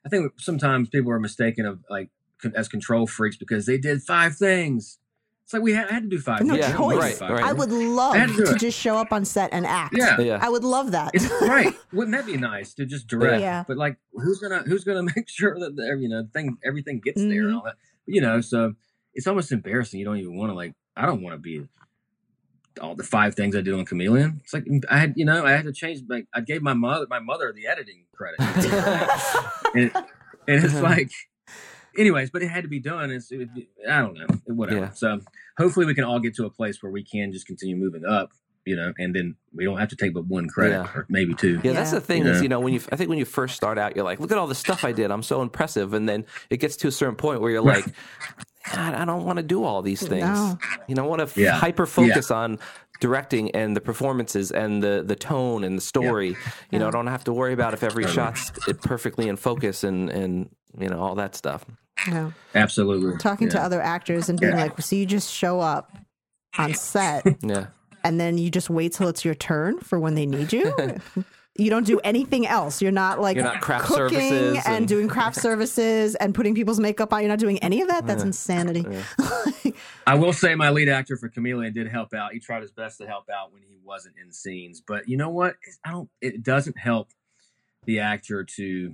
I 0.04 0.10
think 0.10 0.32
sometimes 0.40 0.90
people 0.90 1.12
are 1.12 1.20
mistaken 1.20 1.66
of 1.68 1.84
like 1.92 2.10
as 2.56 2.68
control 2.68 3.06
freaks 3.06 3.38
because 3.38 3.68
they 3.68 3.78
did 3.78 4.02
five 4.02 4.36
things. 4.36 4.98
It's 5.46 5.54
like 5.54 5.62
we 5.62 5.74
had, 5.74 5.88
I 5.90 5.94
had 5.94 6.04
to 6.04 6.10
do 6.10 6.18
five. 6.20 6.42
No. 6.42 6.56
Yeah, 6.56 6.70
I 6.70 6.76
choice. 6.76 6.98
right, 7.00 7.16
five 7.16 7.30
right. 7.30 7.44
I 7.44 7.54
would 7.54 7.72
love 7.72 8.16
I 8.16 8.26
to 8.26 8.46
to 8.46 8.56
just 8.56 8.80
show 8.80 8.98
up 8.98 9.14
on 9.14 9.26
set 9.26 9.54
and 9.54 9.64
act. 9.64 9.96
Yeah. 9.96 10.20
Yeah. 10.20 10.40
I 10.42 10.50
would 10.50 10.64
love 10.64 10.92
that. 10.94 11.12
It's 11.14 11.30
right. 11.42 11.72
Wouldn't 11.94 12.16
that 12.18 12.26
be 12.26 12.36
nice 12.36 12.74
to 12.74 12.86
just 12.88 13.06
direct? 13.06 13.42
Yeah. 13.42 13.64
But 13.68 13.78
like, 13.78 13.98
who's 14.14 14.40
gonna 14.40 14.64
who's 14.64 14.84
gonna 14.84 15.04
make 15.16 15.30
sure 15.30 15.58
that 15.60 15.76
the, 15.76 15.84
you 16.02 16.10
know 16.10 16.28
thing 16.34 16.58
everything 16.66 17.00
gets 17.00 17.22
there 17.22 17.30
Mm-hmm. 17.30 17.46
and 17.48 17.56
all 17.58 17.62
that? 17.66 17.76
You 18.08 18.22
know, 18.22 18.42
so 18.42 18.74
it's 19.14 19.28
almost 19.28 19.52
embarrassing. 19.52 20.00
You 20.00 20.06
don't 20.06 20.18
even 20.18 20.36
want 20.36 20.50
to 20.50 20.56
like. 20.56 20.74
I 20.98 21.06
don't 21.06 21.22
want 21.22 21.36
to 21.36 21.40
be 21.40 21.68
all 22.82 22.96
the 22.96 23.04
five 23.04 23.36
things 23.36 23.56
I 23.56 23.62
did 23.62 23.74
on 23.76 23.86
Chameleon. 23.86 24.42
It's 24.44 24.54
like 24.54 24.66
I 24.90 24.98
had, 24.98 25.14
you 25.16 25.26
know, 25.26 25.46
I 25.46 25.52
had 25.52 25.66
to 25.66 25.72
change. 25.74 26.02
Like 26.10 26.26
I 26.34 26.42
gave 26.42 26.64
my 26.64 26.74
mother 26.74 27.06
my 27.08 27.20
mother 27.20 27.54
the 27.56 27.68
editing 27.68 28.06
credit, 28.14 28.40
and, 29.76 29.92
and 30.48 30.66
it's 30.66 30.74
like, 30.82 31.12
anyways, 31.98 32.30
but 32.32 32.42
it 32.42 32.48
had 32.50 32.64
to 32.64 32.70
be 32.70 32.80
done. 32.80 33.12
It's 33.12 33.32
it, 33.32 33.50
I 33.90 34.00
don't 34.02 34.14
know, 34.16 34.26
whatever. 34.54 34.80
Yeah. 34.80 34.90
So 34.92 35.20
hopefully 35.58 35.86
we 35.86 35.94
can 35.96 36.04
all 36.04 36.20
get 36.20 36.36
to 36.36 36.46
a 36.46 36.50
place 36.50 36.82
where 36.84 36.92
we 36.92 37.04
can 37.04 37.32
just 37.32 37.48
continue 37.48 37.76
moving 37.76 38.06
up. 38.06 38.32
You 38.68 38.76
know, 38.76 38.94
and 38.98 39.14
then 39.14 39.36
we 39.54 39.64
don't 39.64 39.78
have 39.78 39.90
to 39.90 39.96
take 39.96 40.16
but 40.16 40.26
one 40.26 40.48
credit 40.48 40.74
Yeah. 40.74 40.92
or 40.96 41.06
maybe 41.08 41.36
two. 41.36 41.62
Yeah, 41.64 41.74
that's 41.74 41.92
the 41.92 42.02
thing 42.02 42.26
Yeah. 42.26 42.32
is, 42.32 42.42
you 42.42 42.50
know, 42.50 42.60
when 42.60 42.74
you, 42.74 42.82
I 42.92 42.96
think 42.96 43.12
when 43.12 43.20
you 43.20 43.26
first 43.26 43.56
start 43.56 43.78
out, 43.78 43.96
you're 43.96 44.04
like, 44.04 44.20
look 44.20 44.32
at 44.32 44.40
all 44.40 44.48
the 44.48 44.56
stuff 44.56 44.84
I 44.84 44.92
did. 44.92 45.12
I'm 45.12 45.22
so 45.22 45.44
impressive. 45.44 45.94
And 45.94 46.10
then 46.10 46.26
it 46.50 46.58
gets 46.58 46.76
to 46.78 46.88
a 46.88 46.92
certain 46.92 47.14
point 47.16 47.42
where 47.42 47.52
you're 47.52 47.62
like, 47.62 47.86
God, 48.74 48.96
I 48.96 49.06
don't 49.06 49.24
want 49.24 49.38
to 49.38 49.44
do 49.44 49.64
all 49.64 49.84
these 49.84 50.02
things. 50.02 50.24
No. 50.26 50.58
You 50.88 50.96
know, 50.96 51.04
I 51.06 51.08
want 51.08 51.30
to 51.30 51.40
Yeah. 51.40 51.52
hyper 51.52 51.86
focus 51.86 52.32
on 52.32 52.58
directing 53.02 53.52
and 53.52 53.76
the 53.76 53.82
performances 53.82 54.50
and 54.50 54.82
the, 54.82 55.04
the 55.06 55.16
tone 55.16 55.64
and 55.64 55.78
the 55.78 55.82
story. 55.84 56.36
You 56.72 56.80
know, 56.80 56.88
I 56.88 56.92
don't 56.92 57.06
have 57.06 57.24
to 57.26 57.34
worry 57.34 57.54
about 57.54 57.76
if 57.76 57.84
every 57.84 58.08
shot's 58.08 58.50
perfectly 58.82 59.30
in 59.30 59.36
focus 59.36 59.84
and, 59.84 60.10
and, 60.10 60.50
you 60.80 60.90
know, 60.90 61.00
all 61.02 61.14
that 61.16 61.36
stuff. 61.36 61.66
Yeah. 62.08 62.32
Absolutely. 62.54 63.18
Talking 63.18 63.50
to 63.50 63.62
other 63.62 63.82
actors 63.82 64.30
and 64.30 64.40
being 64.40 64.54
Yeah. 64.54 64.64
like, 64.64 64.82
so 64.82 64.96
you 64.96 65.06
just 65.06 65.32
show 65.32 65.60
up 65.60 65.98
on 66.58 66.74
set 66.74 67.26
Yeah. 67.42 67.68
and 68.04 68.20
then 68.20 68.38
you 68.38 68.50
just 68.50 68.70
wait 68.70 68.94
till 68.94 69.08
it's 69.08 69.24
your 69.26 69.36
turn 69.36 69.80
for 69.80 70.00
when 70.00 70.16
they 70.16 70.26
need 70.26 70.52
you. 70.54 70.74
You 71.58 71.70
don't 71.70 71.86
do 71.88 72.02
anything 72.04 72.46
else. 72.46 72.82
You're 72.82 72.92
not 72.92 73.22
like 73.22 73.36
You're 73.38 73.46
not 73.46 73.62
craft 73.62 73.86
cooking 73.86 74.10
services 74.20 74.58
and, 74.66 74.76
and- 74.76 74.88
doing 74.90 75.08
craft 75.08 75.38
services 75.42 76.14
and 76.16 76.36
putting 76.36 76.54
people's 76.54 76.82
makeup 76.82 77.14
on. 77.14 77.22
You're 77.22 77.30
not 77.30 77.40
doing 77.40 77.60
any 77.60 77.82
of 77.82 77.88
that. 77.88 78.06
That's 78.06 78.24
insanity. 78.24 78.86
I 80.06 80.16
will 80.16 80.34
say 80.34 80.54
my 80.56 80.70
lead 80.70 80.90
actor 80.90 81.16
for 81.16 81.30
Chameleon 81.30 81.72
did 81.72 81.88
help 81.88 82.14
out. 82.14 82.34
He 82.34 82.40
tried 82.42 82.62
his 82.62 82.72
best 82.72 82.98
to 82.98 83.08
help 83.08 83.30
out 83.30 83.54
when 83.54 83.62
he 83.62 83.78
wasn't 83.86 84.16
in 84.22 84.34
scenes. 84.34 84.82
But 84.86 85.08
you 85.08 85.16
know 85.16 85.30
what? 85.30 85.56
I 85.86 85.92
don't. 85.92 86.10
It 86.22 86.44
doesn't 86.44 86.78
help 86.78 87.12
the 87.86 88.02
actor 88.02 88.44
to. 88.44 88.94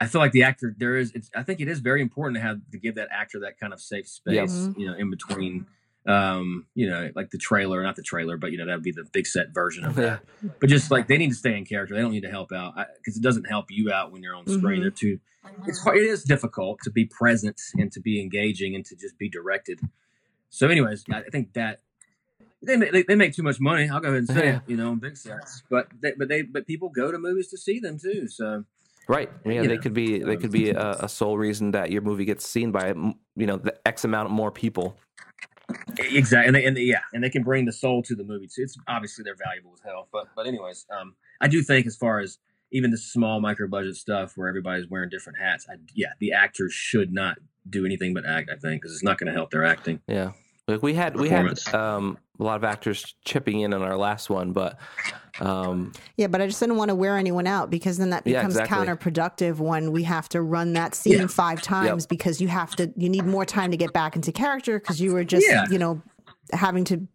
I 0.00 0.06
feel 0.06 0.20
like 0.20 0.32
the 0.32 0.42
actor 0.42 0.74
there 0.76 0.96
is. 0.96 1.12
It's, 1.14 1.30
I 1.34 1.42
think 1.42 1.60
it 1.60 1.68
is 1.68 1.80
very 1.80 2.02
important 2.02 2.36
to 2.36 2.42
have 2.42 2.60
to 2.72 2.78
give 2.78 2.96
that 2.96 3.08
actor 3.10 3.40
that 3.40 3.58
kind 3.58 3.72
of 3.72 3.80
safe 3.80 4.08
space. 4.08 4.68
You 4.76 4.88
know, 4.88 4.94
in 4.94 5.10
between. 5.10 5.66
Um, 6.08 6.66
you 6.76 6.88
know, 6.88 7.10
like 7.16 7.30
the 7.30 7.38
trailer, 7.38 7.82
not 7.82 7.96
the 7.96 8.02
trailer, 8.02 8.36
but 8.36 8.52
you 8.52 8.58
know 8.58 8.66
that 8.66 8.74
would 8.76 8.84
be 8.84 8.92
the 8.92 9.02
big 9.10 9.26
set 9.26 9.52
version 9.52 9.84
of 9.84 9.96
that. 9.96 10.22
But 10.60 10.68
just 10.70 10.88
like 10.88 11.08
they 11.08 11.18
need 11.18 11.30
to 11.30 11.34
stay 11.34 11.58
in 11.58 11.64
character. 11.64 11.96
They 11.96 12.00
don't 12.00 12.12
need 12.12 12.20
to 12.22 12.30
help 12.30 12.52
out 12.52 12.74
because 12.98 13.16
it 13.16 13.24
doesn't 13.24 13.46
help 13.48 13.72
you 13.72 13.90
out 13.90 14.12
when 14.12 14.22
you're 14.22 14.36
on 14.36 14.46
screen. 14.46 14.78
Mhm. 14.78 14.82
They're 14.82 14.90
too. 14.92 15.18
It's 15.66 15.80
hard, 15.80 15.96
it 15.98 16.04
is 16.04 16.22
difficult 16.22 16.78
to 16.84 16.90
be 16.92 17.06
present 17.06 17.60
and 17.76 17.90
to 17.90 17.98
be 18.00 18.20
engaging 18.20 18.76
and 18.76 18.84
to 18.84 18.94
just 18.94 19.18
be 19.18 19.28
directed. 19.28 19.80
So, 20.48 20.68
anyways, 20.68 21.04
I 21.12 21.22
think 21.22 21.54
that 21.54 21.80
they 22.62 22.76
make, 22.76 22.92
they, 22.92 23.02
they 23.02 23.14
make 23.16 23.32
too 23.34 23.42
much 23.42 23.58
money. 23.58 23.88
I'll 23.88 23.98
go 23.98 24.08
ahead 24.10 24.18
and 24.18 24.28
say 24.28 24.46
Yeah. 24.46 24.56
it, 24.58 24.62
you 24.68 24.76
know, 24.76 24.92
in 24.92 25.00
big 25.00 25.16
sets. 25.16 25.64
But 25.68 25.88
they, 26.00 26.12
but 26.16 26.28
they 26.28 26.42
but 26.42 26.68
people 26.68 26.88
go 26.88 27.10
to 27.10 27.18
movies 27.18 27.48
to 27.48 27.58
see 27.58 27.80
them 27.80 27.98
too. 27.98 28.28
So 28.28 28.64
Right. 29.08 29.30
Yeah, 29.44 29.62
You 29.62 29.68
they 29.68 29.76
know, 29.76 29.80
could 29.80 29.94
be 29.94 30.18
they 30.18 30.36
could 30.36 30.50
be 30.50 30.70
a, 30.70 30.92
a 31.00 31.08
sole 31.08 31.38
reason 31.38 31.70
that 31.72 31.90
your 31.90 32.02
movie 32.02 32.24
gets 32.24 32.46
seen 32.46 32.72
by 32.72 32.88
you 32.88 33.46
know 33.46 33.56
the 33.56 33.74
X 33.86 34.04
amount 34.04 34.30
more 34.30 34.50
people. 34.50 34.96
exactly, 35.98 36.46
and, 36.46 36.54
they, 36.54 36.64
and 36.64 36.76
they, 36.76 36.82
yeah, 36.82 37.00
and 37.12 37.22
they 37.22 37.30
can 37.30 37.42
bring 37.42 37.64
the 37.64 37.72
soul 37.72 38.02
to 38.02 38.14
the 38.14 38.24
movie 38.24 38.46
too. 38.46 38.62
It's 38.62 38.76
obviously 38.88 39.22
they're 39.24 39.36
valuable 39.36 39.72
as 39.74 39.80
hell. 39.84 40.08
But 40.12 40.26
but 40.34 40.46
anyways, 40.46 40.86
um, 40.90 41.14
I 41.40 41.48
do 41.48 41.62
think 41.62 41.86
as 41.86 41.96
far 41.96 42.20
as 42.20 42.38
even 42.72 42.90
the 42.90 42.98
small 42.98 43.40
micro 43.40 43.68
budget 43.68 43.96
stuff 43.96 44.32
where 44.36 44.48
everybody's 44.48 44.88
wearing 44.88 45.08
different 45.08 45.38
hats, 45.38 45.66
I, 45.70 45.74
yeah, 45.94 46.12
the 46.20 46.32
actors 46.32 46.72
should 46.72 47.12
not 47.12 47.38
do 47.68 47.84
anything 47.84 48.12
but 48.14 48.26
act. 48.26 48.50
I 48.52 48.56
think 48.56 48.82
because 48.82 48.92
it's 48.94 49.04
not 49.04 49.18
going 49.18 49.28
to 49.28 49.32
help 49.32 49.50
their 49.50 49.64
acting. 49.64 50.00
Yeah. 50.08 50.32
Like 50.68 50.82
we 50.82 50.94
had 50.94 51.16
we 51.16 51.28
had 51.28 51.64
um, 51.72 52.18
a 52.40 52.42
lot 52.42 52.56
of 52.56 52.64
actors 52.64 53.14
chipping 53.24 53.60
in 53.60 53.72
on 53.72 53.82
our 53.82 53.96
last 53.96 54.28
one, 54.28 54.52
but 54.52 54.78
um, 55.38 55.92
Yeah, 56.16 56.26
but 56.26 56.40
I 56.40 56.46
just 56.48 56.58
didn't 56.58 56.76
want 56.76 56.88
to 56.88 56.94
wear 56.96 57.16
anyone 57.16 57.46
out 57.46 57.70
because 57.70 57.98
then 57.98 58.10
that 58.10 58.26
Yeah, 58.26 58.38
becomes 58.40 58.56
exactly. 58.56 58.76
counterproductive 58.88 59.58
when 59.58 59.92
we 59.92 60.02
have 60.02 60.28
to 60.30 60.42
run 60.42 60.72
that 60.72 60.96
scene 60.96 61.20
Yeah. 61.20 61.26
five 61.28 61.62
times 61.62 62.04
because 62.06 62.40
you 62.40 62.48
have 62.48 62.74
to 62.76 62.92
you 62.96 63.08
need 63.08 63.26
more 63.26 63.44
time 63.44 63.70
to 63.70 63.76
get 63.76 63.92
back 63.92 64.16
into 64.16 64.32
character 64.32 64.80
because 64.80 65.00
you 65.00 65.12
were 65.12 65.22
just 65.22 65.46
Yeah. 65.48 65.66
you 65.70 65.78
know 65.78 66.02
having 66.52 66.82
to 66.86 67.06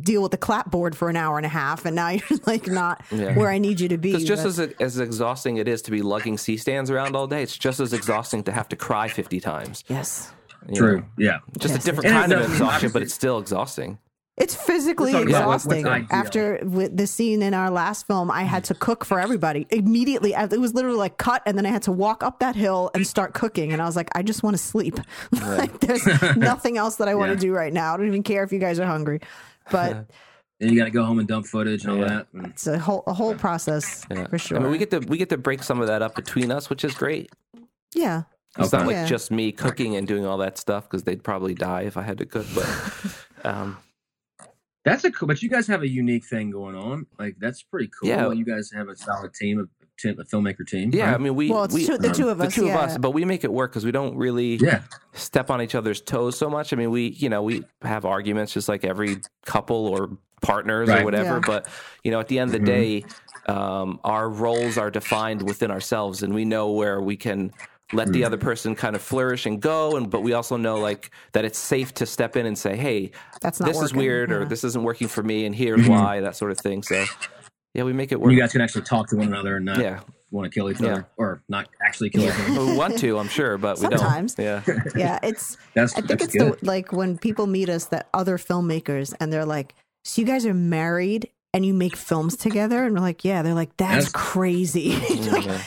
deal 0.00 0.22
with 0.22 0.30
the 0.30 0.36
clapboard 0.38 0.96
for 0.96 1.08
an 1.08 1.16
hour 1.16 1.36
and 1.36 1.46
a 1.46 1.48
half 1.48 1.84
and 1.86 1.96
now 1.96 2.08
you're 2.30 2.38
like 2.46 2.68
not 2.68 3.02
Yeah. 3.10 3.36
where 3.36 3.50
I 3.50 3.58
need 3.58 3.80
you 3.80 3.88
to 3.88 3.98
be. 3.98 4.12
it's 4.14 4.22
just 4.24 4.44
That's- 4.44 4.72
as 4.80 4.94
as 4.96 4.98
exhausting 5.00 5.56
it 5.56 5.66
is 5.66 5.82
to 5.82 5.90
be 5.90 6.00
lugging 6.00 6.38
C 6.38 6.56
stands 6.58 6.90
around 6.92 7.16
all 7.16 7.26
day. 7.26 7.42
It's 7.42 7.58
just 7.58 7.80
as 7.80 7.92
exhausting 7.92 8.44
to 8.44 8.52
have 8.52 8.68
to 8.68 8.76
cry 8.76 9.08
fifty 9.08 9.40
times. 9.40 9.82
yes. 9.88 10.30
You 10.68 10.74
True. 10.76 10.96
know? 10.98 11.04
Yeah. 11.18 11.38
Just 11.58 11.74
Yes, 11.74 11.82
a 11.82 11.86
different 11.86 12.06
it 12.06 12.08
is. 12.08 12.14
kind 12.14 12.32
of 12.32 12.50
exhaustion, 12.50 12.90
but 12.92 13.02
it's 13.02 13.14
still 13.14 13.38
exhausting. 13.38 13.98
It's 14.36 14.56
physically 14.56 15.12
We're 15.12 15.20
talking 15.20 15.34
about 15.36 15.46
what's- 15.46 15.64
what's 15.64 15.78
exhausting. 15.78 16.04
ideal. 16.06 16.08
After 16.10 16.58
with 16.64 16.96
the 16.96 17.06
scene 17.06 17.40
in 17.40 17.54
our 17.54 17.70
last 17.70 18.06
film, 18.08 18.32
I 18.32 18.42
had 18.42 18.64
to 18.64 18.74
cook 18.74 19.04
for 19.04 19.20
everybody 19.20 19.68
immediately. 19.70 20.32
It 20.32 20.60
was 20.60 20.74
literally 20.74 20.98
like 20.98 21.18
cut, 21.18 21.40
and 21.46 21.56
then 21.56 21.64
I 21.66 21.68
had 21.68 21.82
to 21.82 21.92
walk 21.92 22.24
up 22.24 22.40
that 22.40 22.56
hill 22.56 22.90
and 22.94 23.06
start 23.06 23.32
cooking. 23.32 23.72
And 23.72 23.80
I 23.80 23.84
was 23.84 23.94
like, 23.94 24.08
I 24.16 24.22
just 24.24 24.42
want 24.42 24.56
to 24.56 24.62
sleep. 24.62 24.98
like, 25.42 25.78
there's 25.78 26.04
nothing 26.36 26.78
else 26.78 26.96
that 26.96 27.06
I 27.08 27.14
want 27.14 27.28
to 27.30 27.34
Yeah. 27.34 27.52
do 27.52 27.54
right 27.54 27.72
now. 27.72 27.94
I 27.94 27.96
don't 27.96 28.08
even 28.08 28.24
care 28.24 28.42
if 28.42 28.52
you 28.52 28.58
guys 28.58 28.80
are 28.80 28.86
hungry. 28.86 29.20
But 29.70 30.06
And 30.60 30.70
you 30.70 30.78
got 30.78 30.84
to 30.86 30.90
go 30.90 31.04
home 31.04 31.18
and 31.18 31.28
dump 31.28 31.46
footage 31.46 31.84
and 31.84 31.92
all 31.92 31.98
Yeah. 31.98 32.08
that. 32.08 32.32
Mm. 32.32 32.46
It's 32.50 32.66
a 32.66 32.78
whole 32.78 33.02
a 33.06 33.12
whole 33.12 33.34
process 33.36 34.04
Yeah. 34.10 34.26
for 34.28 34.38
sure. 34.38 34.58
I 34.58 34.62
mean, 34.62 34.72
we 34.72 34.78
get 34.78 34.90
to 34.92 34.98
we 35.00 35.16
get 35.16 35.28
to 35.28 35.36
break 35.38 35.62
some 35.62 35.80
of 35.80 35.86
that 35.86 36.00
up 36.02 36.14
between 36.16 36.50
us, 36.50 36.68
which 36.70 36.84
is 36.84 36.94
great. 36.94 37.30
yeah, 37.94 38.22
It's 38.58 38.72
not 38.72 38.86
like 38.86 38.94
Yeah. 38.94 39.06
just 39.06 39.30
me 39.30 39.52
cooking 39.52 39.96
and 39.96 40.06
doing 40.06 40.24
all 40.24 40.38
that 40.38 40.58
stuff 40.58 40.84
because 40.84 41.02
they'd 41.04 41.22
probably 41.22 41.54
die 41.54 41.82
if 41.82 41.96
I 41.96 42.02
had 42.02 42.18
to 42.18 42.26
cook. 42.26 42.46
But 42.54 42.68
um, 43.44 43.78
That's 44.84 45.04
a 45.04 45.10
cool, 45.10 45.26
but 45.26 45.42
you 45.42 45.48
guys 45.48 45.66
have 45.66 45.82
a 45.82 45.88
unique 45.88 46.24
thing 46.24 46.50
going 46.50 46.76
on. 46.76 47.06
Like 47.18 47.36
that's 47.38 47.62
pretty 47.62 47.90
cool. 47.98 48.08
Yeah. 48.08 48.30
You 48.30 48.44
guys 48.44 48.70
have 48.74 48.88
a 48.88 48.96
solid 48.96 49.34
team, 49.34 49.58
a, 49.60 49.64
team, 50.00 50.18
a 50.20 50.24
filmmaker 50.24 50.66
team. 50.66 50.90
yeah, 50.92 51.14
I 51.14 51.18
mean, 51.18 51.34
we 51.34 51.50
well, 51.50 51.64
it's 51.64 51.74
we, 51.74 51.86
two, 51.86 51.98
the 51.98 52.12
two 52.12 52.28
of 52.28 52.38
the 52.38 52.46
us. 52.46 52.54
two 52.54 52.66
yeah. 52.66 52.74
of 52.74 52.90
us, 52.90 52.98
but 52.98 53.12
we 53.12 53.24
make 53.24 53.44
it 53.44 53.52
work 53.52 53.72
because 53.72 53.84
we 53.84 53.92
don't 53.92 54.16
really 54.16 54.56
yeah, 54.56 54.82
step 55.14 55.50
on 55.50 55.62
each 55.62 55.74
other's 55.74 56.00
toes 56.00 56.36
so 56.36 56.50
much. 56.50 56.72
I 56.72 56.76
mean, 56.76 56.90
we 56.90 57.08
you 57.08 57.28
know 57.28 57.42
we 57.42 57.64
have 57.82 58.04
arguments 58.04 58.52
just 58.52 58.68
like 58.68 58.84
every 58.84 59.18
couple 59.46 59.86
or 59.86 60.16
partners 60.42 60.88
or 60.88 61.02
whatever. 61.02 61.34
Yeah. 61.34 61.42
But 61.46 61.68
you 62.04 62.10
know, 62.10 62.20
at 62.20 62.28
the 62.28 62.38
end 62.38 62.54
of 62.54 62.60
the 62.60 62.66
day, 62.66 63.04
um, 63.46 64.00
our 64.04 64.28
roles 64.28 64.78
are 64.78 64.90
defined 64.90 65.42
within 65.42 65.70
ourselves, 65.70 66.22
and 66.22 66.34
we 66.34 66.44
know 66.44 66.70
where 66.70 67.00
we 67.00 67.16
can 67.16 67.52
let 67.94 68.12
the 68.12 68.20
hmm. 68.20 68.26
other 68.26 68.36
person 68.36 68.74
kind 68.74 68.96
of 68.96 69.02
flourish 69.02 69.46
and 69.46 69.60
go 69.60 69.96
and 69.96 70.10
but 70.10 70.22
we 70.22 70.32
also 70.32 70.56
know 70.56 70.76
like 70.78 71.10
that 71.32 71.44
it's 71.44 71.58
safe 71.58 71.94
to 71.94 72.06
step 72.06 72.36
in 72.36 72.46
and 72.46 72.58
say 72.58 72.76
hey 72.76 73.10
That's 73.40 73.60
not 73.60 73.66
this 73.66 73.76
is 73.76 73.82
working. 73.82 73.98
weird 73.98 74.32
or 74.32 74.44
this 74.44 74.64
isn't 74.64 74.82
working 74.82 75.08
for 75.08 75.22
me 75.22 75.46
and 75.46 75.54
here's 75.54 75.82
mm-hmm. 75.82 75.90
why 75.90 76.20
that 76.20 76.36
sort 76.36 76.50
of 76.50 76.58
thing 76.58 76.82
so 76.82 77.04
yeah 77.74 77.82
we 77.84 77.92
make 77.92 78.12
it 78.12 78.20
work 78.20 78.32
you 78.32 78.38
guys 78.38 78.52
can 78.52 78.60
actually 78.60 78.82
talk 78.82 79.08
to 79.08 79.16
one 79.16 79.28
another 79.28 79.56
and 79.56 79.64
not 79.64 79.78
yeah 79.78 80.00
want 80.30 80.50
to 80.50 80.54
kill 80.58 80.70
each 80.70 80.80
Yeah. 80.80 80.92
other 80.92 81.06
or 81.16 81.42
not 81.48 81.68
actually 81.86 82.10
kill 82.10 82.24
each 82.24 82.32
other. 82.32 82.66
we 82.66 82.76
want 82.76 82.98
to 82.98 83.18
i'm 83.18 83.28
sure 83.28 83.56
but 83.56 83.78
we 83.78 83.82
Sometimes. 83.82 84.34
don't 84.34 84.44
yeah 84.44 84.62
yeah, 84.96 85.18
it's. 85.22 85.56
That's 85.74 85.92
I 85.92 85.96
think 85.96 86.08
that's 86.08 86.24
it's 86.24 86.34
good. 86.34 86.58
the 86.60 86.66
like 86.66 86.92
when 86.92 87.18
people 87.18 87.46
meet 87.46 87.68
us 87.68 87.86
that 87.86 88.08
other 88.12 88.38
filmmakers 88.38 89.14
and 89.20 89.32
they're 89.32 89.46
like, 89.46 89.74
"So 90.04 90.20
you 90.20 90.26
guys 90.26 90.44
are 90.46 90.54
married 90.54 91.30
and 91.54 91.64
you 91.64 91.72
make 91.72 91.96
films 91.96 92.36
together?" 92.36 92.84
And 92.84 92.94
we're 92.94 93.00
like, 93.00 93.24
"Yeah." 93.24 93.40
They're 93.42 93.54
like, 93.54 93.74
"That's, 93.78 94.06
That's- 94.06 94.12
crazy." 94.12 94.98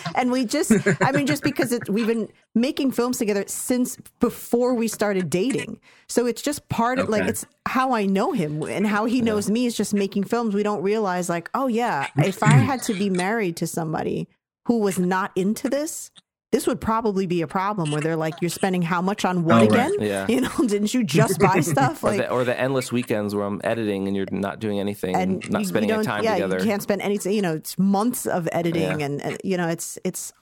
and 0.15 0.31
we 0.31 0.45
just, 0.45 0.71
I 1.01 1.11
mean, 1.11 1.25
just 1.25 1.41
because 1.41 1.71
it, 1.71 1.89
we've 1.89 2.05
been 2.05 2.29
making 2.53 2.91
films 2.91 3.17
together 3.17 3.43
since 3.47 3.97
before 4.19 4.75
we 4.75 4.87
started 4.87 5.29
dating, 5.31 5.79
so 6.07 6.27
it's 6.27 6.43
just 6.43 6.69
part 6.69 6.99
of 6.99 7.09
like 7.09 7.27
it's 7.27 7.45
how 7.65 7.93
I 7.93 8.05
know 8.05 8.33
him 8.33 8.61
and 8.61 8.85
how 8.85 9.05
he 9.05 9.21
knows 9.21 9.49
me 9.49 9.65
is 9.65 9.75
just 9.75 9.93
making 9.95 10.25
films. 10.25 10.53
We 10.53 10.61
don't 10.61 10.83
realize 10.83 11.29
like, 11.29 11.49
oh 11.55 11.67
yeah, 11.67 12.07
if 12.17 12.43
I 12.43 12.51
had 12.51 12.83
to 12.83 12.93
be 12.93 13.09
married 13.09 13.57
to 13.57 13.67
somebody 13.67 14.27
who 14.67 14.79
was 14.79 14.99
not 14.99 15.31
into 15.35 15.69
this. 15.69 16.11
This 16.57 16.65
would 16.65 16.81
probably 16.81 17.27
be 17.27 17.43
a 17.43 17.47
problem 17.47 17.91
where 17.91 18.01
they're 18.01 18.15
like, 18.15 18.33
you're 18.41 18.49
spending 18.49 18.81
how 18.81 18.99
much 18.99 19.25
on 19.25 19.43
what 19.43 19.53
Oh, 19.57 19.59
right. 19.59 19.69
again? 19.91 19.91
Yeah. 19.99 20.25
You 20.27 20.41
know, 20.41 20.49
didn't 20.65 20.91
you 20.91 21.03
just 21.03 21.39
buy 21.39 21.59
stuff? 21.75 22.03
or, 22.03 22.17
the, 22.17 22.27
or 22.31 22.43
the 22.45 22.59
endless 22.59 22.91
weekends 22.91 23.35
where 23.35 23.45
i'm 23.45 23.61
editing 23.63 24.07
and 24.07 24.15
you're 24.17 24.25
not 24.31 24.59
doing 24.59 24.79
anything 24.79 25.15
and, 25.15 25.33
not 25.51 25.59
you- 25.59 25.65
you 25.65 25.65
spending 25.67 25.91
any 25.91 25.97
don't- 25.97 26.05
time 26.05 26.23
yeah, 26.23 26.33
together 26.33 26.57
You 26.57 26.65
can't 26.65 26.81
spend 26.81 27.03
any. 27.03 27.19
You 27.23 27.43
know, 27.43 27.53
it's 27.53 27.77
months 27.77 28.25
of 28.25 28.49
editing, 28.51 28.99
Yeah. 29.01 29.05
and, 29.05 29.21
and 29.21 29.37
you 29.43 29.55
know, 29.55 29.67
it's 29.67 29.99
it's 30.03 30.33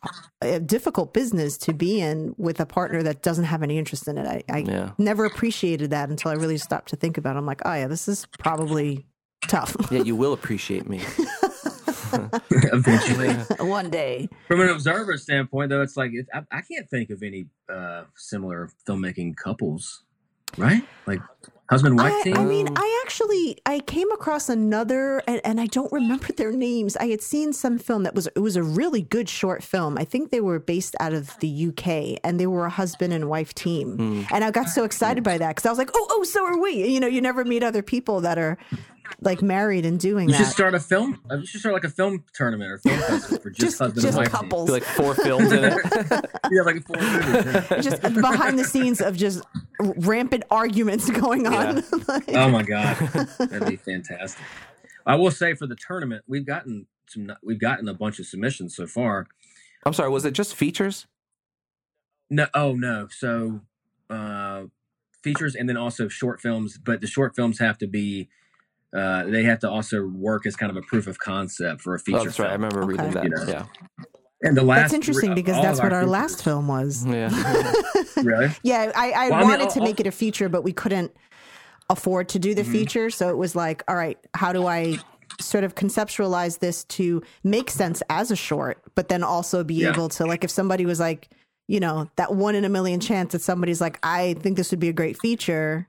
a 0.41 0.61
difficult 0.61 1.13
business 1.13 1.57
to 1.57 1.74
be 1.74 1.99
in 1.99 2.34
with 2.38 2.61
a 2.61 2.66
partner 2.66 3.03
that 3.03 3.22
doesn't 3.22 3.43
have 3.45 3.61
any 3.61 3.78
interest 3.78 4.07
in 4.07 4.18
it. 4.18 4.26
I, 4.26 4.43
I 4.49 4.59
Yeah. 4.59 4.91
never 4.97 5.26
appreciated 5.26 5.89
that 5.89 6.07
until 6.09 6.32
I 6.32 6.36
really 6.36 6.57
stopped 6.57 6.89
to 6.91 6.95
think 6.95 7.18
about. 7.18 7.36
it. 7.36 7.39
I'm 7.39 7.45
like, 7.45 7.61
oh 7.66 7.74
yeah, 7.74 7.88
this 7.88 8.07
is 8.07 8.26
probably 8.39 9.05
tough. 9.49 9.76
yeah 9.91 10.01
you 10.01 10.16
will 10.22 10.32
appreciate 10.34 10.88
me 10.89 11.01
eventually. 12.51 13.34
One 13.68 13.89
day. 13.89 14.30
From 14.47 14.62
an 14.62 14.70
observer 14.70 15.18
standpoint, 15.18 15.70
though, 15.70 15.82
it's 15.82 15.97
like 15.97 16.12
it, 16.14 16.28
I, 16.34 16.41
I 16.51 16.62
can't 16.62 16.89
think 16.89 17.10
of 17.10 17.24
any 17.24 17.47
uh, 17.70 18.03
similar 18.16 18.70
filmmaking 18.88 19.36
couples, 19.38 20.03
right? 20.58 20.84
Like 21.06 21.22
husband 21.70 21.97
wife 21.97 22.14
I, 22.14 22.24
team. 22.24 22.38
I 22.38 22.45
mean, 22.45 22.68
I 22.76 23.01
actually 23.03 23.58
I 23.66 23.80
came 23.80 24.12
across 24.12 24.49
another, 24.49 25.22
and, 25.28 25.41
and 25.43 25.60
I 25.60 25.66
don't 25.68 25.91
remember 25.91 26.28
their 26.34 26.51
names. 26.51 26.95
I 26.97 27.08
had 27.08 27.22
seen 27.22 27.53
some 27.53 27.78
film 27.78 28.03
that 28.03 28.16
was 28.16 28.28
it 28.28 28.39
was 28.39 28.56
a 28.56 28.64
really 28.64 29.01
good 29.01 29.30
short 29.30 29.64
film. 29.64 29.97
I 29.97 30.03
think 30.03 30.32
they 30.32 30.41
were 30.41 30.60
based 30.60 30.95
out 30.99 31.14
of 31.14 31.38
the 31.39 31.68
UK, 31.68 32.20
and 32.24 32.39
they 32.39 32.47
were 32.47 32.66
a 32.66 32.70
husband 32.70 33.14
and 33.14 33.30
wife 33.30 33.53
team. 33.53 34.26
And 34.32 34.43
I 34.43 34.51
got 34.51 34.70
so 34.70 34.84
excited 34.84 35.24
by 35.24 35.38
that 35.38 35.56
because 35.56 35.66
I 35.66 35.70
was 35.70 35.78
like, 35.78 35.91
oh, 35.93 36.08
oh, 36.12 36.24
so 36.24 36.45
are 36.45 36.58
we. 36.58 36.88
You 36.88 36.99
know, 36.99 37.08
you 37.08 37.22
never 37.22 37.43
meet 37.45 37.64
other 37.64 37.82
people 37.82 38.22
that 38.22 38.38
are 38.38 38.58
like 39.22 39.41
married 39.41 39.86
and 39.86 39.99
doing 39.99 40.28
you 40.30 40.34
that. 40.34 40.43
should 40.43 40.53
start 40.53 40.76
a 40.76 40.80
film. 40.80 41.22
uh, 41.32 41.36
You 41.38 41.45
should 41.45 41.60
start 41.62 41.74
like 41.74 41.84
a 41.84 41.89
film 41.89 42.24
tournament 42.34 42.72
or 42.72 42.78
film 42.80 42.99
festival 42.99 43.39
for 43.39 43.49
just, 43.49 43.78
just 43.80 43.95
just 43.95 44.18
and 44.18 44.28
couples. 44.30 44.70
Like 44.70 44.84
four 44.84 45.16
films 45.16 45.51
in 45.51 45.64
it. 45.64 45.74
Yeah, 46.51 46.62
like 46.62 46.76
a 46.78 46.82
full 46.82 46.95
movie. 46.95 47.49
yeah. 47.72 47.82
just 47.82 48.01
behind 48.01 48.60
the 48.60 48.64
scenes 48.64 49.01
of 49.01 49.18
just 49.18 49.41
rampant 49.80 50.43
arguments 50.51 51.10
going 51.10 51.47
on. 51.47 51.84
Like- 52.08 52.30
Oh 52.30 52.49
my 52.49 52.62
god, 52.64 52.95
that'd 53.39 53.68
be 53.68 53.78
fantastic. 53.78 54.43
I 55.06 55.16
will 55.16 55.32
say 55.32 55.53
for 55.56 55.66
the 55.68 55.76
tournament, 55.76 56.24
we've 56.28 56.45
gotten 56.45 56.88
some. 57.08 57.32
We've 57.43 57.60
gotten 57.60 57.88
a 57.88 57.93
bunch 57.93 58.20
of 58.20 58.26
submissions 58.28 58.76
so 58.76 58.86
far. 58.88 59.28
I'm 59.86 59.93
sorry, 59.93 60.10
was 60.10 60.26
it 60.26 60.32
just 60.34 60.56
features? 60.56 61.08
No, 62.30 62.47
oh 62.53 62.74
no. 62.74 63.08
So 63.12 63.62
uh, 64.10 64.64
features 65.24 65.56
and 65.56 65.68
then 65.70 65.78
also 65.78 66.08
short 66.08 66.41
films, 66.41 66.78
but 66.78 67.01
the 67.01 67.08
short 67.08 67.36
films 67.36 67.60
have 67.60 67.78
to 67.80 67.88
be. 67.88 68.30
Uh, 68.96 69.24
they 69.26 69.43
have 69.43 69.60
to 69.60 69.70
also 69.70 70.06
work 70.08 70.46
as 70.46 70.56
kind 70.56 70.70
of 70.70 70.78
a 70.78 70.82
proof 70.82 71.08
of 71.08 71.20
concept 71.20 71.82
for 71.82 71.96
a 71.96 72.00
feature. 72.00 72.20
Oh, 72.20 72.24
that's 72.24 72.39
right. 72.39 72.50
I 72.50 72.54
remember 72.54 72.80
Okay. 72.84 72.88
reading 72.93 73.12
that. 73.12 73.24
You 73.26 73.30
know. 73.32 73.43
Yeah. 73.48 73.66
And 74.43 74.56
the 74.56 74.64
last 74.64 74.82
That's 74.84 74.93
interesting 74.93 75.30
three- 75.32 75.41
because 75.41 75.62
that's 75.62 75.80
what 75.82 75.91
our 75.91 76.02
features- 76.02 76.12
last 76.12 76.43
film 76.43 76.68
was. 76.68 77.06
Yeah. 77.06 77.30
Really? 78.24 78.50
Yeah, 78.64 78.91
I, 78.96 79.12
I 79.12 79.30
Well, 79.30 79.34
I 79.34 79.39
mean, 79.41 79.50
wanted 79.50 79.70
to 79.72 79.82
make 79.82 80.00
it 80.00 80.08
a 80.08 80.12
feature, 80.12 80.48
but 80.48 80.64
we 80.64 80.72
couldn't 80.72 81.12
afford 81.89 82.30
to 82.30 82.39
do 82.39 82.56
the 82.56 82.64
Mhm. 82.64 82.72
feature. 82.72 83.10
So 83.10 83.30
it 83.30 83.38
was 83.38 83.56
like, 83.56 83.84
all 83.89 83.96
right, 83.96 84.18
how 84.34 84.54
do 84.54 84.66
I 84.68 84.98
sort 85.41 85.66
of 85.66 85.76
conceptualize 85.76 86.60
this 86.60 86.86
to 86.86 87.22
make 87.43 87.70
sense 87.70 88.02
as 88.10 88.32
a 88.32 88.36
short, 88.36 88.82
but 88.96 89.10
then 89.10 89.22
also 89.22 89.64
be 89.66 89.76
Yeah. 89.76 89.89
able 89.89 90.08
to, 90.10 90.26
like, 90.26 90.43
if 90.46 90.50
somebody 90.50 90.86
was 90.86 91.00
like, 91.00 91.28
you 91.68 91.80
know, 91.82 92.10
that 92.16 92.34
one 92.36 92.56
in 92.56 92.64
a 92.64 92.70
million 92.70 93.00
chance 93.02 93.34
that 93.34 93.41
somebody's 93.41 93.82
like, 93.82 94.00
I 94.02 94.36
think 94.36 94.56
this 94.56 94.72
would 94.72 94.80
be 94.80 94.89
a 94.89 94.93
great 94.93 95.20
feature, 95.20 95.88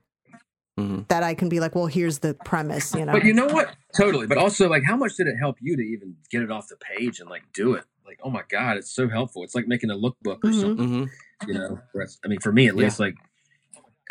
Mhm. 0.77 1.07
that 1.07 1.23
I 1.23 1.33
can 1.33 1.49
be 1.49 1.59
like, 1.59 1.73
well, 1.75 1.87
here's 1.87 2.19
the 2.19 2.33
premise, 2.45 2.93
you 2.93 3.03
know? 3.05 3.11
But 3.13 3.25
you 3.25 3.33
know 3.33 3.47
what? 3.47 3.75
Totally. 3.95 4.27
But 4.27 4.37
also, 4.37 4.69
like, 4.69 4.83
how 4.83 4.95
much 4.95 5.15
did 5.15 5.27
it 5.27 5.35
help 5.39 5.57
you 5.59 5.75
to 5.75 5.81
even 5.81 6.15
get 6.29 6.43
it 6.43 6.51
off 6.51 6.67
the 6.67 6.77
page 6.77 7.19
and 7.19 7.29
like 7.29 7.43
do 7.53 7.73
it? 7.73 7.83
Like, 8.05 8.19
oh 8.23 8.29
my 8.29 8.43
god, 8.47 8.77
it's 8.77 8.91
so 8.91 9.09
helpful. 9.09 9.43
It's 9.43 9.55
like 9.55 9.67
making 9.67 9.89
a 9.89 9.95
lookbook 9.95 10.37
or 10.43 10.51
Mhm. 10.51 10.61
something. 10.61 10.87
hmm 10.87 11.05
You 11.47 11.53
know, 11.55 11.79
where 11.91 12.03
it's- 12.03 12.19
I 12.23 12.27
mean, 12.27 12.39
for 12.39 12.51
me 12.51 12.67
at 12.67 12.75
Yeah. 12.75 12.83
least, 12.83 12.99
like, 12.99 13.15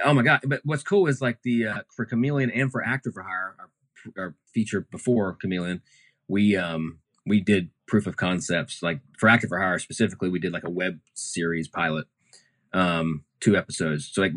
oh 0.04 0.12
my 0.14 0.22
god. 0.22 0.40
But 0.46 0.60
what's 0.64 0.82
cool 0.82 1.06
is 1.06 1.20
like 1.20 1.42
the 1.42 1.66
uh, 1.66 1.80
for 1.94 2.04
Chameleon 2.04 2.50
and 2.50 2.70
for 2.70 2.84
Actor 2.84 3.12
for 3.12 3.22
Hire, 3.22 3.56
our, 3.58 3.70
our 4.24 4.34
feature 4.52 4.82
before 4.90 5.34
Chameleon, 5.40 5.82
we 6.28 6.56
um 6.56 6.98
we 7.24 7.40
did 7.40 7.70
proof 7.86 8.06
of 8.06 8.16
concepts. 8.16 8.82
Like 8.82 9.00
for 9.18 9.28
Actor 9.28 9.48
for 9.48 9.58
Hire 9.60 9.78
specifically, 9.78 10.28
we 10.28 10.38
did 10.38 10.52
like 10.52 10.64
a 10.64 10.70
web 10.70 11.00
series 11.14 11.66
pilot, 11.68 12.06
um, 12.72 13.24
two 13.40 13.56
episodes. 13.56 14.08
So 14.12 14.20
like, 14.22 14.32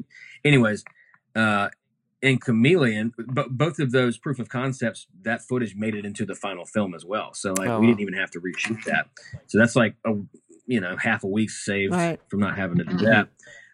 anyways, 0.45 0.83
uh, 1.35 1.69
in 2.21 2.37
Chameleon, 2.37 3.13
but 3.17 3.49
both 3.51 3.79
of 3.79 3.91
those 3.91 4.17
proof 4.17 4.39
of 4.39 4.49
concepts, 4.49 5.07
that 5.21 5.41
footage 5.41 5.75
made 5.75 5.95
it 5.95 6.05
into 6.05 6.25
the 6.25 6.35
final 6.35 6.65
film 6.65 6.93
as 6.93 7.05
well. 7.05 7.33
So 7.33 7.53
like, 7.53 7.69
Oh, 7.69 7.79
we 7.79 7.87
didn't 7.87 8.01
even 8.01 8.13
have 8.15 8.31
to 8.31 8.41
reshoot 8.41 8.83
that. 8.85 9.07
So 9.47 9.57
that's 9.57 9.75
like 9.75 9.95
a 10.05 10.13
you 10.67 10.79
know 10.81 10.97
half 10.97 11.23
a 11.23 11.27
week 11.27 11.49
saved 11.49 11.93
Right. 11.93 12.19
from 12.27 12.39
not 12.41 12.57
having 12.57 12.77
to 12.77 12.83
do 12.83 12.97
that. 13.05 13.29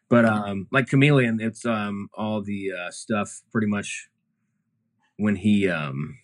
But 0.09 0.25
um, 0.25 0.67
like 0.71 0.87
Chameleon, 0.87 1.39
it's 1.41 1.65
um 1.65 2.09
all 2.13 2.41
the 2.41 2.71
uh, 2.71 2.91
stuff 2.91 3.41
pretty 3.51 3.67
much 3.67 4.09
when 5.17 5.35
he 5.37 5.67
um 5.69 6.17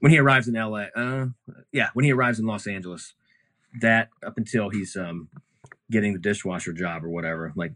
when 0.00 0.12
he 0.12 0.18
arrives 0.18 0.46
in 0.46 0.54
LA. 0.54 0.84
Uh, 0.94 1.26
yeah, 1.72 1.88
when 1.94 2.04
he 2.04 2.12
arrives 2.12 2.38
in 2.38 2.46
Los 2.46 2.66
Angeles, 2.66 3.14
that 3.80 4.10
up 4.24 4.36
until 4.38 4.70
he's 4.70 4.94
um 4.96 5.28
getting 5.90 6.12
the 6.12 6.18
dishwasher 6.18 6.72
job 6.72 7.04
or 7.04 7.08
whatever. 7.10 7.52
Like 7.56 7.72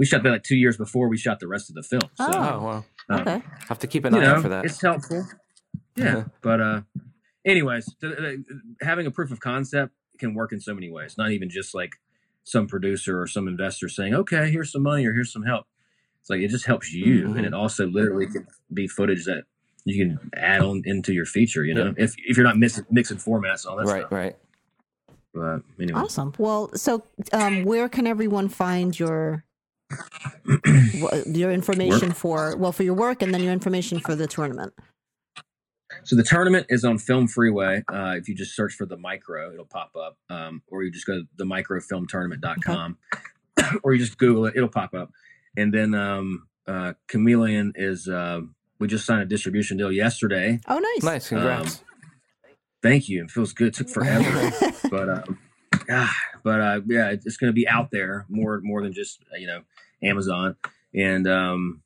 we 0.00 0.06
shot 0.06 0.22
that 0.22 0.30
like 0.30 0.42
two 0.42 0.56
years 0.56 0.76
before 0.78 1.08
we 1.08 1.18
shot 1.18 1.38
the 1.40 1.46
rest 1.46 1.68
of 1.68 1.74
the 1.74 1.82
film. 1.82 2.00
So 2.16 2.24
Oh. 2.26 2.32
Oh, 2.32 2.64
wow. 2.64 2.84
um, 3.10 3.20
okay. 3.20 3.42
Have 3.68 3.78
to 3.80 3.86
keep 3.86 4.04
an 4.06 4.14
eye 4.14 4.20
know, 4.22 4.34
out 4.36 4.42
for 4.42 4.48
that. 4.48 4.64
it's 4.64 4.80
helpful. 4.80 5.26
Yeah, 5.96 6.04
Yeah. 6.16 6.24
but 6.40 6.60
uh, 6.60 6.80
anyways, 7.44 7.84
th- 8.00 8.16
th- 8.16 8.38
having 8.80 9.06
a 9.06 9.10
proof 9.10 9.30
of 9.30 9.40
concept 9.40 9.92
can 10.18 10.32
work 10.34 10.52
in 10.52 10.60
so 10.60 10.72
many 10.74 10.90
ways. 10.90 11.16
Not 11.18 11.30
even 11.32 11.50
just 11.50 11.74
like 11.74 11.92
some 12.44 12.66
producer 12.66 13.20
or 13.20 13.26
some 13.26 13.46
investor 13.46 13.88
saying, 13.88 14.14
"Okay, 14.14 14.50
here's 14.50 14.72
some 14.72 14.82
money" 14.82 15.06
or 15.06 15.12
"Here's 15.12 15.32
some 15.32 15.42
help." 15.44 15.66
It's 16.20 16.30
like 16.30 16.40
it 16.40 16.48
just 16.48 16.64
helps 16.66 16.92
you, 16.92 17.24
Mhm. 17.28 17.36
and 17.36 17.46
it 17.46 17.52
also 17.54 17.86
literally 17.86 18.26
can 18.26 18.46
be 18.72 18.86
footage 18.88 19.24
that 19.26 19.44
you 19.84 19.96
can 20.02 20.30
add 20.34 20.60
on 20.62 20.82
into 20.86 21.12
your 21.12 21.26
feature. 21.26 21.64
You 21.64 21.74
know, 21.74 21.94
if 21.98 22.14
if 22.18 22.36
you're 22.38 22.46
not 22.46 22.56
mixing 22.58 22.86
mixing 22.90 23.18
formats 23.18 23.64
and 23.64 23.70
all 23.70 23.76
that 23.76 23.86
Right, 23.86 24.00
stuff. 24.02 24.12
right. 24.12 24.36
But 25.34 25.62
anyway, 25.80 26.00
Awesome. 26.00 26.32
Well, 26.38 26.70
so 26.74 27.04
um, 27.32 27.64
where 27.64 27.88
can 27.88 28.06
everyone 28.06 28.48
find 28.48 28.98
your 28.98 29.44
wh- 29.44 29.49
your 31.26 31.52
information 31.52 32.12
for 32.12 32.56
well 32.56 32.72
for 32.72 32.82
your 32.82 32.94
work 32.94 33.22
and 33.22 33.32
then 33.34 33.42
your 33.42 33.52
information 33.52 34.00
for 34.00 34.14
the 34.14 34.26
tournament? 34.26 34.72
So 36.04 36.16
the 36.16 36.22
tournament 36.22 36.66
is 36.68 36.84
on 36.84 36.98
Film 36.98 37.28
Freeway. 37.28 37.82
Uh, 37.92 38.14
if 38.16 38.28
you 38.28 38.34
just 38.34 38.54
search 38.54 38.74
for 38.74 38.86
the 38.86 38.96
micro, 38.96 39.52
it'll 39.52 39.64
pop 39.64 39.92
up. 39.96 40.16
Um, 40.28 40.62
or 40.68 40.82
you 40.82 40.90
just 40.90 41.06
go 41.06 41.20
to 41.20 41.28
the 41.36 41.44
microfilmtournament.com 41.44 42.98
or 43.82 43.92
you 43.92 43.98
just 43.98 44.18
Google 44.18 44.46
it, 44.46 44.54
it'll 44.56 44.68
pop 44.68 44.94
up. 44.94 45.10
And 45.56 45.74
then 45.74 45.94
um, 45.94 46.46
uh, 46.66 46.94
Chameleon 47.08 47.72
is, 47.74 48.08
uh, 48.08 48.40
we 48.78 48.88
just 48.88 49.04
signed 49.04 49.22
a 49.22 49.26
distribution 49.26 49.76
deal 49.76 49.92
yesterday. 49.92 50.60
Oh, 50.68 50.78
nice. 50.78 51.02
Nice. 51.02 51.28
Congrats. 51.28 51.82
Thank 52.82 53.08
you. 53.08 53.24
It 53.24 53.30
feels 53.30 53.52
good. 53.52 53.68
It 53.68 53.74
took 53.74 53.88
forever. 53.88 54.52
but 54.90 55.08
um, 55.08 55.38
ah, 55.90 56.14
but 56.42 56.60
uh, 56.60 56.80
yeah, 56.86 57.10
it's 57.10 57.36
going 57.36 57.50
to 57.50 57.54
be 57.54 57.68
out 57.68 57.90
there 57.90 58.26
more 58.28 58.60
more 58.62 58.82
than 58.82 58.92
just 58.92 59.22
uh, 59.32 59.36
you 59.36 59.46
know 59.46 59.62
Amazon, 60.02 60.56
and 60.94 61.26
um, 61.28 61.82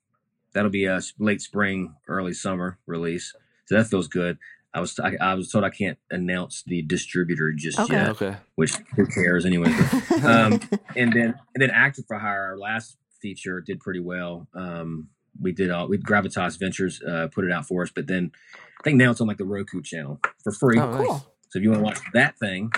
that'll 0.52 0.70
be 0.70 0.86
a 0.86 1.00
late 1.18 1.40
spring, 1.40 1.94
early 2.08 2.32
summer 2.32 2.78
release. 2.86 3.34
So 3.66 3.76
that 3.76 3.86
feels 3.86 4.08
good. 4.08 4.38
I 4.72 4.80
was 4.80 4.98
I, 4.98 5.16
I 5.20 5.34
was 5.34 5.50
told 5.50 5.64
I 5.64 5.70
can't 5.70 5.98
announce 6.10 6.62
the 6.66 6.82
distributor 6.82 7.52
just 7.56 7.78
Okay. 7.78 7.94
yet, 7.94 8.08
okay. 8.10 8.36
which 8.56 8.74
who 8.96 9.06
cares 9.06 9.46
anyway. 9.46 9.68
um, 10.24 10.60
and 10.96 11.12
then 11.12 11.34
and 11.54 11.58
then 11.60 11.70
Actor 11.70 12.02
for 12.08 12.18
Hire, 12.18 12.42
our 12.50 12.58
last 12.58 12.96
feature, 13.22 13.60
did 13.60 13.80
pretty 13.80 14.00
well. 14.00 14.48
Um, 14.54 15.08
we 15.40 15.52
did 15.52 15.70
all 15.70 15.88
we 15.88 15.98
Gravitas 15.98 16.58
Ventures 16.58 17.00
uh, 17.02 17.28
put 17.32 17.44
it 17.44 17.52
out 17.52 17.66
for 17.66 17.82
us, 17.82 17.90
but 17.94 18.06
then 18.06 18.32
I 18.80 18.82
think 18.82 18.96
now 18.98 19.10
it's 19.12 19.20
on 19.20 19.28
like 19.28 19.38
the 19.38 19.44
Roku 19.44 19.80
channel 19.80 20.20
for 20.42 20.52
free. 20.52 20.78
Oh, 20.78 20.90
nice. 20.90 21.06
cool. 21.06 21.26
So 21.50 21.58
if 21.58 21.62
you 21.62 21.70
want 21.70 21.80
to 21.80 21.84
watch 21.84 21.98
that 22.12 22.36
thing, 22.38 22.72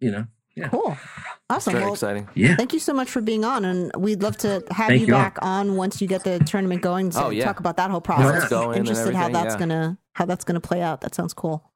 you 0.00 0.10
know, 0.10 0.26
Cool. 0.70 0.96
Awesome. 1.50 1.72
Very 1.72 1.84
Well, 1.84 1.94
exciting. 1.94 2.28
yeah. 2.34 2.56
thank 2.56 2.72
you 2.72 2.78
so 2.78 2.92
much 2.94 3.10
for 3.10 3.20
being 3.20 3.44
on, 3.44 3.64
and 3.64 3.90
we'd 3.98 4.22
love 4.22 4.36
to 4.38 4.62
have 4.70 4.88
Thank 4.88 5.00
you 5.02 5.08
you 5.08 5.14
all. 5.14 5.20
back 5.20 5.38
on 5.42 5.76
once 5.76 6.00
you 6.00 6.06
get 6.08 6.24
the 6.24 6.38
tournament 6.38 6.80
going 6.80 7.10
to 7.10 7.24
Oh, 7.24 7.30
yeah. 7.30 7.44
talk 7.44 7.58
about 7.60 7.76
that 7.76 7.90
whole 7.90 8.00
process. 8.00 8.42
it's 8.44 8.50
going 8.50 8.78
and 8.78 8.88
Interested 8.88 9.14
how 9.14 9.28
that's 9.28 9.54
yeah. 9.54 9.58
gonna 9.58 9.98
how 10.14 10.24
that's 10.26 10.44
gonna 10.44 10.60
play 10.60 10.80
out. 10.80 11.00
That 11.02 11.14
sounds 11.14 11.34
cool. 11.34 11.70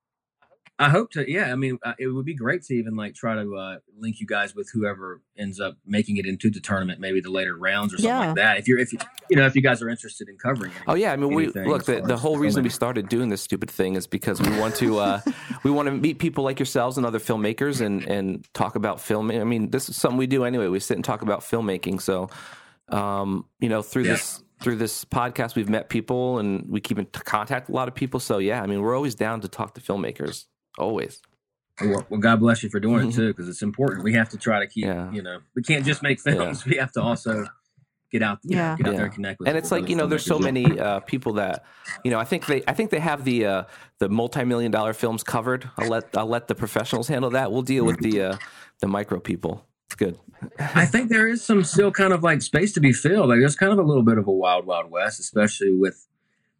I 0.80 0.90
hope 0.90 1.10
to. 1.12 1.28
Yeah, 1.28 1.50
I 1.52 1.56
mean, 1.56 1.78
uh, 1.82 1.94
it 1.98 2.06
would 2.06 2.24
be 2.24 2.34
great 2.34 2.62
to 2.66 2.74
even 2.74 2.94
like 2.94 3.14
try 3.14 3.34
to 3.34 3.56
uh, 3.56 3.78
link 3.98 4.20
you 4.20 4.26
guys 4.28 4.54
with 4.54 4.70
whoever 4.72 5.20
ends 5.36 5.58
up 5.58 5.76
making 5.84 6.18
it 6.18 6.26
into 6.26 6.50
the 6.50 6.60
tournament, 6.60 7.00
maybe 7.00 7.20
the 7.20 7.30
later 7.30 7.56
rounds 7.56 7.92
or 7.94 7.96
something 7.96 8.08
Yeah. 8.10 8.18
like 8.28 8.36
that. 8.36 8.58
If 8.58 8.68
you're, 8.68 8.78
if 8.78 8.92
you, 8.92 9.00
you 9.28 9.36
know, 9.36 9.44
if 9.46 9.56
you 9.56 9.60
guys 9.62 9.82
are 9.82 9.88
interested 9.88 10.28
in 10.28 10.36
covering. 10.38 10.70
Any, 10.70 10.84
Oh 10.86 10.94
yeah, 10.94 11.12
I 11.12 11.16
mean, 11.16 11.34
we 11.34 11.48
look. 11.48 11.84
The, 11.84 12.00
the 12.00 12.16
whole 12.16 12.38
reason 12.38 12.62
we 12.62 12.70
started 12.70 13.08
doing 13.08 13.28
this 13.28 13.42
stupid 13.42 13.70
thing 13.70 13.96
is 13.96 14.06
because 14.06 14.40
we 14.40 14.56
want 14.58 14.76
to 14.76 14.98
uh, 15.00 15.20
we 15.64 15.70
want 15.72 15.86
to 15.86 15.92
meet 15.92 16.20
people 16.20 16.44
like 16.44 16.60
yourselves 16.60 16.96
and 16.96 17.04
other 17.04 17.18
filmmakers 17.18 17.80
and 17.84 18.04
and 18.08 18.46
talk 18.54 18.76
about 18.76 19.00
film. 19.00 19.32
I 19.32 19.42
mean, 19.42 19.70
this 19.70 19.88
is 19.88 19.96
something 19.96 20.16
we 20.18 20.28
do 20.28 20.44
anyway. 20.44 20.68
We 20.68 20.78
sit 20.78 20.96
and 20.96 21.04
talk 21.04 21.22
about 21.22 21.40
filmmaking. 21.40 22.00
So, 22.00 22.30
um, 22.88 23.46
you 23.58 23.68
know, 23.68 23.82
through 23.82 24.04
Yeah. 24.04 24.12
this 24.12 24.42
through 24.60 24.76
this 24.76 25.04
podcast, 25.04 25.54
we've 25.56 25.68
met 25.68 25.88
people 25.88 26.38
and 26.38 26.68
we 26.68 26.80
keep 26.80 26.98
in 27.00 27.06
contact 27.06 27.68
with 27.68 27.74
a 27.74 27.76
lot 27.76 27.88
of 27.88 27.94
people. 27.94 28.20
So 28.20 28.38
yeah, 28.38 28.62
I 28.62 28.66
mean, 28.66 28.80
we're 28.80 28.94
always 28.94 29.14
down 29.16 29.40
to 29.40 29.48
talk 29.48 29.74
to 29.74 29.80
filmmakers. 29.80 30.46
Always. 30.78 31.20
Well, 31.80 32.06
well, 32.08 32.20
God 32.20 32.40
bless 32.40 32.62
you 32.62 32.70
for 32.70 32.80
doing 32.80 33.08
it 33.08 33.14
too, 33.16 33.28
because 33.28 33.48
it's 33.48 33.62
important. 33.62 34.04
We 34.04 34.14
have 34.14 34.28
to 34.30 34.38
try 34.38 34.60
to 34.60 34.66
keep. 34.66 34.84
Yeah. 34.84 35.10
You 35.12 35.22
know, 35.22 35.40
we 35.54 35.62
can't 35.62 35.84
just 35.84 36.02
make 36.02 36.20
films. 36.20 36.64
We 36.64 36.76
have 36.76 36.92
to 36.92 37.02
also 37.02 37.46
get 38.10 38.22
out. 38.22 38.38
Yeah. 38.42 38.70
know, 38.70 38.76
get 38.76 38.86
out 38.86 38.96
there 38.96 39.04
and 39.04 39.14
connect 39.14 39.38
with. 39.40 39.48
and 39.48 39.58
it's 39.58 39.70
like 39.70 39.88
you 39.88 39.96
know 39.96 40.06
there's 40.06 40.24
so 40.24 40.38
many 40.38 40.78
uh, 40.80 41.00
people 41.00 41.34
that 41.34 41.66
you 42.04 42.10
know 42.10 42.18
i 42.18 42.24
think 42.24 42.46
they 42.46 42.62
i 42.66 42.72
think 42.72 42.88
they 42.88 43.00
have 43.00 43.22
the 43.24 43.44
uh, 43.44 43.62
the 43.98 44.08
multi-million 44.08 44.70
dollar 44.72 44.94
films 44.94 45.22
covered 45.22 45.68
i'll 45.76 45.90
let 45.90 46.16
i'll 46.16 46.26
let 46.26 46.48
the 46.48 46.54
professionals 46.54 47.08
handle 47.08 47.28
that 47.28 47.52
we'll 47.52 47.60
deal 47.60 47.84
with 47.84 48.00
the 48.00 48.22
uh, 48.22 48.36
the 48.80 48.86
micro 48.88 49.20
people 49.20 49.66
it's 49.88 49.94
good 49.94 50.18
I 50.58 50.86
think 50.86 51.10
there 51.10 51.26
is 51.28 51.44
some 51.44 51.64
still 51.64 51.90
kind 51.90 52.12
of 52.12 52.22
like 52.22 52.42
space 52.42 52.72
to 52.74 52.80
be 52.80 52.92
filled. 52.92 53.28
Like 53.28 53.40
there's 53.40 53.56
kind 53.56 53.72
of 53.72 53.78
a 53.78 53.82
little 53.82 54.04
bit 54.04 54.18
of 54.18 54.28
a 54.28 54.32
wild, 54.32 54.66
wild 54.66 54.90
west, 54.90 55.18
especially 55.18 55.72
with 55.72 56.06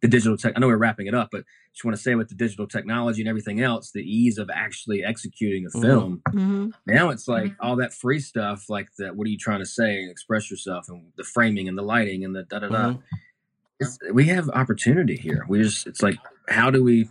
the 0.01 0.07
digital 0.07 0.37
tech. 0.37 0.53
I 0.55 0.59
know 0.59 0.67
we're 0.67 0.77
wrapping 0.77 1.07
it 1.07 1.13
up, 1.13 1.29
but 1.31 1.43
just 1.73 1.83
want 1.83 1.95
to 1.95 2.01
say 2.01 2.15
with 2.15 2.29
the 2.29 2.35
digital 2.35 2.67
technology 2.67 3.21
and 3.21 3.27
everything 3.29 3.59
else, 3.61 3.91
the 3.91 4.01
ease 4.01 4.37
of 4.37 4.49
actually 4.53 5.03
executing 5.03 5.65
a 5.65 5.69
Mhm. 5.69 5.81
film. 5.81 6.21
Mhm. 6.29 6.71
Now 6.87 7.09
it's 7.09 7.27
like 7.27 7.53
all 7.59 7.75
that 7.77 7.93
free 7.93 8.19
stuff, 8.19 8.69
like 8.69 8.87
that. 8.97 9.15
What 9.15 9.27
are 9.27 9.29
you 9.29 9.37
trying 9.37 9.59
to 9.59 9.65
say? 9.65 10.03
Express 10.09 10.49
yourself, 10.49 10.87
and 10.89 11.11
the 11.17 11.23
framing 11.23 11.67
and 11.67 11.77
the 11.77 11.81
lighting 11.83 12.23
and 12.23 12.35
the 12.35 12.43
da 12.43 12.59
da 12.59 12.69
da. 12.69 12.93
Mhm. 12.93 14.13
We 14.13 14.25
have 14.25 14.49
opportunity 14.49 15.15
here. 15.15 15.45
We 15.47 15.61
just, 15.63 15.87
it's 15.87 16.01
like, 16.03 16.17
how 16.49 16.69
do 16.69 16.83
we, 16.83 17.07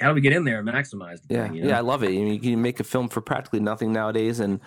how 0.00 0.08
do 0.08 0.14
we 0.14 0.20
get 0.20 0.32
in 0.32 0.44
there 0.44 0.60
and 0.60 0.68
maximize 0.68 1.20
the 1.26 1.34
Yeah, 1.34 1.44
thing? 1.46 1.54
You 1.56 1.62
know? 1.62 1.68
yeah, 1.70 1.78
I 1.78 1.80
love 1.80 2.02
it. 2.04 2.12
You, 2.12 2.24
know, 2.24 2.32
you 2.32 2.38
can 2.40 2.62
make 2.62 2.78
a 2.80 2.84
film 2.84 3.08
for 3.08 3.20
practically 3.20 3.58
nothing 3.60 3.92
nowadays, 3.92 4.38
and 4.40 4.60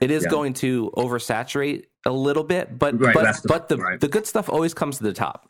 it 0.00 0.10
is 0.10 0.24
Yeah. 0.24 0.30
going 0.30 0.52
to 0.54 0.90
oversaturate 0.96 1.84
a 2.04 2.10
little 2.12 2.44
bit. 2.44 2.78
But 2.78 2.98
Right, 3.00 3.14
but 3.14 3.42
the- 3.42 3.48
but 3.48 3.68
the 3.68 3.76
right. 3.78 4.00
the 4.00 4.08
good 4.08 4.26
stuff 4.26 4.48
always 4.48 4.74
comes 4.74 4.98
to 4.98 5.04
the 5.04 5.12
top. 5.12 5.46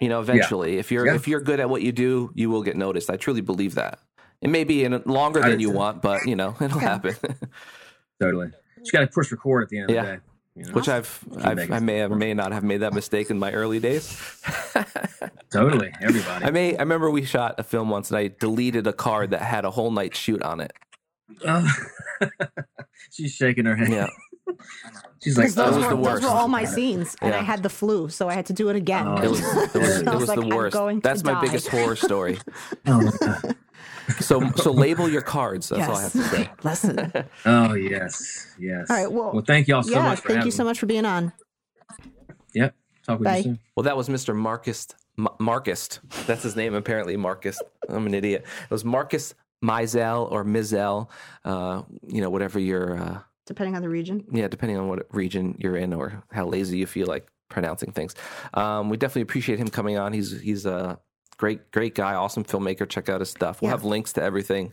You 0.00 0.08
know, 0.08 0.20
eventually, 0.20 0.78
if 0.78 0.90
you're 0.90 1.06
Yeah. 1.06 1.14
if 1.14 1.28
you're 1.28 1.40
good 1.40 1.60
at 1.60 1.70
what 1.70 1.82
you 1.82 1.92
do, 1.92 2.30
you 2.34 2.50
will 2.50 2.62
get 2.62 2.76
noticed. 2.76 3.08
I 3.10 3.16
truly 3.16 3.40
believe 3.40 3.74
that. 3.76 3.98
It 4.40 4.50
may 4.50 4.64
be 4.64 4.84
in 4.84 5.00
longer 5.06 5.40
than 5.40 5.60
you 5.60 5.70
want, 5.70 6.02
but 6.02 6.26
you 6.26 6.36
know, 6.36 6.56
it'll 6.60 6.76
Okay. 6.76 6.86
happen. 6.86 7.14
totally. 8.20 8.50
Just 8.78 8.92
got 8.92 9.00
to 9.00 9.06
push 9.06 9.30
record 9.32 9.62
at 9.62 9.68
the 9.70 9.78
end 9.78 9.90
Yeah. 9.90 10.00
of 10.00 10.06
the 10.06 10.12
day. 10.16 10.20
you 10.56 10.64
know? 10.66 10.72
Which 10.72 10.88
I've, 10.88 11.24
I've 11.42 11.70
I 11.72 11.78
may 11.80 12.02
or 12.02 12.10
may 12.14 12.34
not 12.34 12.52
have 12.52 12.62
made 12.62 12.78
that 12.78 12.92
mistake 12.92 13.30
in 13.30 13.38
my 13.38 13.52
early 13.52 13.80
days. 13.80 14.20
totally. 15.50 15.92
Everybody. 16.00 16.44
I 16.44 16.50
may 16.50 16.76
I 16.76 16.80
remember 16.80 17.10
we 17.10 17.24
shot 17.24 17.54
a 17.58 17.62
film 17.62 17.88
once 17.88 18.10
and 18.10 18.18
I 18.18 18.28
deleted 18.28 18.86
a 18.86 18.92
card 18.92 19.30
that 19.30 19.40
had 19.42 19.64
a 19.64 19.70
whole 19.70 19.90
night 19.90 20.14
shoot 20.14 20.42
on 20.42 20.60
it. 20.60 20.72
Oh. 21.46 21.66
She's 23.10 23.32
shaking 23.32 23.64
her 23.64 23.76
head. 23.76 23.88
Yeah. 23.90 24.08
She's 25.22 25.38
like, 25.38 25.46
those, 25.46 25.54
That 25.54 25.66
was 25.68 25.76
were, 25.76 25.96
the 25.96 26.02
those 26.02 26.22
were 26.22 26.28
all 26.28 26.48
my 26.48 26.64
scenes, 26.64 27.16
and 27.22 27.34
I 27.34 27.42
had 27.42 27.62
the 27.62 27.70
flu, 27.70 28.08
so 28.08 28.28
I 28.28 28.34
had 28.34 28.46
to 28.46 28.52
do 28.52 28.68
it 28.68 28.76
again. 28.76 29.06
Oh. 29.08 29.16
It 29.16 29.30
was 29.30 29.40
it 29.40 29.74
was, 29.74 29.74
it 30.00 30.04
was 30.06 30.14
was 30.16 30.28
like, 30.28 30.38
the 30.38 30.44
I'm 30.44 30.50
worst. 30.50 30.74
going 30.74 31.00
That's 31.00 31.24
my 31.24 31.32
die. 31.34 31.40
biggest 31.42 31.68
horror 31.68 31.96
story. 31.96 32.38
oh. 32.86 33.10
So 34.20 34.50
so 34.56 34.70
label 34.70 35.08
your 35.08 35.22
cards. 35.22 35.70
That's 35.70 35.88
all 35.88 35.96
I 35.96 36.02
have 36.02 36.12
to 36.12 36.22
say. 36.24 36.50
Listen. 36.62 37.12
oh 37.46 37.72
yes, 37.74 38.54
yes. 38.58 38.90
All 38.90 38.96
right, 38.96 39.10
well- 39.10 39.32
well, 39.32 39.44
thank 39.46 39.66
y'all 39.66 39.82
so 39.82 39.92
yeah, 39.92 40.02
much. 40.02 40.20
For 40.20 40.28
thank 40.28 40.44
you 40.44 40.50
so 40.50 40.64
much 40.64 40.78
for 40.78 40.86
being 40.86 41.06
on. 41.06 41.32
Yep. 42.54 42.74
Talk 43.06 43.18
with 43.18 43.24
Bye. 43.24 43.36
you 43.38 43.42
soon. 43.44 43.58
Well, 43.76 43.84
that 43.84 43.96
was 43.96 44.08
Mr. 44.08 44.34
Marcus 44.34 44.88
M- 45.18 45.28
Marcus. 45.38 46.00
That's 46.26 46.42
his 46.42 46.54
name 46.56 46.74
apparently. 46.74 47.16
Marcus. 47.16 47.58
I'm 47.88 48.06
an 48.06 48.14
idiot. 48.14 48.44
It 48.64 48.70
was 48.70 48.84
Marcus 48.84 49.34
Mizell 49.62 50.30
or 50.30 50.44
Mizell. 50.44 51.08
Uh, 51.44 51.82
you 52.06 52.20
know, 52.20 52.30
whatever 52.30 52.58
your 52.58 52.98
uh, 52.98 53.18
Depending 53.46 53.76
on 53.76 53.82
the 53.82 53.88
region. 53.90 54.24
yeah, 54.32 54.48
depending 54.48 54.78
on 54.78 54.88
what 54.88 55.06
region 55.14 55.54
you're 55.58 55.76
in 55.76 55.92
or 55.92 56.22
how 56.32 56.46
lazy 56.46 56.78
you 56.78 56.86
feel 56.86 57.06
like 57.06 57.26
pronouncing 57.50 57.92
things. 57.92 58.14
Um, 58.54 58.88
we 58.88 58.96
definitely 58.96 59.22
appreciate 59.22 59.58
him 59.58 59.68
coming 59.68 59.98
on. 59.98 60.12
He's 60.12 60.40
he's 60.40 60.64
a 60.66 60.98
great 61.36 61.70
great 61.70 61.94
guy, 61.94 62.14
awesome 62.14 62.44
filmmaker. 62.44 62.88
Check 62.88 63.08
out 63.08 63.20
his 63.20 63.30
stuff. 63.30 63.60
We'll 63.60 63.68
Yeah. 63.70 63.74
have 63.76 63.84
links 63.84 64.12
to 64.14 64.22
everything 64.22 64.72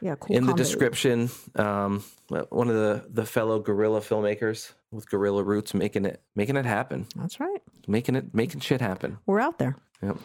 Yeah, 0.00 0.16
cool. 0.20 0.36
in 0.36 0.46
the 0.46 0.52
description. 0.52 1.30
Um, 1.56 2.04
one 2.50 2.68
of 2.68 2.74
the 2.74 3.04
the 3.10 3.24
fellow 3.24 3.58
guerrilla 3.58 4.00
filmmakers 4.00 4.72
with 4.90 5.08
guerrilla 5.08 5.42
roots 5.42 5.72
making 5.72 6.04
it 6.04 6.20
making 6.36 6.56
it 6.56 6.66
happen, 6.66 7.06
That's 7.16 7.40
right. 7.40 7.62
making 7.88 8.16
it 8.16 8.34
making 8.34 8.60
shit 8.60 8.80
happen. 8.82 9.18
We're 9.26 9.40
out 9.40 9.58
there. 9.58 9.76
Yep. 10.02 10.16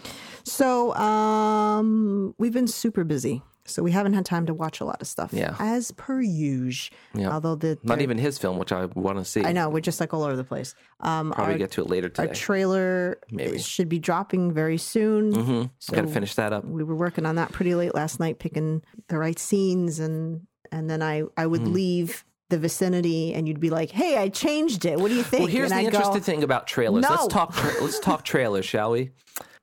So, 0.43 0.93
um, 0.95 2.33
we've 2.39 2.53
been 2.53 2.67
super 2.67 3.03
busy. 3.03 3.41
So 3.69 3.83
we 3.83 3.91
haven't 3.91 4.13
had 4.13 4.25
time 4.25 4.45
to 4.47 4.53
watch 4.53 4.79
a 4.81 4.85
lot 4.85 5.01
of 5.01 5.07
stuff. 5.07 5.31
Yeah. 5.33 5.55
As 5.59 5.91
per 5.91 6.21
usual. 6.21 6.95
Yeah. 7.13 7.31
Although 7.31 7.55
the 7.55 7.77
Not 7.83 8.01
even 8.01 8.17
his 8.17 8.37
film, 8.37 8.57
which 8.57 8.71
I 8.71 8.85
want 8.85 9.17
to 9.17 9.25
see. 9.25 9.43
I 9.43 9.51
know, 9.51 9.69
we're 9.69 9.81
just 9.81 9.99
like 9.99 10.13
all 10.13 10.23
over 10.23 10.35
the 10.35 10.43
place. 10.43 10.73
Um 11.01 11.31
Probably 11.31 11.53
our, 11.53 11.57
get 11.59 11.71
to 11.71 11.81
it 11.81 11.89
later 11.89 12.11
our 12.17 12.27
trailer 12.27 13.19
Maybe. 13.31 13.59
should 13.59 13.89
be 13.89 13.99
dropping 13.99 14.51
very 14.53 14.77
soon. 14.77 15.33
mm-hmm. 15.33 15.95
Got 15.95 16.01
to 16.03 16.07
finish 16.07 16.35
that 16.35 16.53
up. 16.53 16.65
we 16.65 16.83
were 16.83 16.95
working 16.95 17.25
on 17.25 17.35
that 17.35 17.51
pretty 17.51 17.75
late 17.75 17.93
last 17.93 18.19
night 18.19 18.39
picking 18.39 18.81
the 19.09 19.17
right 19.17 19.37
scenes 19.37 19.99
and 19.99 20.41
and 20.71 20.89
then 20.89 21.01
i 21.01 21.23
i 21.37 21.45
would 21.45 21.61
Hmm. 21.61 21.73
leave 21.73 22.25
the 22.49 22.57
vicinity 22.57 23.33
and 23.33 23.47
you'd 23.47 23.59
be 23.59 23.69
like 23.69 23.91
hey 23.91 24.17
i 24.17 24.27
changed 24.29 24.85
it 24.85 24.99
what 24.99 25.09
do 25.09 25.15
you 25.15 25.23
think 25.23 25.41
Well, 25.43 25.47
here's 25.51 25.71
and 25.71 25.79
the 25.81 25.87
I'd 25.87 25.91
go, 25.91 25.97
interesting 25.99 26.21
thing 26.23 26.43
about 26.43 26.67
trailers. 26.67 27.05
Let's 27.09 27.27
talk. 27.27 27.53
Tra- 27.53 27.81
let's 27.81 27.99
talk 27.99 28.23
trailers, 28.25 28.65
shall 28.65 28.91
we? 28.91 29.11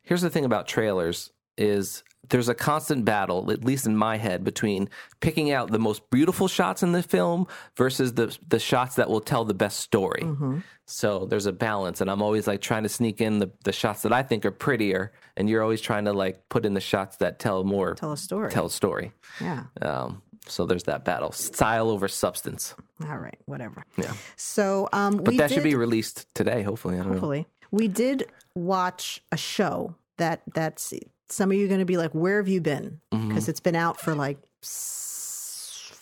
Here's 0.02 0.20
the 0.22 0.30
thing 0.30 0.44
about 0.44 0.66
trailers: 0.68 1.30
is 1.57 2.05
there's 2.30 2.48
a 2.48 2.54
constant 2.54 3.04
battle, 3.04 3.50
at 3.50 3.64
least 3.64 3.86
in 3.86 3.96
my 3.96 4.16
head, 4.16 4.44
between 4.44 4.88
picking 5.20 5.50
out 5.52 5.70
the 5.70 5.78
most 5.78 6.08
beautiful 6.10 6.48
shots 6.48 6.82
in 6.82 6.92
the 6.92 7.02
film 7.02 7.46
versus 7.76 8.14
the 8.14 8.36
the 8.48 8.58
shots 8.58 8.96
that 8.96 9.08
will 9.10 9.20
tell 9.20 9.44
the 9.44 9.54
best 9.54 9.80
story. 9.80 10.22
Mm-hmm. 10.22 10.58
So 10.86 11.26
there's 11.26 11.46
a 11.46 11.52
balance, 11.52 12.00
and 12.00 12.10
I'm 12.10 12.20
always 12.22 12.46
like 12.46 12.60
trying 12.60 12.82
to 12.82 12.88
sneak 12.90 13.20
in 13.20 13.38
the, 13.38 13.50
the 13.64 13.72
shots 13.72 14.02
that 14.02 14.12
I 14.12 14.22
think 14.22 14.44
are 14.44 14.50
prettier, 14.50 15.12
and 15.36 15.48
you're 15.48 15.62
always 15.62 15.80
trying 15.80 16.04
to 16.04 16.12
like 16.12 16.48
put 16.48 16.66
in 16.66 16.74
the 16.74 16.80
shots 16.80 17.16
that 17.18 17.38
tell 17.38 17.64
more, 17.64 17.94
tell 17.94 18.12
a 18.12 18.16
story 18.16 18.50
tell 18.50 18.66
a 18.66 18.70
story. 18.70 19.12
yeah 19.40 19.64
Um, 19.80 20.20
so 20.46 20.66
there's 20.66 20.84
that 20.84 21.04
battle, 21.06 21.32
style 21.32 21.88
over 21.88 22.06
substance. 22.06 22.74
all 23.08 23.16
right 23.16 23.38
whatever 23.46 23.84
Yeah. 23.96 24.12
so 24.36 24.88
um 24.92 25.16
But 25.16 25.36
that 25.38 25.48
did, 25.48 25.54
should 25.54 25.64
be 25.64 25.74
released 25.74 26.26
today, 26.34 26.62
hopefully. 26.62 26.96
I 26.96 26.98
don't 26.98 27.06
know. 27.08 27.12
hopefully 27.14 27.46
we 27.70 27.88
did 27.88 28.26
watch 28.54 29.22
a 29.32 29.36
show 29.38 29.94
that 30.18 30.42
that's 30.54 30.92
some 31.28 31.50
of 31.50 31.56
you 31.56 31.64
are 31.64 31.68
going 31.68 31.80
to 31.80 31.86
be 31.86 31.96
like 31.96 32.12
where 32.14 32.36
have 32.38 32.48
you 32.48 32.60
been 32.60 33.00
Mm-hmm. 33.12 33.28
because 33.28 33.48
it's 33.48 33.60
been 33.60 33.76
out 33.76 34.00
for 34.00 34.14
like 34.14 34.38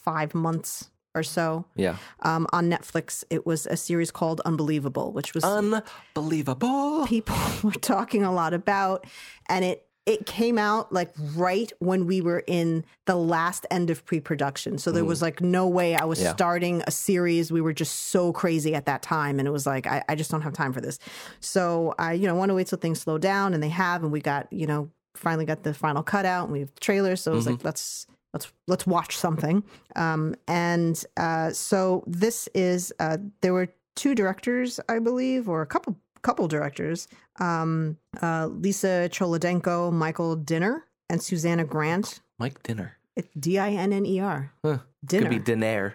five 0.02 0.34
months 0.34 0.90
or 1.14 1.22
so 1.22 1.64
Yeah. 1.76 1.96
um, 2.20 2.46
on 2.52 2.70
netflix 2.70 3.22
it 3.30 3.44
was 3.46 3.66
a 3.66 3.76
series 3.76 4.10
called 4.10 4.40
unbelievable 4.44 5.12
which 5.12 5.34
was 5.34 5.44
Unbelievable. 5.44 7.06
people 7.06 7.36
were 7.62 7.72
talking 7.72 8.24
a 8.24 8.32
lot 8.32 8.54
about 8.54 9.06
and 9.48 9.64
it 9.64 9.86
it 10.04 10.26
came 10.26 10.58
out 10.58 10.92
like 10.92 11.12
right 11.36 11.70
when 11.78 12.06
we 12.06 12.20
were 12.20 12.42
in 12.48 12.84
the 13.06 13.14
last 13.14 13.66
end 13.70 13.88
of 13.90 14.04
pre-production 14.04 14.76
so 14.78 14.90
there 14.90 15.04
was 15.04 15.22
like 15.22 15.40
no 15.40 15.68
way 15.68 15.94
i 15.94 16.04
was 16.04 16.18
Mm. 16.18 16.24
Yeah. 16.24 16.32
starting 16.34 16.82
a 16.86 16.90
series 16.90 17.52
we 17.52 17.60
were 17.60 17.72
just 17.72 17.94
so 18.08 18.32
crazy 18.32 18.74
at 18.74 18.86
that 18.86 19.02
time 19.02 19.38
and 19.38 19.46
it 19.46 19.52
was 19.52 19.66
like 19.66 19.86
i, 19.86 20.02
I 20.08 20.14
just 20.16 20.30
don't 20.30 20.42
have 20.42 20.54
time 20.54 20.72
for 20.72 20.80
this 20.80 20.98
so 21.40 21.94
i 21.98 22.14
you 22.14 22.26
know 22.26 22.34
want 22.34 22.48
to 22.48 22.54
wait 22.54 22.66
till 22.66 22.78
things 22.78 23.00
slow 23.00 23.18
down 23.18 23.54
and 23.54 23.62
they 23.62 23.68
have 23.68 24.02
and 24.02 24.10
we 24.10 24.20
got 24.20 24.52
you 24.52 24.66
know 24.66 24.90
finally 25.14 25.44
got 25.44 25.62
the 25.62 25.74
final 25.74 26.02
cut 26.02 26.24
out 26.24 26.44
and 26.44 26.52
we 26.52 26.60
have 26.60 26.74
the 26.74 26.80
trailer 26.80 27.16
so 27.16 27.32
it 27.32 27.34
was 27.36 27.44
Mm-hmm. 27.44 27.54
like 27.54 27.64
let's 27.64 28.06
let's 28.32 28.52
let's 28.66 28.86
watch 28.86 29.16
something 29.16 29.62
um 29.96 30.34
and 30.48 31.04
uh 31.16 31.50
so 31.50 32.02
this 32.06 32.48
is 32.54 32.92
uh 32.98 33.18
there 33.42 33.52
were 33.52 33.68
two 33.94 34.14
directors 34.14 34.80
i 34.88 34.98
believe 34.98 35.48
or 35.48 35.60
a 35.62 35.66
couple 35.66 35.96
couple 36.22 36.48
directors 36.48 37.08
um 37.40 37.96
uh 38.22 38.46
lisa 38.46 39.08
cholodenko 39.12 39.92
michael 39.92 40.34
dinner 40.36 40.84
and 41.10 41.22
susannah 41.22 41.64
grant 41.64 42.20
Mike 42.38 42.62
Dinner. 42.62 42.96
it's 43.16 43.28
d-i-n-n-e-r 43.38 44.50
Huh. 44.64 44.78
dinner 45.04 45.28
Could 45.28 45.30
be 45.44 45.52
Dinair. 45.52 45.94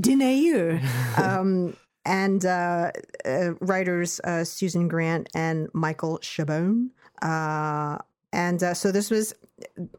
dinner 0.00 0.80
um 1.22 1.76
and 2.06 2.44
uh, 2.44 2.90
uh 3.24 3.52
writers 3.60 4.20
uh 4.24 4.44
susan 4.44 4.88
grant 4.88 5.28
and 5.34 5.68
michael 5.72 6.18
chabon 6.22 6.88
uh 7.22 7.98
and 8.34 8.62
uh, 8.62 8.74
so 8.74 8.92
this 8.92 9.10
was 9.10 9.34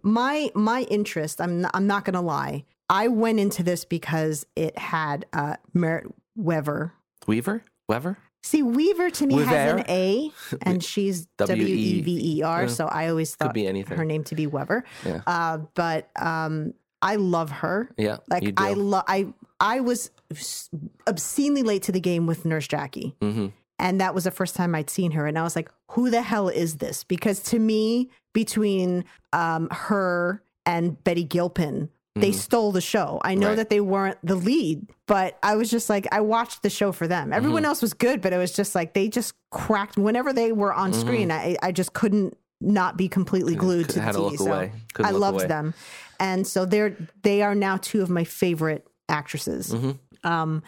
my 0.03 0.51
my 0.53 0.81
interest 0.83 1.41
i'm 1.41 1.61
not, 1.61 1.71
i'm 1.73 1.87
not 1.87 2.05
gonna 2.05 2.21
lie 2.21 2.63
i 2.89 3.07
went 3.07 3.39
into 3.39 3.63
this 3.63 3.85
because 3.85 4.45
it 4.55 4.77
had 4.77 5.25
uh 5.33 5.55
merritt 5.73 6.05
wever 6.35 6.93
Weaver? 7.27 7.63
Weaver? 7.87 8.17
See, 8.43 8.61
Weaver 8.61 9.09
to 9.09 9.25
me 9.25 9.41
has 9.41 9.73
an 9.73 9.85
A, 9.89 10.31
and 10.61 10.83
she's 10.83 11.25
W 11.37 11.65
E 11.65 12.01
V 12.01 12.37
E 12.37 12.43
R. 12.43 12.67
So 12.67 12.85
I 12.85 13.09
always 13.09 13.33
thought 13.35 13.53
be 13.53 13.65
anything. 13.65 13.97
her 13.97 14.05
name 14.05 14.23
to 14.25 14.35
be 14.35 14.45
Weaver. 14.45 14.83
Yeah. 15.03 15.21
Uh, 15.25 15.59
but 15.73 16.09
um, 16.15 16.73
I 17.01 17.15
love 17.15 17.49
her. 17.49 17.89
Yeah. 17.97 18.17
Like. 18.29 18.53
I 18.57 18.73
love. 18.73 19.03
I 19.07 19.33
I 19.59 19.79
was 19.79 20.11
obscenely 21.07 21.63
late 21.63 21.83
to 21.83 21.91
the 21.91 21.99
game 21.99 22.27
with 22.27 22.45
Nurse 22.45 22.67
Jackie, 22.67 23.15
hmm 23.21 23.47
and 23.77 23.99
that 23.99 24.15
was 24.15 24.23
the 24.23 24.31
first 24.31 24.55
time 24.55 24.73
I'd 24.73 24.89
seen 24.89 25.11
her, 25.11 25.27
and 25.27 25.37
I 25.37 25.43
was 25.43 25.55
like, 25.55 25.69
"Who 25.91 26.09
the 26.09 26.21
hell 26.21 26.47
is 26.47 26.77
this?" 26.77 27.03
Because 27.03 27.41
to 27.43 27.59
me, 27.59 28.09
between 28.35 29.05
um, 29.33 29.67
her 29.71 30.43
and 30.67 31.03
Betty 31.03 31.23
Gilpin. 31.23 31.89
They 32.17 32.29
Mm-hmm. 32.29 32.37
stole 32.39 32.71
the 32.71 32.79
show. 32.81 33.19
I 33.25 33.35
know 33.35 33.49
Right. 33.49 33.55
that 33.57 33.69
they 33.69 33.81
weren't 33.81 34.17
the 34.23 34.35
lead, 34.35 34.87
but 35.05 35.37
I 35.43 35.55
was 35.57 35.69
just 35.69 35.89
like, 35.89 36.07
I 36.13 36.21
watched 36.21 36.61
the 36.63 36.69
show 36.69 36.91
for 36.93 37.07
them. 37.07 37.33
Everyone 37.33 37.63
Mm-hmm. 37.63 37.65
else 37.69 37.81
was 37.81 37.93
good, 37.93 38.21
but 38.21 38.31
it 38.31 38.37
was 38.37 38.53
just 38.53 38.73
like 38.75 38.93
they 38.93 39.09
just 39.09 39.33
cracked 39.51 39.97
whenever 39.97 40.31
they 40.31 40.51
were 40.53 40.73
on 40.73 40.91
Mm-hmm. 40.91 41.01
screen. 41.01 41.31
I, 41.31 41.57
I 41.61 41.71
just 41.73 41.91
couldn't 41.93 42.37
not 42.61 42.95
be 42.95 43.09
completely 43.09 43.55
glued 43.55 43.89
to 43.89 43.99
the 43.99 44.05
TV. 44.05 44.37
so. 44.37 45.03
I 45.03 45.11
loved 45.11 45.39
away. 45.39 45.47
them, 45.47 45.73
and 46.19 46.47
so 46.47 46.63
they're 46.65 46.95
they 47.23 47.41
are 47.41 47.53
now 47.53 47.75
two 47.77 48.01
of 48.01 48.09
my 48.09 48.23
favorite 48.23 48.87
actresses. 49.09 49.73
Mhm. 49.73 49.99
Um, 50.23 50.63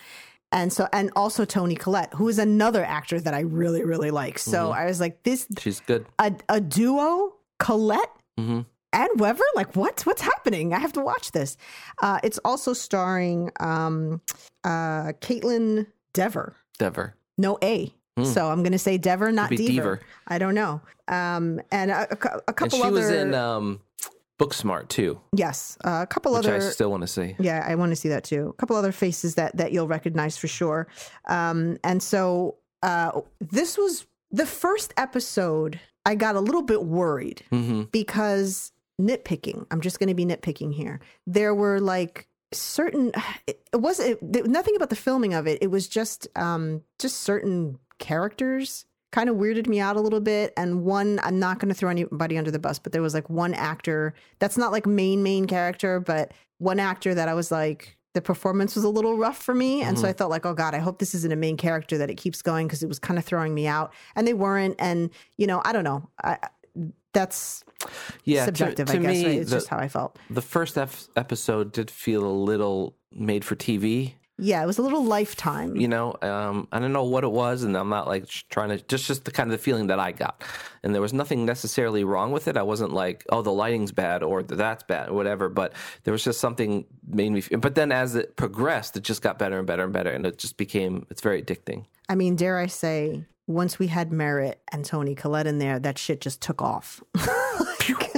and 0.52 0.72
so 0.74 0.90
and 0.92 1.12
also 1.16 1.46
Toni 1.46 1.76
Collette, 1.76 2.14
who 2.16 2.28
is 2.28 2.40
another 2.40 2.84
actor 2.84 3.22
that 3.22 3.34
I 3.34 3.40
really 3.40 3.86
really 3.86 4.12
like. 4.12 4.38
So 4.38 4.66
Mm-hmm. 4.66 4.80
I 4.82 4.86
was 4.86 5.00
like, 5.00 5.24
this 5.24 5.48
She's 5.60 5.80
good. 5.80 6.06
a 6.20 6.34
a 6.50 6.60
duo 6.60 7.36
Collette 7.60 8.12
hmm 8.38 8.62
and 8.94 9.10
Weber? 9.20 9.44
Like 9.56 9.76
what? 9.76 10.06
What's 10.06 10.22
happening? 10.22 10.74
I 10.74 10.80
have 10.80 10.94
to 10.94 11.02
watch 11.02 11.32
this. 11.32 11.58
Uh, 12.02 12.20
it's 12.24 12.40
also 12.46 12.74
starring 12.74 13.52
um, 13.60 14.22
uh, 14.64 15.12
Kaitlyn 15.22 15.88
Dever. 16.14 16.56
Dever. 16.80 17.16
No 17.38 17.58
A. 17.64 17.94
So 18.24 18.50
I'm 18.50 18.64
going 18.64 18.72
to 18.72 18.80
say 18.80 18.98
Dever, 18.98 19.32
not 19.32 19.50
Could 19.50 19.60
be 19.60 19.68
Deaver. 19.68 19.98
Deaver. 19.98 20.00
I 20.28 20.40
don't 20.40 20.56
know. 20.56 20.82
Um, 21.08 21.62
and 21.72 21.92
a, 21.92 22.08
a 22.10 22.16
cou- 22.16 22.30
a 22.30 22.42
And 22.48 22.56
couple 22.56 22.80
she 22.80 22.84
other. 22.84 23.02
She 23.02 23.06
was 23.06 23.10
in 23.12 23.36
um, 23.36 23.80
Booksmart 24.40 24.88
too, 24.88 25.20
yes, 25.36 25.78
uh, 25.86 26.00
a 26.02 26.08
couple 26.08 26.34
which 26.34 26.48
I 26.48 26.58
still 26.60 26.90
want 26.90 27.02
to 27.02 27.08
see. 27.08 27.36
Yeah, 27.40 27.64
I 27.68 27.76
want 27.76 27.92
to 27.92 27.96
see 27.96 28.10
that 28.10 28.24
too. 28.24 28.50
A 28.50 28.54
couple 28.54 28.76
other 28.76 28.92
faces 28.92 29.36
that 29.36 29.58
that 29.58 29.72
you'll 29.72 29.88
recognize 29.88 30.36
for 30.38 30.48
sure. 30.48 30.88
Um, 31.28 31.78
and 31.84 32.02
so 32.02 32.56
uh, 32.82 33.22
this 33.40 33.78
was 33.78 34.08
the 34.32 34.46
first 34.48 34.94
episode. 34.98 35.80
I 36.08 36.16
got 36.16 36.36
a 36.36 36.40
little 36.40 36.64
bit 36.64 36.84
worried 36.84 37.44
hmm 37.52 37.84
because 37.92 38.72
nitpicking. 39.00 39.66
I'm 39.72 39.82
just 39.82 40.00
going 40.00 40.10
to 40.10 40.16
be 40.16 40.26
nitpicking 40.26 40.74
here. 40.74 41.00
There 41.26 41.54
were 41.54 41.80
like 41.80 42.28
certain. 42.52 43.12
It, 43.48 43.62
it 43.72 43.78
wasn't 43.78 44.20
it, 44.36 44.48
nothing 44.48 44.76
about 44.76 44.90
the 44.90 44.96
filming 44.96 45.34
of 45.34 45.48
it. 45.48 45.60
It 45.62 45.68
was 45.68 45.88
just 45.88 46.28
um, 46.36 46.82
just 47.00 47.22
certain 47.22 47.78
characters 48.00 48.86
kind 49.12 49.30
of 49.30 49.38
weirded 49.38 49.68
me 49.68 49.80
out 49.80 49.96
a 49.96 50.02
little 50.02 50.20
bit. 50.20 50.54
And 50.58 50.84
one, 50.84 51.20
I'm 51.24 51.40
not 51.40 51.60
going 51.60 51.70
to 51.70 51.76
throw 51.76 51.90
anybody 51.90 52.38
under 52.38 52.52
the 52.52 52.60
bus, 52.60 52.80
but 52.80 52.92
there 52.92 53.02
was 53.02 53.14
like 53.14 53.30
one 53.30 53.54
actor 53.54 54.14
that's 54.40 54.58
not 54.58 54.72
like 54.72 54.86
main 54.86 55.24
main 55.24 55.46
character, 55.48 56.00
but 56.00 56.34
one 56.58 56.80
actor 56.80 57.14
that 57.14 57.30
I 57.30 57.34
was 57.34 57.52
like. 57.52 57.97
The 58.18 58.22
performance 58.24 58.74
was 58.74 58.84
a 58.84 58.90
little 58.90 59.16
rough 59.16 59.38
for 59.38 59.54
me. 59.54 59.84
And 59.84 59.96
so 59.96 60.02
mm-hmm. 60.02 60.10
I 60.10 60.14
felt 60.14 60.32
like, 60.32 60.44
oh 60.44 60.56
God, 60.56 60.74
I 60.74 60.80
hope 60.80 60.98
this 60.98 61.14
isn't 61.14 61.32
a 61.32 61.36
main 61.36 61.56
character 61.56 62.00
that 62.00 62.10
it 62.10 62.16
keeps 62.16 62.42
going 62.42 62.66
because 62.66 62.82
it 62.82 62.88
was 62.88 62.98
kind 62.98 63.20
of 63.20 63.26
throwing 63.26 63.54
me 63.54 63.68
out. 63.68 63.94
And 64.16 64.26
they 64.26 64.34
weren't. 64.34 64.76
And, 64.80 65.12
you 65.38 65.46
know, 65.46 65.62
I 65.64 65.72
don't 65.72 65.84
know. 65.84 66.10
I, 66.24 66.40
that's 67.14 67.64
Yeah, 68.24 68.40
to- 68.40 68.46
subjective, 68.46 68.88
to, 68.88 68.94
I 68.94 68.98
guess. 68.98 69.12
me, 69.12 69.24
right? 69.24 69.36
It's 69.42 69.52
the, 69.52 69.58
just 69.58 69.68
how 69.68 69.78
I 69.78 69.88
felt. 69.88 70.18
the 70.32 70.42
first 70.42 70.80
ep- 70.80 70.90
episode 71.16 71.72
did 71.72 71.92
feel 71.92 72.26
a 72.26 72.34
little 72.34 72.96
made 73.12 73.46
for 73.46 73.56
TV. 73.56 74.14
Yeah, 74.40 74.62
it 74.62 74.68
was 74.68 74.78
a 74.78 74.82
little 74.84 75.04
lifetime. 75.04 75.76
You 75.76 75.88
know, 75.88 76.16
um, 76.22 76.68
I 76.72 76.78
don't 76.80 76.94
know 76.94 77.04
what 77.06 77.24
it 77.24 77.32
was, 77.32 77.64
and 77.64 77.76
I'm 77.76 77.90
not 77.90 78.08
like 78.08 78.28
trying 78.50 78.70
to 78.70 78.78
just 78.86 79.06
just 79.08 79.26
the 79.26 79.32
kind 79.32 79.52
of 79.52 79.58
the 79.58 79.64
feeling 79.64 79.88
that 79.88 80.00
I 80.00 80.12
got, 80.12 80.44
and 80.84 80.94
there 80.94 81.02
was 81.02 81.12
nothing 81.14 81.46
necessarily 81.46 82.04
wrong 82.04 82.32
with 82.32 82.48
it. 82.48 82.56
I 82.56 82.62
wasn't 82.64 82.94
like, 82.94 83.26
oh, 83.30 83.42
the 83.42 83.52
lighting's 83.52 83.92
bad 83.92 84.22
or 84.22 84.44
that's 84.44 84.84
bad 84.84 85.10
or 85.10 85.14
whatever, 85.14 85.50
but 85.50 85.74
there 86.04 86.12
was 86.12 86.24
just 86.24 86.40
something 86.40 86.86
made 87.08 87.32
me. 87.32 87.42
Feel, 87.42 87.60
but 87.60 87.74
then 87.76 87.92
as 87.92 88.16
it 88.16 88.36
progressed, 88.36 88.96
it 88.96 89.04
just 89.04 89.22
got 89.24 89.40
better 89.40 89.58
and 89.58 89.66
better 89.66 89.84
and 89.84 89.94
better, 89.94 90.12
and 90.12 90.26
it 90.26 90.38
just 90.38 90.58
became 90.58 91.08
it's 91.10 91.22
very 91.22 91.42
addicting. 91.42 91.86
I 92.08 92.16
mean, 92.16 92.36
dare 92.36 92.60
I 92.60 92.68
say, 92.68 93.26
once 93.48 93.80
we 93.80 93.88
had 93.88 94.12
Merritt 94.12 94.62
and 94.72 94.86
Toni 94.86 95.16
Collette 95.16 95.48
in 95.48 95.58
there, 95.58 95.80
that 95.80 95.98
shit 95.98 96.22
just 96.22 96.42
took 96.42 96.62
off. 96.62 97.02
Like, 97.90 98.14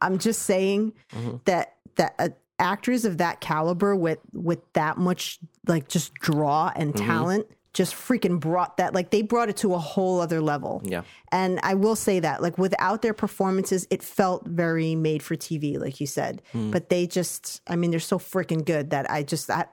I'm 0.00 0.18
just 0.18 0.42
saying 0.42 0.94
Mm-hmm. 1.14 1.36
that 1.44 1.76
that 1.96 2.14
uh, 2.18 2.28
actors 2.58 3.04
of 3.04 3.18
that 3.18 3.40
caliber 3.40 3.96
with 3.96 4.18
with 4.32 4.60
that 4.74 4.96
much 4.96 5.38
like 5.66 5.88
just 5.88 6.14
draw 6.14 6.70
and 6.76 6.94
Mm-hmm. 6.94 7.06
talent 7.06 7.46
just 7.72 7.92
freaking 7.92 8.38
brought 8.38 8.76
that 8.76 8.94
like 8.94 9.10
they 9.10 9.20
brought 9.20 9.48
it 9.48 9.56
to 9.56 9.74
a 9.74 9.78
whole 9.78 10.20
other 10.20 10.40
level. 10.40 10.80
Yeah. 10.84 11.02
And 11.32 11.58
I 11.64 11.74
will 11.74 11.96
say 11.96 12.20
that, 12.20 12.40
like, 12.40 12.56
without 12.58 13.02
their 13.02 13.12
performances, 13.12 13.88
it 13.90 14.04
felt 14.04 14.46
very 14.46 14.94
made 14.94 15.20
for 15.20 15.34
TV, 15.34 15.76
like 15.80 16.00
you 16.00 16.06
said. 16.06 16.40
Hmm. 16.52 16.70
But 16.70 16.88
they 16.88 17.08
just, 17.08 17.60
I 17.66 17.74
mean, 17.74 17.90
they're 17.90 17.98
so 17.98 18.20
freaking 18.20 18.64
good 18.64 18.90
that 18.90 19.10
I 19.10 19.24
just, 19.24 19.50
I, 19.50 19.64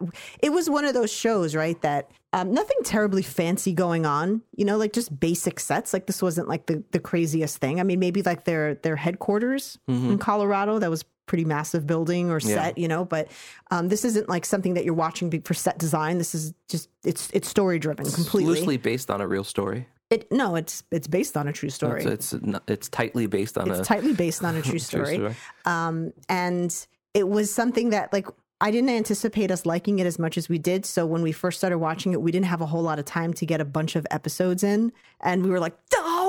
it 0.42 0.52
was 0.52 0.72
one 0.72 0.86
of 0.86 0.96
those 0.96 1.12
shows, 1.12 1.54
right? 1.54 1.80
That 1.84 2.10
um, 2.34 2.52
nothing 2.52 2.78
terribly 2.84 3.22
fancy 3.22 3.74
going 3.74 4.08
on, 4.08 4.42
you 4.56 4.66
know, 4.66 4.78
like 4.78 4.92
just 4.92 5.20
basic 5.20 5.60
sets. 5.60 5.94
Like 5.94 6.08
this 6.08 6.24
wasn't 6.24 6.48
like 6.48 6.66
the, 6.66 6.84
the 6.90 7.00
craziest 7.00 7.58
thing. 7.60 7.80
I 7.80 7.84
mean, 7.84 8.00
maybe 8.00 8.24
like 8.24 8.46
their 8.46 8.74
their 8.76 8.96
headquarters 8.96 9.78
in 9.88 10.18
Colorado, 10.18 10.80
that 10.80 10.90
was 10.90 11.04
pretty 11.26 11.46
massive 11.46 11.88
building 11.88 12.30
or 12.30 12.40
set, 12.40 12.78
you 12.78 12.88
know. 12.88 13.06
But 13.06 13.30
um, 13.70 13.88
this 13.90 14.04
isn't 14.06 14.30
like 14.30 14.46
something 14.46 14.74
that 14.74 14.86
you're 14.86 14.94
watching 14.94 15.42
for 15.42 15.54
set 15.54 15.78
design. 15.78 16.18
This 16.18 16.36
is 16.36 16.54
just 16.68 16.90
it's 17.04 17.30
it's 17.34 17.48
story 17.48 17.80
driven 17.80 18.06
completely. 18.06 18.54
Loosely 18.54 18.78
based 18.78 19.10
on 19.10 19.22
a 19.22 19.28
real 19.28 19.44
story. 19.44 19.88
It 20.10 20.30
no, 20.32 20.56
it's 20.56 20.84
it's 20.92 21.08
based 21.08 21.38
on 21.38 21.48
a 21.48 21.54
true 21.54 21.70
story. 21.70 22.04
It's 22.04 22.34
it's, 22.34 22.60
it's 22.68 22.90
tightly 22.90 23.28
based 23.28 23.58
on 23.58 23.70
It's 23.72 23.80
a 23.80 23.84
tightly 23.84 24.14
based 24.14 24.44
on 24.44 24.56
a 24.56 24.62
true 24.62 24.72
true 24.72 24.80
story. 24.80 25.16
story. 25.16 25.36
Um, 25.66 26.12
and 26.28 26.86
it 27.14 27.28
was 27.28 27.54
something 27.54 27.92
that 27.92 28.12
like 28.12 28.28
I 28.60 28.70
didn't 28.70 28.90
anticipate 28.90 29.50
us 29.50 29.66
liking 29.66 30.00
it 30.00 30.06
as 30.06 30.20
much 30.20 30.38
as 30.38 30.48
we 30.48 30.60
did. 30.60 30.86
So 30.86 31.06
when 31.06 31.24
we 31.24 31.32
first 31.32 31.58
started 31.58 31.80
watching 31.80 32.12
it, 32.12 32.22
we 32.22 32.32
didn't 32.32 32.46
have 32.46 32.62
a 32.62 32.68
whole 32.68 32.84
lot 32.84 33.00
of 33.00 33.06
time 33.06 33.34
to 33.36 33.46
get 33.46 33.60
a 33.60 33.66
bunch 33.66 33.96
of 33.96 34.06
episodes 34.12 34.64
in, 34.64 34.92
and 35.22 35.44
we 35.44 35.50
were 35.50 35.60
like, 35.60 35.76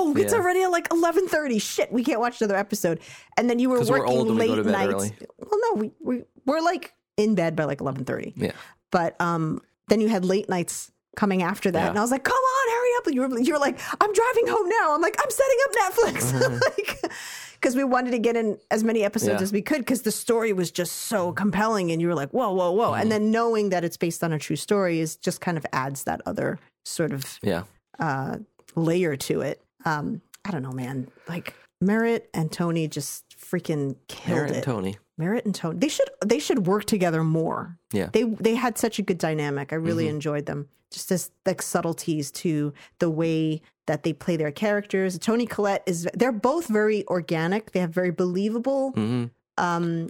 "Oh, 0.05 0.15
it's 0.17 0.33
Yeah. 0.33 0.39
already 0.39 0.63
at 0.63 0.71
like 0.71 0.87
eleven 0.91 1.27
thirty. 1.27 1.59
Shit, 1.59 1.91
we 1.91 2.03
can't 2.03 2.19
watch 2.19 2.41
another 2.41 2.55
episode." 2.57 2.99
And 3.37 3.49
then 3.49 3.59
you 3.59 3.69
were 3.69 3.83
working 3.83 4.25
we 4.25 4.47
late 4.47 4.55
bed 4.63 4.71
nights. 4.71 4.93
early. 4.93 5.11
Well, 5.39 5.59
no, 5.63 5.73
we 5.81 5.91
we 6.01 6.23
we're 6.45 6.61
like 6.61 6.93
in 7.17 7.35
bed 7.35 7.55
by 7.55 7.65
like 7.65 7.81
eleven 7.81 8.05
thirty. 8.05 8.33
Yeah. 8.35 8.51
But 8.91 9.19
um, 9.21 9.61
then 9.89 10.01
you 10.01 10.09
had 10.09 10.23
late 10.25 10.49
nights 10.49 10.91
coming 11.15 11.43
after 11.43 11.69
that, 11.71 11.79
Yeah. 11.83 11.89
and 11.89 11.97
I 11.97 12.01
was 12.01 12.11
like, 12.11 12.23
"Come 12.23 12.33
on, 12.35 12.71
hurry 12.73 12.89
up!" 12.97 13.07
And 13.07 13.15
you 13.15 13.21
were 13.21 13.39
you 13.39 13.53
were 13.53 13.59
like, 13.59 13.79
"I'm 14.01 14.13
driving 14.13 14.47
home 14.47 14.67
now." 14.69 14.93
I'm 14.95 15.01
like, 15.01 15.15
"I'm 15.19 15.29
setting 15.29 15.57
up 15.65 15.71
Netflix," 15.83 16.61
like 16.77 17.11
because 17.53 17.75
we 17.77 17.83
wanted 17.85 18.11
to 18.11 18.19
get 18.19 18.35
in 18.35 18.57
as 18.71 18.83
many 18.83 19.03
episodes 19.03 19.29
Mm-hmm. 19.29 19.37
Yeah. 19.39 19.43
as 19.43 19.53
we 19.53 19.61
could 19.61 19.77
because 19.79 20.01
the 20.01 20.11
story 20.11 20.51
was 20.53 20.69
just 20.71 20.93
so 21.03 21.31
compelling, 21.31 21.91
and 21.91 22.01
you 22.01 22.07
were 22.07 22.15
like, 22.15 22.31
"Whoa, 22.31 22.51
whoa, 22.51 22.71
whoa!" 22.71 22.91
Mm-hmm. 22.91 23.01
And 23.01 23.11
then 23.11 23.31
knowing 23.31 23.69
that 23.69 23.83
it's 23.83 23.95
based 23.97 24.23
on 24.23 24.33
a 24.33 24.39
true 24.39 24.55
story 24.57 24.99
is 24.99 25.15
just 25.15 25.39
kind 25.39 25.57
of 25.57 25.65
adds 25.71 26.03
that 26.03 26.21
other 26.25 26.59
sort 26.85 27.13
of 27.13 27.39
Yeah. 27.41 27.63
uh, 27.99 28.37
layer 28.75 29.15
to 29.15 29.41
it. 29.41 29.61
Um, 29.85 30.21
I 30.45 30.51
don't 30.51 30.63
know, 30.63 30.71
man. 30.71 31.07
Like 31.27 31.53
Merritt 31.81 32.29
and 32.33 32.51
Toni 32.51 32.87
just 32.87 33.23
freaking 33.37 33.95
killed 34.07 34.37
Aaron 34.37 34.51
it. 34.51 34.55
and 34.55 34.63
Toni. 34.63 34.97
Merritt 35.17 35.45
and 35.45 35.53
Toni. 35.53 35.77
They 35.79 35.89
should 35.89 36.09
they 36.25 36.39
should 36.39 36.65
work 36.67 36.85
together 36.85 37.23
more. 37.23 37.77
Yeah. 37.91 38.09
They 38.11 38.23
they 38.23 38.55
had 38.55 38.77
such 38.77 38.99
a 38.99 39.01
good 39.01 39.17
dynamic. 39.19 39.71
I 39.71 39.75
really 39.75 40.07
enjoyed 40.07 40.45
them. 40.45 40.67
Just 40.91 41.11
as 41.11 41.31
like 41.45 41.61
subtleties 41.61 42.29
to 42.31 42.71
the 42.99 43.09
way 43.09 43.61
that 43.87 44.03
they 44.03 44.13
play 44.13 44.37
their 44.37 44.51
characters. 44.51 45.17
Toni 45.19 45.45
Collette 45.45 45.83
is 45.85 46.07
they're 46.13 46.31
both 46.31 46.67
very 46.67 47.05
organic. 47.07 47.71
They 47.71 47.79
have 47.79 47.91
very 47.91 48.11
believable 48.11 48.91
hmm 48.91 49.25
um 49.57 50.09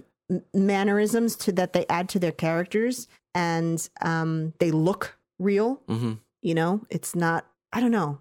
mannerisms 0.54 1.36
to 1.36 1.52
that 1.52 1.74
they 1.74 1.84
add 1.88 2.08
to 2.08 2.18
their 2.18 2.32
characters 2.32 3.08
and 3.34 3.88
um 4.00 4.54
they 4.58 4.70
look 4.70 5.18
real, 5.38 5.82
hmm 5.88 6.14
you 6.42 6.54
know? 6.54 6.82
It's 6.90 7.14
not 7.14 7.46
I 7.72 7.80
don't 7.80 7.90
know. 7.90 8.20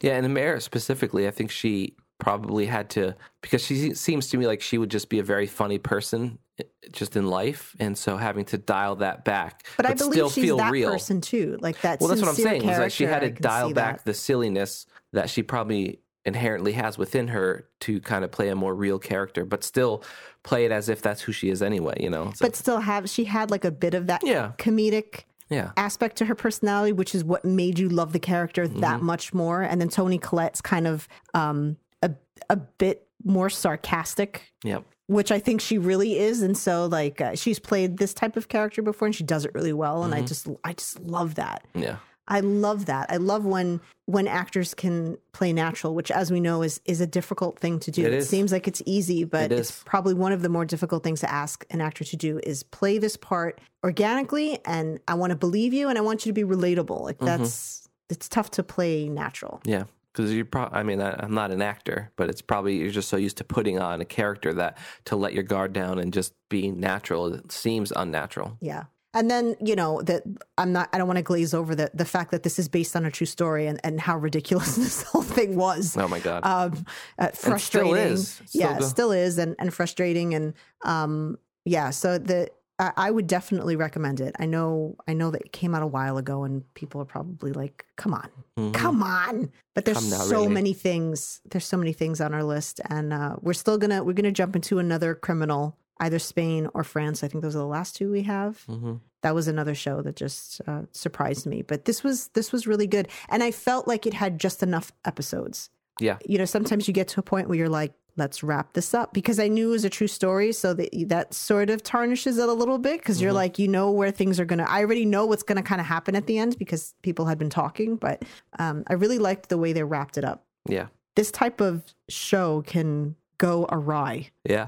Yeah, 0.00 0.16
and 0.16 0.32
Mara 0.34 0.60
specifically, 0.60 1.26
I 1.26 1.30
think 1.30 1.50
she 1.50 1.94
probably 2.18 2.66
had 2.66 2.88
to 2.90 3.14
because 3.42 3.62
she 3.64 3.92
seems 3.94 4.28
to 4.28 4.36
me 4.38 4.46
like 4.46 4.60
she 4.62 4.78
would 4.78 4.90
just 4.90 5.08
be 5.08 5.18
a 5.18 5.22
very 5.24 5.46
funny 5.46 5.78
person 5.78 6.38
eh, 6.58 6.62
just 6.92 7.16
in 7.16 7.26
life, 7.26 7.74
and 7.80 7.98
so 7.98 8.16
having 8.16 8.44
to 8.46 8.58
dial 8.58 8.96
that 8.96 9.24
back, 9.24 9.66
But, 9.76 9.86
I 9.86 9.94
believe 9.94 10.12
still 10.14 10.30
she's 10.30 10.44
feel 10.44 10.56
that 10.58 10.70
real. 10.70 10.90
person 10.92 11.20
too. 11.20 11.58
Like 11.60 11.80
that 11.82 12.00
well, 12.00 12.08
that's 12.08 12.20
what 12.20 12.28
I'm 12.30 12.36
saying. 12.36 12.66
Was 12.66 12.76
that 12.78 12.92
she 12.92 13.04
had 13.04 13.20
to 13.20 13.30
dial 13.30 13.72
back 13.72 13.98
that. 13.98 14.04
the 14.04 14.14
silliness 14.14 14.86
that 15.12 15.28
she 15.28 15.42
probably 15.42 16.00
inherently 16.26 16.72
has 16.72 16.96
within 16.96 17.28
her 17.28 17.68
to 17.80 18.00
kind 18.00 18.24
of 18.24 18.30
play 18.32 18.48
a 18.48 18.54
more 18.56 18.74
real 18.74 18.98
character, 18.98 19.44
but 19.44 19.62
still 19.62 20.02
play 20.42 20.64
it 20.64 20.72
as 20.72 20.88
if 20.88 21.02
that's 21.02 21.20
who 21.20 21.32
she 21.32 21.50
is 21.50 21.60
anyway. 21.62 21.94
You 22.00 22.08
know? 22.10 22.32
So, 22.34 22.46
but 22.46 22.56
still 22.56 22.78
have 22.78 23.10
she 23.10 23.24
had 23.24 23.50
like 23.50 23.64
a 23.64 23.70
bit 23.70 23.92
of 23.92 24.06
that 24.06 24.22
Yeah. 24.24 24.52
comedic 24.56 25.24
yeah, 25.54 25.70
aspect 25.76 26.16
to 26.16 26.24
her 26.26 26.34
personality, 26.34 26.92
which 26.92 27.14
is 27.14 27.22
what 27.24 27.44
made 27.44 27.78
you 27.78 27.88
love 27.88 28.12
the 28.12 28.18
character 28.18 28.66
Mm-hmm. 28.66 28.80
that 28.80 29.00
much 29.02 29.32
more. 29.32 29.62
And 29.62 29.80
then 29.80 29.88
Toni 29.88 30.18
Collette's 30.18 30.60
kind 30.60 30.86
of 30.86 31.08
um, 31.34 31.76
a 32.02 32.10
a 32.50 32.56
bit 32.56 33.06
more 33.24 33.48
sarcastic, 33.50 34.52
yeah, 34.62 34.80
which 35.06 35.30
I 35.32 35.38
think 35.38 35.60
she 35.60 35.78
really 35.78 36.18
is. 36.18 36.42
And 36.42 36.56
so, 36.56 36.86
like, 36.86 37.20
uh, 37.20 37.34
she's 37.36 37.58
played 37.58 37.96
this 37.98 38.12
type 38.14 38.36
of 38.36 38.48
character 38.48 38.82
before, 38.82 39.06
and 39.06 39.14
she 39.14 39.24
does 39.24 39.44
it 39.44 39.52
really 39.54 39.72
well. 39.72 40.04
And 40.04 40.12
I 40.14 40.18
Mm-hmm. 40.18 40.26
just, 40.26 40.48
I 40.64 40.72
just 40.74 41.00
love 41.00 41.34
that. 41.36 41.64
yeah. 41.74 41.96
I 42.26 42.40
love 42.40 42.86
that. 42.86 43.10
I 43.10 43.16
love 43.18 43.44
when 43.44 43.80
when 44.06 44.26
actors 44.26 44.74
can 44.74 45.16
play 45.32 45.52
natural, 45.52 45.94
which, 45.94 46.10
as 46.10 46.30
we 46.30 46.40
know, 46.40 46.62
is 46.62 46.80
is 46.84 47.00
a 47.00 47.06
difficult 47.06 47.58
thing 47.58 47.78
to 47.80 47.90
do. 47.90 48.04
It 48.06 48.12
It, 48.14 48.24
seems 48.24 48.52
like 48.52 48.66
it's 48.68 48.82
easy, 48.86 49.24
but 49.24 49.52
It 49.52 49.58
it's 49.58 49.82
probably 49.84 50.14
one 50.14 50.32
of 50.32 50.42
the 50.42 50.48
more 50.48 50.64
difficult 50.64 51.02
things 51.02 51.20
to 51.20 51.30
ask 51.30 51.64
an 51.70 51.80
actor 51.80 52.04
to 52.04 52.16
do 52.16 52.40
is 52.42 52.62
play 52.62 52.98
this 52.98 53.16
part 53.16 53.60
organically, 53.82 54.58
and 54.64 55.00
I 55.06 55.14
want 55.14 55.30
to 55.30 55.36
believe 55.36 55.72
you, 55.74 55.88
and 55.88 55.98
I 55.98 56.00
want 56.00 56.24
you 56.26 56.30
to 56.30 56.34
be 56.34 56.44
relatable. 56.44 57.00
Like 57.00 57.18
Mm-hmm. 57.18 57.26
that's 57.42 57.88
it's 58.10 58.28
tough 58.28 58.50
to 58.52 58.62
play 58.62 59.08
natural. 59.08 59.60
Yeah, 59.64 59.84
because 60.12 60.32
you 60.32 60.44
probably, 60.44 60.78
I 60.78 60.82
mean, 60.82 61.00
I, 61.00 61.16
I'm 61.18 61.34
not 61.34 61.50
an 61.50 61.62
actor, 61.62 62.10
but 62.16 62.28
it's 62.28 62.42
probably 62.42 62.76
you're 62.76 62.90
just 62.90 63.08
so 63.08 63.16
used 63.16 63.38
to 63.38 63.44
putting 63.44 63.78
on 63.78 64.00
a 64.00 64.04
character 64.04 64.52
that 64.54 64.76
to 65.06 65.16
let 65.16 65.32
your 65.32 65.42
guard 65.42 65.72
down 65.72 65.98
and 65.98 66.12
just 66.12 66.32
be 66.50 66.70
natural 66.70 67.32
it 67.34 67.50
seems 67.52 67.92
unnatural. 67.94 68.56
Yeah. 68.60 68.84
And 69.14 69.30
then, 69.30 69.56
you 69.60 69.76
know, 69.76 70.02
that 70.02 70.24
I'm 70.58 70.72
not 70.72 70.88
I 70.92 70.98
don't 70.98 71.06
want 71.06 71.18
to 71.18 71.22
glaze 71.22 71.54
over 71.54 71.74
the 71.74 71.90
the 71.94 72.04
fact 72.04 72.30
that 72.32 72.42
this 72.42 72.58
is 72.58 72.68
based 72.68 72.96
on 72.96 73.04
a 73.04 73.10
true 73.10 73.26
story 73.26 73.66
and, 73.66 73.80
and 73.84 74.00
how 74.00 74.18
ridiculous 74.18 74.76
this 74.84 75.02
whole 75.04 75.22
thing 75.22 75.56
was. 75.56 75.96
Oh 75.96 76.08
my 76.08 76.18
god! 76.20 76.44
um, 76.44 76.84
uh, 77.18 77.28
frustrating. 77.28 77.94
is. 77.94 78.42
Still 78.46 78.60
yeah, 78.60 78.78
go- 78.80 78.84
still 78.84 79.12
is, 79.12 79.38
and, 79.38 79.54
and 79.58 79.72
frustrating, 79.72 80.34
and 80.34 80.54
um, 80.84 81.38
yeah. 81.64 81.90
So 81.90 82.18
the 82.18 82.50
I, 82.80 82.92
I 82.96 83.10
would 83.12 83.28
definitely 83.28 83.76
recommend 83.76 84.20
it. 84.20 84.34
I 84.40 84.46
know 84.46 84.96
I 85.06 85.12
know 85.14 85.30
that 85.30 85.42
it 85.42 85.52
came 85.52 85.74
out 85.76 85.82
a 85.82 85.86
while 85.86 86.18
ago, 86.18 86.42
and 86.42 86.62
people 86.74 87.00
are 87.00 87.04
probably 87.06 87.52
like, 87.52 87.86
"Come 87.96 88.14
on, 88.14 88.72
come 88.72 89.00
on!" 89.02 89.52
But 89.76 89.84
there's 89.84 89.98
Mm-hmm. 89.98 90.28
So 90.28 90.40
really. 90.42 90.48
many 90.48 90.72
things. 90.72 91.40
There's 91.48 91.64
so 91.66 91.76
many 91.76 91.92
things 91.92 92.20
on 92.20 92.34
our 92.34 92.42
list, 92.42 92.80
and 92.90 93.12
uh, 93.12 93.36
we're 93.40 93.52
still 93.52 93.78
gonna 93.78 94.02
we're 94.02 94.12
gonna 94.14 94.32
jump 94.32 94.56
into 94.56 94.80
another 94.80 95.14
criminal, 95.14 95.78
either 96.04 96.18
Spain 96.18 96.68
or 96.74 96.84
France. 96.84 97.24
I 97.24 97.28
think 97.28 97.42
those 97.42 97.56
are 97.56 97.66
the 97.66 97.66
last 97.66 97.96
two 97.96 98.10
we 98.10 98.22
have. 98.22 98.62
hmm 98.64 98.94
that 99.24 99.34
was 99.34 99.48
another 99.48 99.74
show 99.74 100.02
that 100.02 100.16
just 100.16 100.60
uh, 100.66 100.82
surprised 100.92 101.46
me. 101.46 101.62
But 101.62 101.86
this 101.86 102.04
was 102.04 102.28
this 102.34 102.52
was 102.52 102.66
really 102.66 102.86
good, 102.86 103.08
and 103.30 103.42
I 103.42 103.50
felt 103.52 103.88
like 103.88 104.06
it 104.06 104.12
had 104.12 104.38
just 104.38 104.62
enough 104.62 104.92
episodes. 105.06 105.70
Yeah. 105.98 106.18
You 106.26 106.36
know, 106.36 106.44
sometimes 106.44 106.86
you 106.86 106.92
get 106.92 107.08
to 107.08 107.20
a 107.20 107.22
point 107.22 107.48
where 107.48 107.56
you're 107.56 107.70
like, 107.70 107.94
let's 108.16 108.42
wrap 108.42 108.74
this 108.74 108.92
up 108.92 109.14
because 109.14 109.38
I 109.40 109.48
knew 109.48 109.68
it 109.68 109.72
was 109.72 109.84
a 109.86 109.90
true 109.90 110.08
story. 110.08 110.52
So 110.52 110.74
that 110.74 110.90
that 111.08 111.32
sort 111.32 111.70
of 111.70 111.82
tarnishes 111.82 112.36
it 112.36 112.48
a 112.48 112.52
little 112.52 112.78
bit 112.78 112.98
because 112.98 113.22
you're 113.22 113.32
like, 113.32 113.58
you 113.58 113.66
know 113.66 113.90
where 113.90 114.10
things 114.10 114.38
are 114.38 114.44
gonna. 114.44 114.66
I 114.68 114.80
already 114.80 115.06
know 115.06 115.24
what's 115.24 115.42
gonna 115.42 115.62
kind 115.62 115.80
of 115.80 115.86
happen 115.86 116.14
at 116.16 116.26
the 116.26 116.36
end 116.36 116.58
because 116.58 116.94
people 117.00 117.24
had 117.24 117.38
been 117.38 117.50
talking. 117.50 117.96
But 117.96 118.24
um, 118.58 118.84
I 118.88 118.92
really 118.92 119.18
liked 119.18 119.48
the 119.48 119.56
way 119.56 119.72
they 119.72 119.84
wrapped 119.84 120.18
it 120.18 120.24
up. 120.24 120.44
Yeah. 120.68 120.88
This 121.16 121.30
type 121.30 121.62
of 121.62 121.82
show 122.10 122.62
can 122.66 123.16
go 123.38 123.66
awry 123.70 124.30
Yeah. 124.44 124.66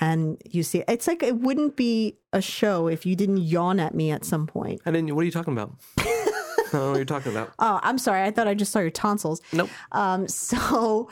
And 0.00 0.40
you 0.50 0.62
see 0.62 0.82
it's 0.88 1.06
like 1.06 1.22
it 1.22 1.36
wouldn't 1.40 1.76
be 1.76 2.16
a 2.32 2.40
show 2.40 2.86
if 2.88 3.04
you 3.06 3.14
didn't 3.16 3.38
yawn 3.38 3.78
at 3.80 3.94
me 3.94 4.10
at 4.10 4.24
some 4.24 4.46
point 4.46 4.80
I 4.86 4.90
didn't. 4.90 5.14
What 5.14 5.22
are 5.22 5.24
you 5.24 5.30
talking 5.30 5.52
about? 5.52 5.72
I 5.98 6.02
don't 6.72 6.72
know 6.82 6.90
what 6.90 6.96
you're 6.96 7.04
talking 7.04 7.32
about. 7.32 7.52
oh 7.60 7.78
i'm 7.82 7.96
sorry 7.98 8.22
i 8.22 8.30
thought 8.30 8.48
i 8.48 8.54
just 8.54 8.72
saw 8.72 8.80
your 8.80 8.90
tonsils 8.90 9.40
Nope. 9.52 9.70
um 9.92 10.26
so 10.28 11.08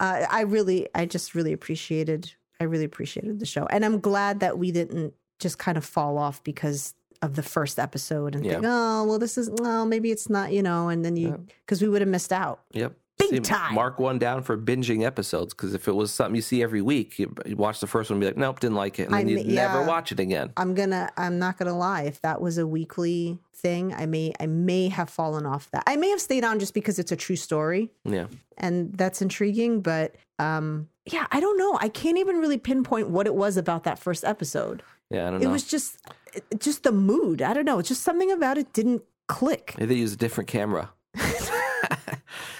uh, 0.00 0.26
i 0.30 0.40
really 0.42 0.88
i 0.94 1.04
just 1.06 1.34
really 1.34 1.52
appreciated 1.52 2.32
i 2.60 2.64
really 2.64 2.84
appreciated 2.84 3.38
the 3.38 3.46
show 3.46 3.66
and 3.66 3.84
i'm 3.84 4.00
glad 4.00 4.40
that 4.40 4.58
we 4.58 4.72
didn't 4.72 5.12
just 5.40 5.58
kind 5.58 5.76
of 5.76 5.84
fall 5.84 6.16
off 6.18 6.42
because 6.42 6.94
of 7.22 7.36
the 7.36 7.42
first 7.42 7.78
episode 7.78 8.34
and 8.34 8.44
Yeah. 8.44 8.52
think 8.54 8.64
oh 8.66 9.04
well 9.04 9.18
this 9.18 9.36
is 9.38 9.50
well 9.52 9.84
maybe 9.86 10.10
it's 10.10 10.28
not 10.30 10.52
you 10.52 10.62
know 10.62 10.88
and 10.88 11.04
then 11.04 11.16
you 11.16 11.44
because 11.66 11.80
we 11.82 11.88
would 11.88 12.00
have 12.00 12.08
missed 12.10 12.32
out 12.32 12.60
Yep. 12.72 12.94
Big 13.30 13.44
time. 13.44 13.74
Mark 13.74 13.98
one 13.98 14.18
down 14.18 14.42
for 14.42 14.56
binging 14.56 15.04
episodes 15.04 15.54
because 15.54 15.74
if 15.74 15.88
it 15.88 15.92
was 15.94 16.12
something 16.12 16.34
you 16.36 16.42
see 16.42 16.62
every 16.62 16.82
week, 16.82 17.18
you, 17.18 17.34
you 17.46 17.56
watch 17.56 17.80
the 17.80 17.86
first 17.86 18.10
one 18.10 18.16
and 18.16 18.20
be 18.20 18.26
like, 18.26 18.36
nope, 18.36 18.60
didn't 18.60 18.76
like 18.76 18.98
it. 18.98 19.04
And 19.04 19.14
then 19.14 19.28
you 19.28 19.36
mean, 19.36 19.54
never 19.54 19.82
watch 19.84 20.12
it 20.12 20.20
again. 20.20 20.52
i'm 20.56 20.74
gonna 20.74 21.10
i'm 21.16 21.38
not 21.38 21.56
gonna 21.58 21.76
lie 21.76 22.02
if 22.02 22.20
that 22.22 22.40
was 22.40 22.58
a 22.58 22.66
weekly 22.66 23.38
thing 23.54 23.94
i 23.94 24.04
may 24.06 24.32
i 24.40 24.46
may 24.46 24.88
have 24.88 25.08
fallen 25.08 25.46
off 25.46 25.70
that 25.70 25.82
i 25.86 25.96
may 25.96 26.10
have 26.10 26.20
stayed 26.20 26.44
on 26.44 26.58
just 26.58 26.74
because 26.74 26.98
it's 26.98 27.12
a 27.12 27.16
true 27.16 27.36
story 27.36 27.90
Yeah. 28.04 28.26
and 28.58 28.92
that's 28.94 29.22
intriguing 29.22 29.80
but 29.80 30.14
um 30.38 30.88
yeah 31.06 31.26
i 31.32 31.40
don't 31.40 31.56
know 31.56 31.78
i 31.80 31.88
can't 31.88 32.18
even 32.18 32.36
really 32.38 32.58
pinpoint 32.58 33.08
what 33.08 33.26
it 33.26 33.34
was 33.34 33.56
about 33.56 33.84
that 33.84 33.98
first 33.98 34.24
episode 34.24 34.82
Yeah. 35.10 35.28
I 35.28 35.30
don't 35.30 35.40
know. 35.40 35.48
it 35.48 35.52
was 35.52 35.64
just 35.64 35.98
just 36.58 36.82
the 36.82 36.92
mood 36.92 37.40
i 37.40 37.54
don't 37.54 37.64
know 37.64 37.78
It's 37.78 37.88
just 37.88 38.02
something 38.02 38.30
about 38.30 38.58
it 38.58 38.72
didn't 38.72 39.02
click 39.28 39.74
Maybe 39.78 39.94
they 39.94 40.00
use 40.00 40.12
a 40.12 40.16
different 40.18 40.48
camera. 40.48 40.90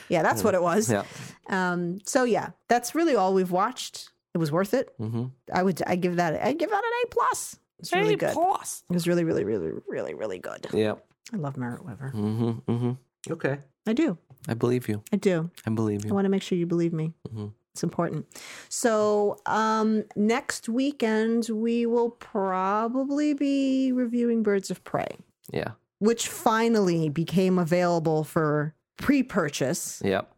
Yeah 0.08 0.22
that's 0.22 0.42
what 0.44 0.54
it 0.54 0.62
was 0.62 0.90
Yeah. 0.90 1.04
um 1.48 1.98
so 2.04 2.24
yeah 2.24 2.50
that's 2.68 2.94
really 2.94 3.14
all 3.16 3.34
we've 3.34 3.50
watched 3.50 4.10
it 4.34 4.38
was 4.38 4.50
worth 4.52 4.74
it 4.74 4.90
Mm-hmm. 4.98 5.24
i 5.52 5.62
would 5.62 5.82
i 5.86 5.96
give 5.96 6.16
that 6.16 6.40
i 6.42 6.52
give 6.52 6.70
that 6.70 6.84
an 6.84 6.90
a 7.04 7.06
plus 7.08 7.56
it's 7.78 7.92
really 7.92 8.16
good 8.16 8.32
Plus. 8.32 8.82
it 8.90 8.94
was 8.94 9.06
really 9.08 9.24
really 9.24 9.44
really 9.44 9.72
really 9.88 10.14
really 10.14 10.38
good 10.38 10.66
Yeah. 10.72 10.94
i 11.32 11.36
love 11.36 11.56
merritt 11.56 11.84
wever 11.84 12.12
Mm-hmm. 12.14 12.70
Mm-hmm. 12.72 13.32
Okay. 13.32 13.58
i 13.86 13.92
do 13.92 14.18
I 14.46 14.52
believe 14.54 14.88
you. 14.88 15.02
i 15.12 15.16
do 15.16 15.50
I 15.66 15.70
believe 15.70 16.04
you. 16.04 16.10
I 16.10 16.14
want 16.14 16.26
to 16.26 16.28
make 16.30 16.42
sure 16.42 16.58
you 16.58 16.66
believe 16.66 16.92
me. 16.92 17.14
Mhm. 17.32 17.52
It's 17.72 17.82
important. 17.82 18.26
So, 18.68 19.38
um, 19.46 20.04
next 20.14 20.68
weekend, 20.68 21.48
we 21.48 21.86
will 21.86 22.10
probably 22.10 23.34
be 23.34 23.90
reviewing 23.90 24.42
Birds 24.44 24.70
of 24.70 24.84
Prey, 24.84 25.08
Yeah. 25.50 25.72
which 25.98 26.28
finally 26.28 27.08
became 27.08 27.58
available 27.58 28.22
for 28.22 28.74
pre 28.96 29.22
purchase. 29.22 30.02
Yep. 30.04 30.30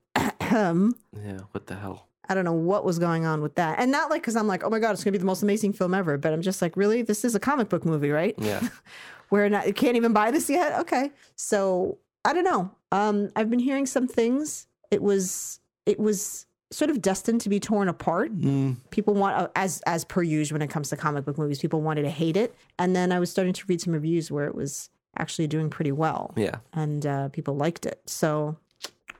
Yeah. 1.13 1.41
What 1.53 1.67
the 1.67 1.75
hell? 1.75 2.07
I 2.29 2.35
don't 2.35 2.45
know 2.45 2.53
what 2.53 2.85
was 2.85 2.99
going 2.99 3.25
on 3.25 3.41
with 3.41 3.55
that. 3.57 3.79
And 3.79 3.93
not 3.93 4.11
like 4.11 4.23
because 4.23 4.37
I'm 4.37 4.49
like, 4.49 4.65
oh 4.65 4.71
my 4.71 4.79
God, 4.79 4.93
it's 4.93 5.05
going 5.05 5.13
to 5.13 5.19
be 5.19 5.21
the 5.21 5.27
most 5.27 5.43
amazing 5.43 5.73
film 5.73 5.95
ever. 5.95 6.19
But 6.19 6.33
I'm 6.33 6.43
just 6.43 6.61
like, 6.61 6.77
really? 6.77 7.03
This 7.03 7.25
is 7.25 7.35
a 7.35 7.41
comic 7.41 7.69
book 7.69 7.85
movie, 7.85 8.11
right? 8.11 8.35
Yeah. 8.39 8.69
We're 9.31 9.49
not, 9.49 9.67
you 9.67 9.73
can't 9.73 9.97
even 9.97 10.13
buy 10.13 10.31
this 10.31 10.49
yet? 10.49 10.79
Okay. 10.81 11.11
So, 11.35 11.99
I 12.25 12.33
don't 12.33 12.45
know. 12.45 12.71
Um, 12.93 13.31
I've 13.37 13.51
been 13.51 13.59
hearing 13.59 13.87
some 13.87 14.07
things. 14.09 14.67
It 14.91 15.03
was, 15.03 15.61
it 15.85 15.99
was 15.99 16.47
sort 16.71 16.91
of 16.91 17.01
destined 17.01 17.41
to 17.43 17.49
be 17.49 17.61
torn 17.61 17.89
apart. 17.89 18.37
Mm. 18.37 18.77
people 18.91 19.15
want 19.15 19.37
uh, 19.37 19.49
as 19.55 19.81
as 19.87 20.05
per 20.05 20.23
usual 20.23 20.57
when 20.57 20.63
it 20.63 20.71
comes 20.71 20.89
to 20.91 20.97
comic 20.97 21.25
book 21.25 21.39
movies 21.39 21.61
people 21.61 21.81
wanted 21.81 22.03
to 22.03 22.11
hate 22.11 22.37
it 22.37 22.57
and 22.79 22.95
then 22.95 23.13
i 23.13 23.21
was 23.21 23.31
starting 23.31 23.53
to 23.53 23.65
read 23.69 23.81
some 23.81 23.93
reviews 23.93 24.33
where 24.33 24.47
it 24.47 24.55
was 24.55 24.91
actually 25.19 25.47
doing 25.47 25.71
pretty 25.71 25.93
well 25.93 26.33
Yeah. 26.37 26.57
and 26.73 27.05
uh, 27.07 27.29
people 27.31 27.57
liked 27.57 27.87
it 27.87 28.01
so 28.07 28.57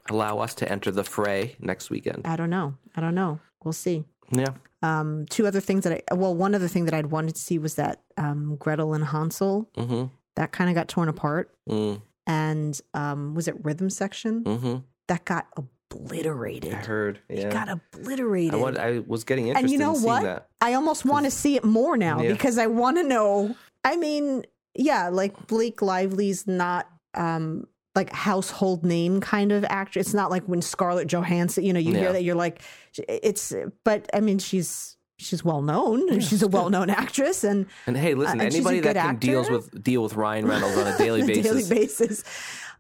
Allow 0.09 0.39
us 0.39 0.55
to 0.57 0.71
enter 0.71 0.91
the 0.93 1.03
fray 1.05 1.57
next 1.59 1.91
weekend. 1.91 2.23
i 2.27 2.37
don't 2.37 2.51
know 2.51 2.75
i 2.97 3.01
don't 3.01 3.15
know 3.15 3.41
we'll 3.65 3.73
see 3.73 4.05
Yeah. 4.31 4.51
um 4.83 5.27
two 5.29 5.47
other 5.47 5.61
things 5.61 5.83
that 5.85 5.93
i 6.11 6.15
well 6.15 6.35
one 6.35 6.55
other 6.55 6.69
thing 6.69 6.85
that 6.85 6.95
i'd 6.95 7.07
wanted 7.07 7.35
to 7.35 7.41
see 7.41 7.59
was 7.59 7.75
that 7.75 8.03
um 8.17 8.57
gretel 8.57 8.95
and 8.95 9.05
hansel 9.07 9.69
Mm-hmm. 9.77 10.05
that 10.37 10.53
kind 10.53 10.71
of 10.71 10.75
got 10.77 10.89
torn 10.89 11.09
apart 11.09 11.53
Mm. 11.69 12.01
and 12.27 12.81
um 12.95 13.35
was 13.35 13.49
it 13.49 13.57
rhythm 13.65 13.91
section 13.91 14.45
Mm-hmm. 14.45 14.77
that 15.09 15.25
got 15.25 15.47
obliterated 15.57 16.73
I 16.75 16.77
heard. 16.77 17.21
Yeah. 17.29 17.47
it 17.49 17.53
got 17.53 17.69
obliterated 17.69 18.55
I, 18.55 18.57
want, 18.59 18.79
I 18.79 19.01
was 19.07 19.25
getting 19.25 19.49
interested 19.49 19.65
and 19.65 19.73
you 19.73 19.79
know 19.79 19.97
in 19.97 20.03
what? 20.03 20.23
that. 20.23 20.49
I 20.61 20.75
almost 20.75 21.05
want 21.05 21.25
to 21.27 21.31
see 21.31 21.57
it 21.57 21.65
more 21.65 21.97
now 21.97 22.21
Yeah. 22.23 22.33
because 22.33 22.59
I 22.59 22.67
want 22.67 22.97
to 22.99 23.03
know. 23.03 23.55
I 23.85 23.97
mean, 23.97 24.45
yeah, 24.79 25.09
like 25.09 25.47
Blake 25.47 25.83
Lively's 25.83 26.47
not 26.47 26.89
um 27.15 27.67
like 27.95 28.13
household 28.13 28.85
name 28.85 29.21
kind 29.21 29.53
of 29.53 29.65
actor. 29.65 29.99
It's 29.99 30.13
not 30.13 30.31
like 30.31 30.45
when 30.45 30.61
Scarlett 30.61 31.09
Johansson, 31.09 31.65
you 31.65 31.73
know, 31.73 31.81
you 31.81 31.93
Yeah. 31.93 31.99
hear 32.01 32.13
that 32.13 32.25
you're 32.25 32.35
like 32.35 32.63
it's 33.09 33.53
but 33.85 34.09
I 34.13 34.21
mean 34.21 34.39
she's 34.39 34.97
she's 35.19 35.43
well 35.43 35.63
known 35.63 36.09
and 36.13 36.23
she's 36.23 36.43
a 36.43 36.49
well 36.49 36.69
known 36.69 36.91
actress 36.91 37.43
and 37.43 37.65
And 37.87 37.97
hey, 37.97 38.15
listen, 38.15 38.39
Uh, 38.41 38.45
and 38.45 38.55
anybody 38.55 38.81
that 38.81 38.97
can 38.97 39.17
deals 39.17 39.49
with 39.49 39.83
deal 39.83 40.03
with 40.03 40.15
Ryan 40.15 40.47
Reynolds 40.47 40.77
on 40.77 40.87
a 40.87 40.97
daily 40.99 41.21
on 41.23 41.25
a 41.31 41.33
basis. 41.33 41.51
daily 41.69 41.81
basis. 41.81 42.25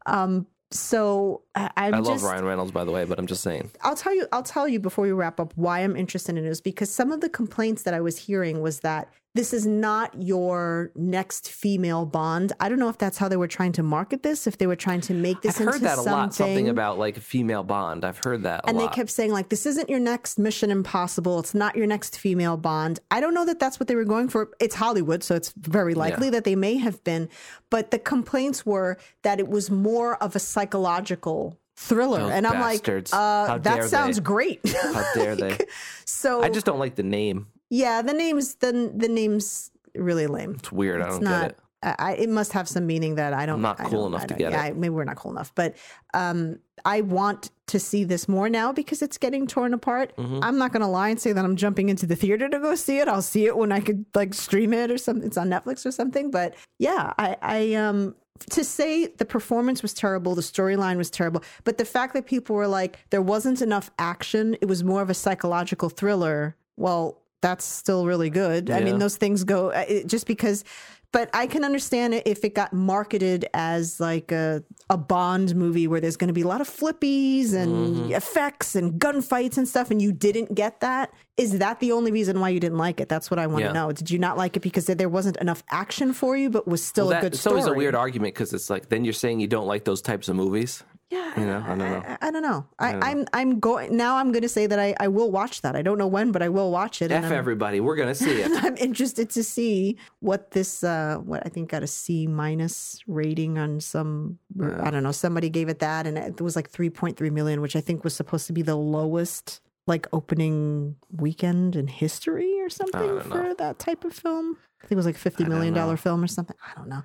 Um 0.05 0.47
so 0.72 1.42
I, 1.55 1.70
I'm 1.76 1.94
I 1.94 1.99
love 1.99 2.14
just, 2.16 2.24
Ryan 2.24 2.44
Reynolds, 2.44 2.72
by 2.72 2.84
the 2.84 2.90
way, 2.90 3.05
but 3.05 3.18
I'm 3.20 3.26
just 3.28 3.42
saying. 3.42 3.70
I'll 3.82 3.94
tell 3.94 4.14
you 4.14 4.26
I'll 4.32 4.42
tell 4.42 4.68
you 4.68 4.80
before 4.80 5.05
we 5.05 5.12
wrap 5.12 5.38
up 5.40 5.53
why 5.57 5.80
I'm 5.80 5.97
interested 5.97 6.36
in 6.36 6.44
it 6.44 6.49
is 6.51 6.61
because 6.61 6.90
some 6.92 7.12
of 7.12 7.20
the 7.20 7.28
complaints 7.28 7.84
that 7.84 7.94
I 7.94 8.01
was 8.01 8.18
hearing 8.18 8.61
was 8.61 8.80
that 8.80 9.09
this 9.37 9.53
is 9.53 9.66
not 9.66 10.20
your 10.20 10.91
next 10.97 11.49
female 11.51 12.07
bond. 12.07 12.53
I 12.59 12.68
don't 12.68 12.78
know 12.78 12.89
if 12.89 12.99
that's 12.99 13.18
how 13.18 13.28
they 13.28 13.37
were 13.37 13.47
trying 13.49 13.72
to 13.72 13.82
market 13.82 14.22
this, 14.22 14.47
if 14.47 14.59
they 14.59 14.66
were 14.66 14.76
trying 14.76 15.01
to 15.03 15.14
make 15.14 15.43
this 15.43 15.57
I've 15.57 15.61
into 15.62 15.72
heard 15.72 15.80
that 15.82 15.93
a 15.93 15.97
something. 15.97 16.12
lot. 16.12 16.34
Something 16.34 16.68
about 16.68 16.99
like 16.99 17.16
a 17.16 17.20
female 17.20 17.62
bond. 17.62 18.05
I've 18.05 18.18
heard 18.24 18.43
that 18.45 18.64
a 18.64 18.68
and 18.68 18.80
they 18.80 18.89
kept 18.89 19.11
saying 19.11 19.32
like 19.32 19.49
this 19.51 19.66
isn't 19.66 19.89
your 19.91 20.01
next 20.01 20.39
Mission 20.39 20.70
Impossible. 20.70 21.39
It's 21.39 21.55
not 21.55 21.76
your 21.76 21.87
next 21.87 22.18
female 22.18 22.57
Bond. 22.57 23.01
I 23.11 23.20
don't 23.20 23.34
know 23.34 23.45
that 23.45 23.59
that's 23.59 23.78
what 23.78 23.87
they 23.89 23.95
were 23.95 24.05
going 24.05 24.28
for. 24.28 24.51
It's 24.61 24.74
Hollywood, 24.74 25.22
so 25.22 25.34
it's 25.34 25.53
very 25.57 25.95
likely 25.95 26.26
Yeah. 26.28 26.30
that 26.32 26.45
they 26.45 26.57
may 26.57 26.76
have 26.78 27.03
been, 27.05 27.28
but 27.70 27.91
the 27.91 27.99
complaints 27.99 28.64
were 28.64 28.97
that 29.22 29.39
it 29.41 29.49
was 29.49 29.70
more 29.70 30.16
of 30.22 30.34
a 30.34 30.39
psychological 30.39 31.59
thriller. 31.76 32.20
Those 32.20 32.30
and 32.32 32.47
I'm 32.47 32.55
bastards. 32.55 33.12
like, 33.12 33.20
uh, 33.51 33.59
that 33.59 33.84
sounds 33.84 34.16
they. 34.16 34.22
great. 34.22 34.61
How 34.66 35.05
dare 35.14 35.37
they? 35.37 35.59
so 36.07 36.43
I 36.43 36.49
just 36.49 36.64
don't 36.66 36.78
like 36.78 36.95
the 36.95 37.03
name. 37.03 37.49
Yeah, 37.70 38.02
the 38.02 38.12
name's 38.12 38.56
the 38.56 38.92
the 38.94 39.08
name's 39.08 39.70
really 39.94 40.26
lame. 40.26 40.52
It's 40.58 40.72
weird. 40.72 41.00
I 41.02 41.08
don't 41.08 41.22
not. 41.22 41.40
get 41.42 41.50
it. 41.52 41.58
I, 41.82 41.94
I- 41.98 42.12
it 42.14 42.28
must 42.28 42.52
have 42.52 42.68
some 42.68 42.86
meaning 42.86 43.16
that 43.16 43.32
I 43.32 43.46
don't. 43.46 43.56
I'm 43.56 43.62
not 43.62 43.80
I 43.80 43.84
cool 43.84 44.02
don't- 44.02 44.12
enough 44.12 44.22
I 44.24 44.26
to 44.26 44.34
get 44.34 44.52
yeah, 44.52 44.66
it. 44.66 44.76
maybe 44.76 44.90
we're 44.90 45.04
not 45.04 45.16
cool 45.16 45.30
enough, 45.32 45.54
but 45.54 45.76
um, 46.14 46.58
I 46.84 47.02
want 47.02 47.50
to 47.68 47.78
see 47.78 48.04
this 48.04 48.28
more 48.28 48.48
now 48.48 48.72
because 48.72 49.02
it's 49.02 49.18
getting 49.18 49.46
torn 49.46 49.74
apart. 49.74 50.16
Mm-hmm. 50.16 50.38
I'm 50.42 50.56
not 50.58 50.72
going 50.72 50.82
to 50.82 50.86
lie 50.88 51.08
and 51.08 51.20
say 51.20 51.32
that 51.32 51.44
I'm 51.44 51.56
jumping 51.56 51.88
into 51.88 52.06
the 52.06 52.16
theater 52.16 52.48
to 52.48 52.58
go 52.60 52.74
see 52.76 52.98
it. 52.98 53.08
I'll 53.08 53.22
see 53.22 53.46
it 53.46 53.56
when 53.56 53.72
I 53.72 53.80
could 53.80 54.04
like 54.14 54.34
stream 54.34 54.72
it 54.72 54.90
or 54.90 54.98
something. 54.98 55.26
It's 55.26 55.36
on 55.36 55.48
Netflix 55.48 55.84
or 55.84 55.90
something. 55.90 56.30
But 56.30 56.54
yeah, 56.78 57.12
I, 57.18 57.36
I 57.42 57.74
um 57.74 58.14
to 58.50 58.62
say 58.64 59.06
the 59.06 59.24
performance 59.24 59.80
was 59.82 59.94
terrible, 59.94 60.34
the 60.34 60.42
storyline 60.42 60.96
was 60.98 61.10
terrible, 61.10 61.42
but 61.64 61.78
the 61.78 61.84
fact 61.86 62.12
that 62.14 62.26
people 62.26 62.54
were 62.54 62.68
like 62.68 62.98
there 63.10 63.22
wasn't 63.22 63.62
enough 63.62 63.90
action, 63.98 64.56
it 64.60 64.66
was 64.66 64.84
more 64.84 65.02
of 65.02 65.10
a 65.10 65.14
psychological 65.14 65.88
thriller. 65.88 66.54
Well, 66.76 67.22
that's 67.43 67.64
still 67.64 68.07
really 68.07 68.30
good. 68.30 68.70
I 68.70 68.80
mean, 68.80 68.99
those 68.99 69.16
things 69.16 69.45
go 69.45 69.70
uh, 69.70 69.84
it, 69.89 70.07
just 70.07 70.26
because. 70.26 70.64
But 71.12 71.30
I 71.32 71.47
can 71.47 71.64
understand 71.64 72.12
it 72.12 72.24
if 72.26 72.45
it 72.45 72.55
got 72.55 72.72
marketed 72.74 73.47
as 73.55 74.01
like 74.01 74.32
a 74.32 74.62
a 74.91 74.99
Bond 74.99 75.55
movie 75.57 75.87
where 75.87 76.01
there's 76.01 76.16
going 76.16 76.28
to 76.28 76.34
be 76.34 76.43
a 76.43 76.47
lot 76.49 76.61
of 76.61 76.68
flippies 76.68 77.55
and 77.55 77.97
Mm-hmm. 77.97 78.12
effects 78.12 78.74
and 78.74 79.01
gunfights 79.01 79.57
and 79.57 79.66
stuff, 79.66 79.91
and 79.91 80.03
you 80.03 80.12
didn't 80.12 80.55
get 80.55 80.80
that. 80.80 81.14
Is 81.37 81.59
that 81.59 81.80
the 81.80 81.93
only 81.93 82.11
reason 82.12 82.39
why 82.41 82.51
you 82.51 82.61
didn't 82.61 82.78
like 82.78 83.01
it? 83.01 83.09
That's 83.09 83.30
what 83.30 83.39
I 83.39 83.47
want 83.47 83.62
to 83.62 83.66
Yeah. 83.68 83.72
know. 83.72 83.93
Did 83.93 84.11
you 84.11 84.18
not 84.18 84.37
like 84.37 84.57
it 84.57 84.61
because 84.61 84.87
there 84.87 85.09
wasn't 85.09 85.37
enough 85.39 85.62
action 85.70 86.12
for 86.12 86.37
you, 86.37 86.51
but 86.51 86.66
was 86.68 86.82
still 86.82 87.07
Well, 87.07 87.12
a 87.12 87.14
that, 87.14 87.22
good 87.22 87.32
it's 87.34 87.41
story? 87.41 87.61
always 87.61 87.72
a 87.72 87.74
weird 87.74 87.95
argument 87.95 88.34
because 88.34 88.53
it's 88.53 88.68
like 88.68 88.89
then 88.91 89.05
you're 89.05 89.12
saying 89.14 89.41
you 89.41 89.47
don't 89.47 89.66
like 89.66 89.84
those 89.84 90.03
types 90.03 90.28
of 90.28 90.37
movies. 90.37 90.82
Yeah, 91.09 91.38
You 91.38 91.46
know, 91.46 91.62
I 91.64 91.68
don't 91.68 91.78
know. 91.78 92.02
I, 92.04 92.18
I 92.20 92.30
don't 92.32 92.42
know. 92.42 92.66
I, 92.80 93.11
I'm 93.11 93.26
I'm 93.32 93.61
going 93.61 93.96
now. 93.96 94.16
I'm 94.16 94.32
going 94.32 94.42
to 94.42 94.48
say 94.48 94.66
that 94.66 94.78
I, 94.80 94.92
I 94.98 95.07
will 95.07 95.30
watch 95.30 95.62
that. 95.62 95.76
I 95.76 95.82
don't 95.82 95.98
know 95.98 96.09
when, 96.09 96.32
but 96.32 96.42
I 96.42 96.48
will 96.48 96.72
watch 96.72 97.00
it. 97.00 97.12
F 97.12 97.30
everybody, 97.30 97.78
we're 97.78 97.94
gonna 97.94 98.14
see 98.14 98.40
it. 98.40 98.50
I'm 98.64 98.76
interested 98.76 99.30
to 99.30 99.44
see 99.44 99.98
what 100.18 100.50
this 100.50 100.82
uh 100.82 101.18
what 101.18 101.42
I 101.46 101.48
think 101.48 101.70
got 101.70 101.84
a 101.84 101.86
C 101.86 102.26
minus 102.26 103.00
rating 103.07 103.57
on 103.57 103.80
some 103.80 104.38
I 104.61 104.90
don't 104.90 105.04
know 105.04 105.12
somebody 105.12 105.48
gave 105.48 105.68
it 105.68 105.78
that 105.78 106.09
and 106.09 106.18
it 106.18 106.40
was 106.40 106.57
like 106.57 106.72
3.3 106.72 107.30
million 107.30 107.61
which 107.61 107.76
I 107.76 107.80
think 107.80 108.02
was 108.02 108.14
supposed 108.14 108.48
to 108.48 108.52
be 108.52 108.62
the 108.62 108.76
lowest 108.76 109.61
like 109.86 110.09
opening 110.12 110.96
weekend 111.12 111.76
in 111.76 111.86
history 111.86 112.61
or 112.61 112.68
something 112.68 113.20
for 113.20 113.44
know. 113.44 113.54
that 113.54 113.78
type 113.78 114.04
of 114.04 114.12
film. 114.12 114.57
I 114.82 114.86
think 114.86 114.92
it 114.92 114.96
was 114.96 115.07
like 115.07 115.14
a 115.14 115.18
fifty 115.18 115.44
I 115.44 115.48
million 115.48 115.72
dollar 115.72 115.96
film 115.96 116.22
or 116.22 116.26
something. 116.26 116.57
I 116.64 116.78
don't 116.78 116.88
know. 116.88 117.02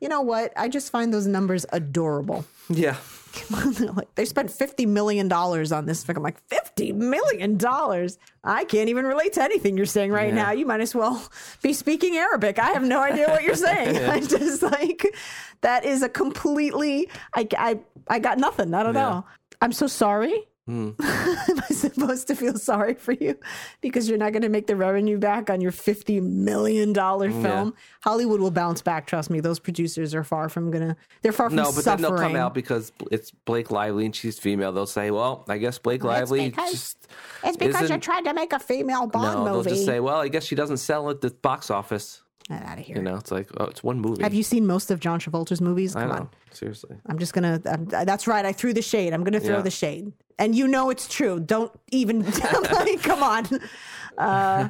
You 0.00 0.08
know 0.08 0.20
what? 0.20 0.52
I 0.56 0.68
just 0.68 0.90
find 0.90 1.14
those 1.14 1.26
numbers 1.26 1.64
adorable. 1.72 2.44
Yeah. 2.68 2.96
Like, 3.50 4.08
they 4.14 4.24
spent 4.24 4.50
fifty 4.50 4.86
million 4.86 5.28
dollars 5.28 5.72
on 5.72 5.86
this 5.86 6.04
film. 6.04 6.18
I'm 6.18 6.22
like, 6.22 6.40
fifty 6.48 6.92
million 6.92 7.56
dollars? 7.56 8.18
I 8.42 8.64
can't 8.64 8.88
even 8.88 9.04
relate 9.06 9.32
to 9.34 9.42
anything 9.42 9.76
you're 9.76 9.86
saying 9.86 10.10
right 10.12 10.28
Yeah. 10.28 10.34
now. 10.44 10.50
You 10.52 10.66
might 10.66 10.80
as 10.80 10.94
well 10.94 11.22
be 11.62 11.72
speaking 11.72 12.16
Arabic. 12.16 12.58
I 12.58 12.70
have 12.72 12.82
no 12.82 13.00
idea 13.00 13.28
what 13.28 13.42
you're 13.42 13.54
saying. 13.54 13.96
I'm 14.10 14.26
just 14.26 14.62
like 14.62 15.14
that 15.62 15.84
is 15.84 16.02
a 16.02 16.08
completely. 16.08 17.08
I 17.34 17.46
I 17.56 17.78
I 18.08 18.18
got 18.18 18.38
nothing. 18.38 18.74
I 18.74 18.82
don't 18.82 18.94
Yeah. 18.94 19.00
know. 19.02 19.24
I'm 19.60 19.72
so 19.72 19.86
sorry. 19.86 20.46
Hmm. 20.66 20.92
Am 21.02 21.60
I 21.60 21.74
supposed 21.74 22.26
to 22.28 22.34
feel 22.34 22.56
sorry 22.56 22.94
for 22.94 23.12
you 23.12 23.38
because 23.82 24.08
you're 24.08 24.16
not 24.16 24.32
going 24.32 24.42
to 24.42 24.48
make 24.48 24.66
the 24.66 24.76
revenue 24.76 25.18
back 25.18 25.50
on 25.50 25.60
your 25.60 25.72
fifty 25.72 26.20
million 26.20 26.94
dollar 26.94 27.30
film? 27.30 27.74
Hollywood 28.00 28.40
will 28.40 28.50
bounce 28.50 28.80
back. 28.80 29.06
Trust 29.06 29.28
me. 29.28 29.40
Those 29.40 29.58
producers 29.58 30.14
are 30.14 30.24
far 30.24 30.48
from 30.48 30.70
gonna. 30.70 30.96
They're 31.20 31.32
far 31.32 31.50
from 31.50 31.56
No, 31.56 31.64
but 31.64 31.84
suffering. 31.84 32.02
then 32.02 32.10
they'll 32.16 32.26
come 32.28 32.36
out 32.36 32.54
because 32.54 32.92
it's 33.12 33.30
Blake 33.30 33.70
Lively 33.70 34.06
and 34.06 34.16
she's 34.16 34.38
female. 34.38 34.72
They'll 34.72 34.86
say, 34.86 35.10
"Well, 35.10 35.44
I 35.50 35.58
guess 35.58 35.76
Blake 35.78 36.02
Well, 36.02 36.12
it's 36.20 36.30
Lively 36.30 36.48
because- 36.48 36.70
just 36.70 37.08
It's 37.44 37.56
because 37.58 37.90
you're 37.90 37.98
trying 37.98 38.24
to 38.24 38.32
make 38.32 38.54
a 38.54 38.58
female 38.58 39.06
Bond 39.06 39.40
no." 39.40 39.44
They'll 39.44 39.62
just 39.74 39.84
say, 39.84 40.00
"Well, 40.00 40.16
I 40.16 40.28
guess 40.28 40.44
she 40.44 40.54
doesn't 40.54 40.78
sell 40.78 41.10
at 41.10 41.20
the 41.20 41.30
box 41.30 41.70
office." 41.70 42.22
Out 42.50 42.78
of 42.78 42.84
here. 42.84 42.96
You 42.96 43.02
know, 43.02 43.16
it's 43.16 43.30
like, 43.30 43.48
oh, 43.56 43.64
it's 43.64 43.82
one 43.82 43.98
movie. 44.00 44.22
Have 44.22 44.34
you 44.34 44.42
seen 44.42 44.66
most 44.66 44.90
of 44.90 45.00
John 45.00 45.18
Travolta's 45.18 45.62
movies? 45.62 45.96
I 45.96 46.00
Come 46.02 46.08
know. 46.10 46.14
on. 46.16 46.30
Seriously. 46.50 46.96
I'm 47.06 47.18
just 47.18 47.32
gonna. 47.32 47.60
I'm, 47.64 47.86
that's 47.86 48.26
right. 48.26 48.44
I 48.44 48.52
threw 48.52 48.74
the 48.74 48.82
shade. 48.82 49.14
I'm 49.14 49.24
gonna 49.24 49.40
throw 49.40 49.56
Yeah. 49.56 49.62
the 49.62 49.70
shade, 49.70 50.12
and 50.38 50.54
you 50.54 50.68
know 50.68 50.90
it's 50.90 51.08
true. 51.08 51.40
Don't 51.40 51.72
even. 51.90 52.22
like, 52.72 53.02
come 53.02 53.22
on. 53.22 53.46
Uh, 54.18 54.68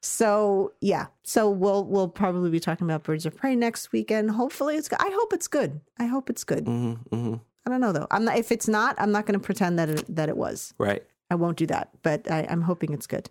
so 0.00 0.72
yeah. 0.80 1.06
So 1.22 1.50
we'll 1.50 1.84
we'll 1.84 2.08
probably 2.08 2.50
be 2.50 2.60
talking 2.60 2.86
about 2.86 3.02
Birds 3.04 3.26
of 3.26 3.36
Prey 3.36 3.54
next 3.56 3.92
weekend. 3.92 4.30
Hopefully 4.30 4.76
it's. 4.76 4.88
good. 4.88 4.98
I 5.00 5.10
hope 5.10 5.32
it's 5.32 5.48
good. 5.48 5.80
I 5.98 6.06
hope 6.06 6.30
it's 6.30 6.44
good. 6.44 6.66
hmm 6.66 6.94
hmm 7.10 7.34
I 7.66 7.70
don't 7.70 7.80
know 7.80 7.92
though. 7.92 8.06
I'm 8.10 8.24
not. 8.24 8.38
If 8.38 8.50
it's 8.50 8.68
not, 8.68 8.96
I'm 8.98 9.12
not 9.12 9.26
gonna 9.26 9.38
pretend 9.38 9.78
that 9.78 9.88
it, 9.88 10.16
that 10.16 10.28
it 10.28 10.36
was. 10.36 10.74
Right. 10.78 11.02
I 11.30 11.34
won't 11.34 11.56
do 11.56 11.66
that, 11.68 11.88
but 12.02 12.30
I, 12.30 12.46
I'm 12.50 12.60
hoping 12.60 12.92
it's 12.92 13.06
good. 13.06 13.30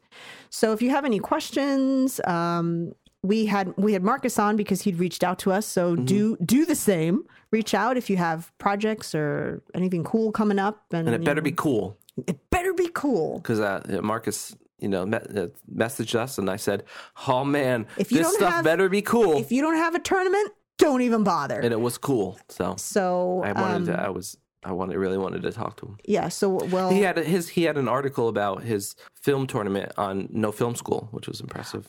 So 0.49 0.71
if 0.71 0.81
you 0.81 0.89
have 0.89 1.05
any 1.05 1.19
questions, 1.19 2.19
um, 2.25 2.93
we 3.23 3.45
had 3.45 3.73
we 3.77 3.93
had 3.93 4.03
Marcus 4.03 4.39
on 4.39 4.55
because 4.55 4.81
he'd 4.81 4.97
reached 4.99 5.23
out 5.23 5.39
to 5.39 5.51
us. 5.51 5.65
So 5.65 5.95
Mm-hmm. 5.95 6.05
do 6.05 6.37
do 6.43 6.65
the 6.65 6.75
same. 6.75 7.23
Reach 7.51 7.73
out 7.73 7.97
if 7.97 8.09
you 8.09 8.17
have 8.17 8.51
projects 8.57 9.13
or 9.13 9.61
anything 9.75 10.03
cool 10.03 10.31
coming 10.31 10.57
up, 10.59 10.85
and, 10.91 11.07
And 11.07 11.15
it 11.15 11.23
better 11.23 11.41
know, 11.41 11.45
be 11.45 11.51
cool 11.51 11.97
it 12.27 12.37
better 12.49 12.73
be 12.73 12.89
cool. 12.93 13.37
because 13.39 13.59
uh, 13.61 13.81
Marcus, 14.03 14.53
you 14.79 14.89
know, 14.89 15.05
me- 15.05 15.17
uh, 15.17 15.47
messaged 15.73 16.13
us 16.13 16.37
and 16.37 16.49
I 16.49 16.57
said, 16.57 16.83
"Oh 17.27 17.45
man, 17.45 17.87
If 17.97 18.11
you 18.11 18.17
this 18.19 18.33
stuff 18.35 18.53
have- 18.53 18.63
better 18.65 18.89
be 18.89 19.01
cool," 19.01 19.37
If 19.37 19.51
you 19.51 19.61
don't 19.61 19.77
have 19.77 19.95
a 19.95 19.99
tournament, 19.99 20.51
don't 20.77 21.01
even 21.01 21.23
bother. 21.23 21.59
and 21.59 21.71
it 21.71 21.79
was 21.79 21.97
cool. 21.97 22.37
So 22.49 22.75
so 22.77 23.41
I 23.45 23.53
wanted 23.53 23.75
um, 23.75 23.85
to. 23.87 23.93
I 24.01 24.09
was. 24.09 24.37
I 24.63 24.73
wanted. 24.73 24.97
Really 24.97 25.17
wanted 25.17 25.41
to 25.43 25.51
talk 25.51 25.77
to 25.77 25.85
him. 25.87 25.97
yeah. 26.05 26.27
So 26.27 26.49
well, 26.65 26.89
He 26.91 27.01
had 27.01 27.17
his. 27.17 27.47
He 27.49 27.63
had 27.63 27.77
an 27.77 27.87
article 27.87 28.27
about 28.27 28.63
his 28.63 28.93
film 29.15 29.47
tournament 29.47 29.91
on 29.97 30.27
No 30.31 30.51
Film 30.51 30.75
School, 30.75 31.07
which 31.11 31.27
was 31.29 31.39
impressive. 31.39 31.87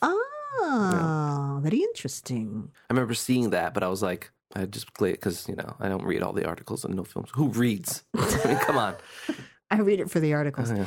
Ah, 0.60 1.58
very 1.62 1.78
interesting. 1.78 2.70
I 2.90 2.92
remember 2.92 3.14
seeing 3.14 3.50
that, 3.50 3.74
but 3.74 3.82
I 3.82 3.88
was 3.88 4.02
like, 4.02 4.30
I 4.54 4.66
just 4.66 4.92
because 4.98 5.48
you 5.48 5.56
know 5.56 5.76
I 5.80 5.88
don't 5.88 6.04
read 6.04 6.22
all 6.22 6.32
the 6.32 6.46
articles 6.46 6.84
and 6.84 6.94
No 6.94 7.04
films. 7.04 7.30
Who 7.34 7.48
reads? 7.48 8.04
I 8.16 8.42
mean, 8.48 8.58
come 8.58 8.76
on. 8.76 8.94
I 9.70 9.76
read 9.80 10.00
it 10.00 10.10
for 10.10 10.20
the 10.20 10.34
articles. 10.34 10.70
Yeah. 10.70 10.84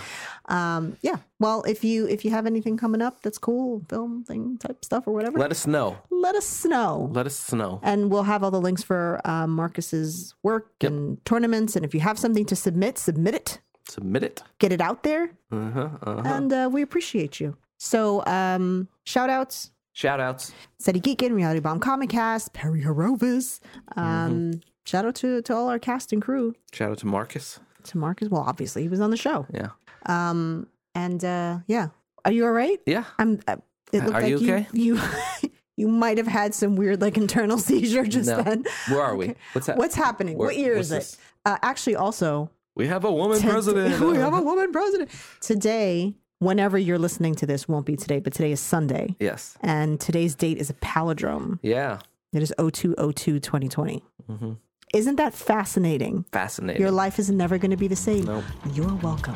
Um, 0.48 0.96
yeah. 1.02 1.16
Well, 1.40 1.64
if 1.64 1.84
you 1.84 2.08
if 2.08 2.24
you 2.24 2.30
have 2.30 2.46
anything 2.46 2.78
coming 2.78 3.02
up 3.02 3.22
that's 3.24 3.40
cool, 3.40 3.84
film 3.90 4.24
thing 4.24 4.60
type 4.60 4.86
stuff 4.86 5.08
or 5.08 5.14
whatever, 5.14 5.40
Let 5.40 5.50
us 5.50 5.66
know. 5.66 5.98
let 6.12 6.36
us 6.36 6.64
know. 6.66 7.10
Let 7.12 7.26
us 7.26 7.52
know. 7.52 7.80
and 7.82 8.12
we'll 8.12 8.24
have 8.30 8.44
all 8.44 8.52
the 8.52 8.62
links 8.62 8.84
for 8.84 9.20
um, 9.26 9.50
Marcus's 9.52 10.36
work 10.44 10.70
and 10.82 11.18
tournaments. 11.26 11.76
And 11.76 11.84
if 11.84 11.96
you 11.96 12.00
have 12.02 12.20
something 12.20 12.46
to 12.46 12.56
submit, 12.56 13.00
submit 13.00 13.34
it, 13.34 13.60
Submit 13.90 14.22
it. 14.24 14.44
get 14.60 14.72
it 14.72 14.82
out 14.82 15.02
there, 15.02 15.32
Uh-huh, 15.52 15.90
uh-huh. 16.04 16.22
and 16.26 16.54
uh, 16.54 16.70
we 16.72 16.84
appreciate 16.84 17.40
you. 17.40 17.58
So, 17.78 18.24
um, 18.28 18.88
shout 19.06 19.30
outs. 19.30 19.72
Shout 19.94 20.20
outs. 20.20 20.52
Steady 20.80 21.00
Geekin, 21.00 21.34
Reality 21.34 21.62
Bomb 21.62 21.80
Comic 21.80 22.10
Cast, 22.10 22.52
Perry 22.54 22.82
Horovis. 22.84 23.60
Um, 23.96 24.60
Shout 24.86 25.04
out 25.06 25.16
to, 25.16 25.42
to 25.42 25.54
all 25.56 25.68
our 25.70 25.80
cast 25.80 26.14
and 26.14 26.22
crew. 26.22 26.54
Shout 26.72 26.92
out 26.92 26.98
to 27.00 27.08
Marcus. 27.08 27.60
To 27.86 27.98
Marcus. 27.98 28.30
Well, 28.30 28.44
obviously, 28.46 28.84
he 28.84 28.88
was 28.90 29.00
on 29.00 29.10
the 29.10 29.18
show. 29.18 29.48
Yeah. 29.52 29.70
Um, 30.06 30.68
and 30.94 31.24
uh, 31.26 31.60
yeah. 31.68 31.88
Are 32.24 32.32
you 32.32 32.46
all 32.46 32.52
right? 32.52 32.80
Yeah. 32.86 33.06
I'm. 33.18 33.40
Uh, 33.48 33.56
it 33.94 34.04
looked 34.04 34.16
Are 34.16 34.22
like 34.22 34.30
you 34.30 34.36
okay? 34.38 34.68
You, 34.74 34.96
you, 35.42 35.50
you 35.78 35.88
might 35.88 36.18
have 36.20 36.28
had 36.28 36.54
some 36.54 36.76
weird, 36.76 37.02
like, 37.02 37.18
internal 37.18 37.58
seizure 37.70 38.04
just 38.06 38.30
No. 38.30 38.44
then. 38.44 38.66
Where 38.90 39.02
are 39.02 39.16
we? 39.16 39.34
What's 39.54 39.66
that? 39.68 39.78
What's 39.78 39.96
happening? 39.96 40.38
Where- 40.38 40.50
what 40.50 40.58
year 40.58 40.76
is 40.76 40.92
it? 40.92 40.96
this? 40.96 41.18
Uh, 41.46 41.58
actually, 41.64 41.96
also, 41.96 42.52
We 42.76 42.88
have 42.88 43.06
a 43.06 43.12
woman 43.12 43.38
Today- 43.38 43.50
president. 43.54 44.00
we 44.02 44.18
have 44.18 44.34
a 44.34 44.42
woman 44.42 44.72
president. 44.72 45.10
Today, 45.42 46.16
whenever 46.40 46.78
you're 46.78 47.00
listening 47.00 47.36
to 47.36 47.46
this, 47.46 47.68
won't 47.68 47.86
be 47.86 47.96
today, 47.96 48.20
but 48.20 48.34
today 48.34 48.52
is 48.52 48.60
Sunday. 48.60 49.16
yes. 49.20 49.58
And 49.62 50.00
today's 50.00 50.36
date 50.36 50.58
is 50.58 50.70
a 50.70 50.74
palindrome. 50.76 51.60
Yeah. 51.62 52.00
It 52.34 52.44
is 52.44 52.54
0202 52.58 53.40
2020. 53.40 54.04
hmm 54.28 54.54
Isn't 54.94 55.16
that 55.18 55.34
fascinating? 55.34 56.26
Fascinating. 56.32 56.82
Your 56.82 56.92
life 56.92 57.20
is 57.20 57.30
never 57.30 57.58
going 57.58 57.72
to 57.72 57.78
be 57.78 57.88
the 57.88 57.96
same. 57.96 58.26
Nope. 58.26 58.44
You're 58.74 58.94
welcome. 58.96 59.36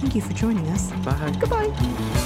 Thank 0.00 0.14
you 0.14 0.20
for 0.22 0.32
joining 0.32 0.66
us. 0.68 0.90
Bye. 1.04 1.36
Goodbye. 1.40 2.24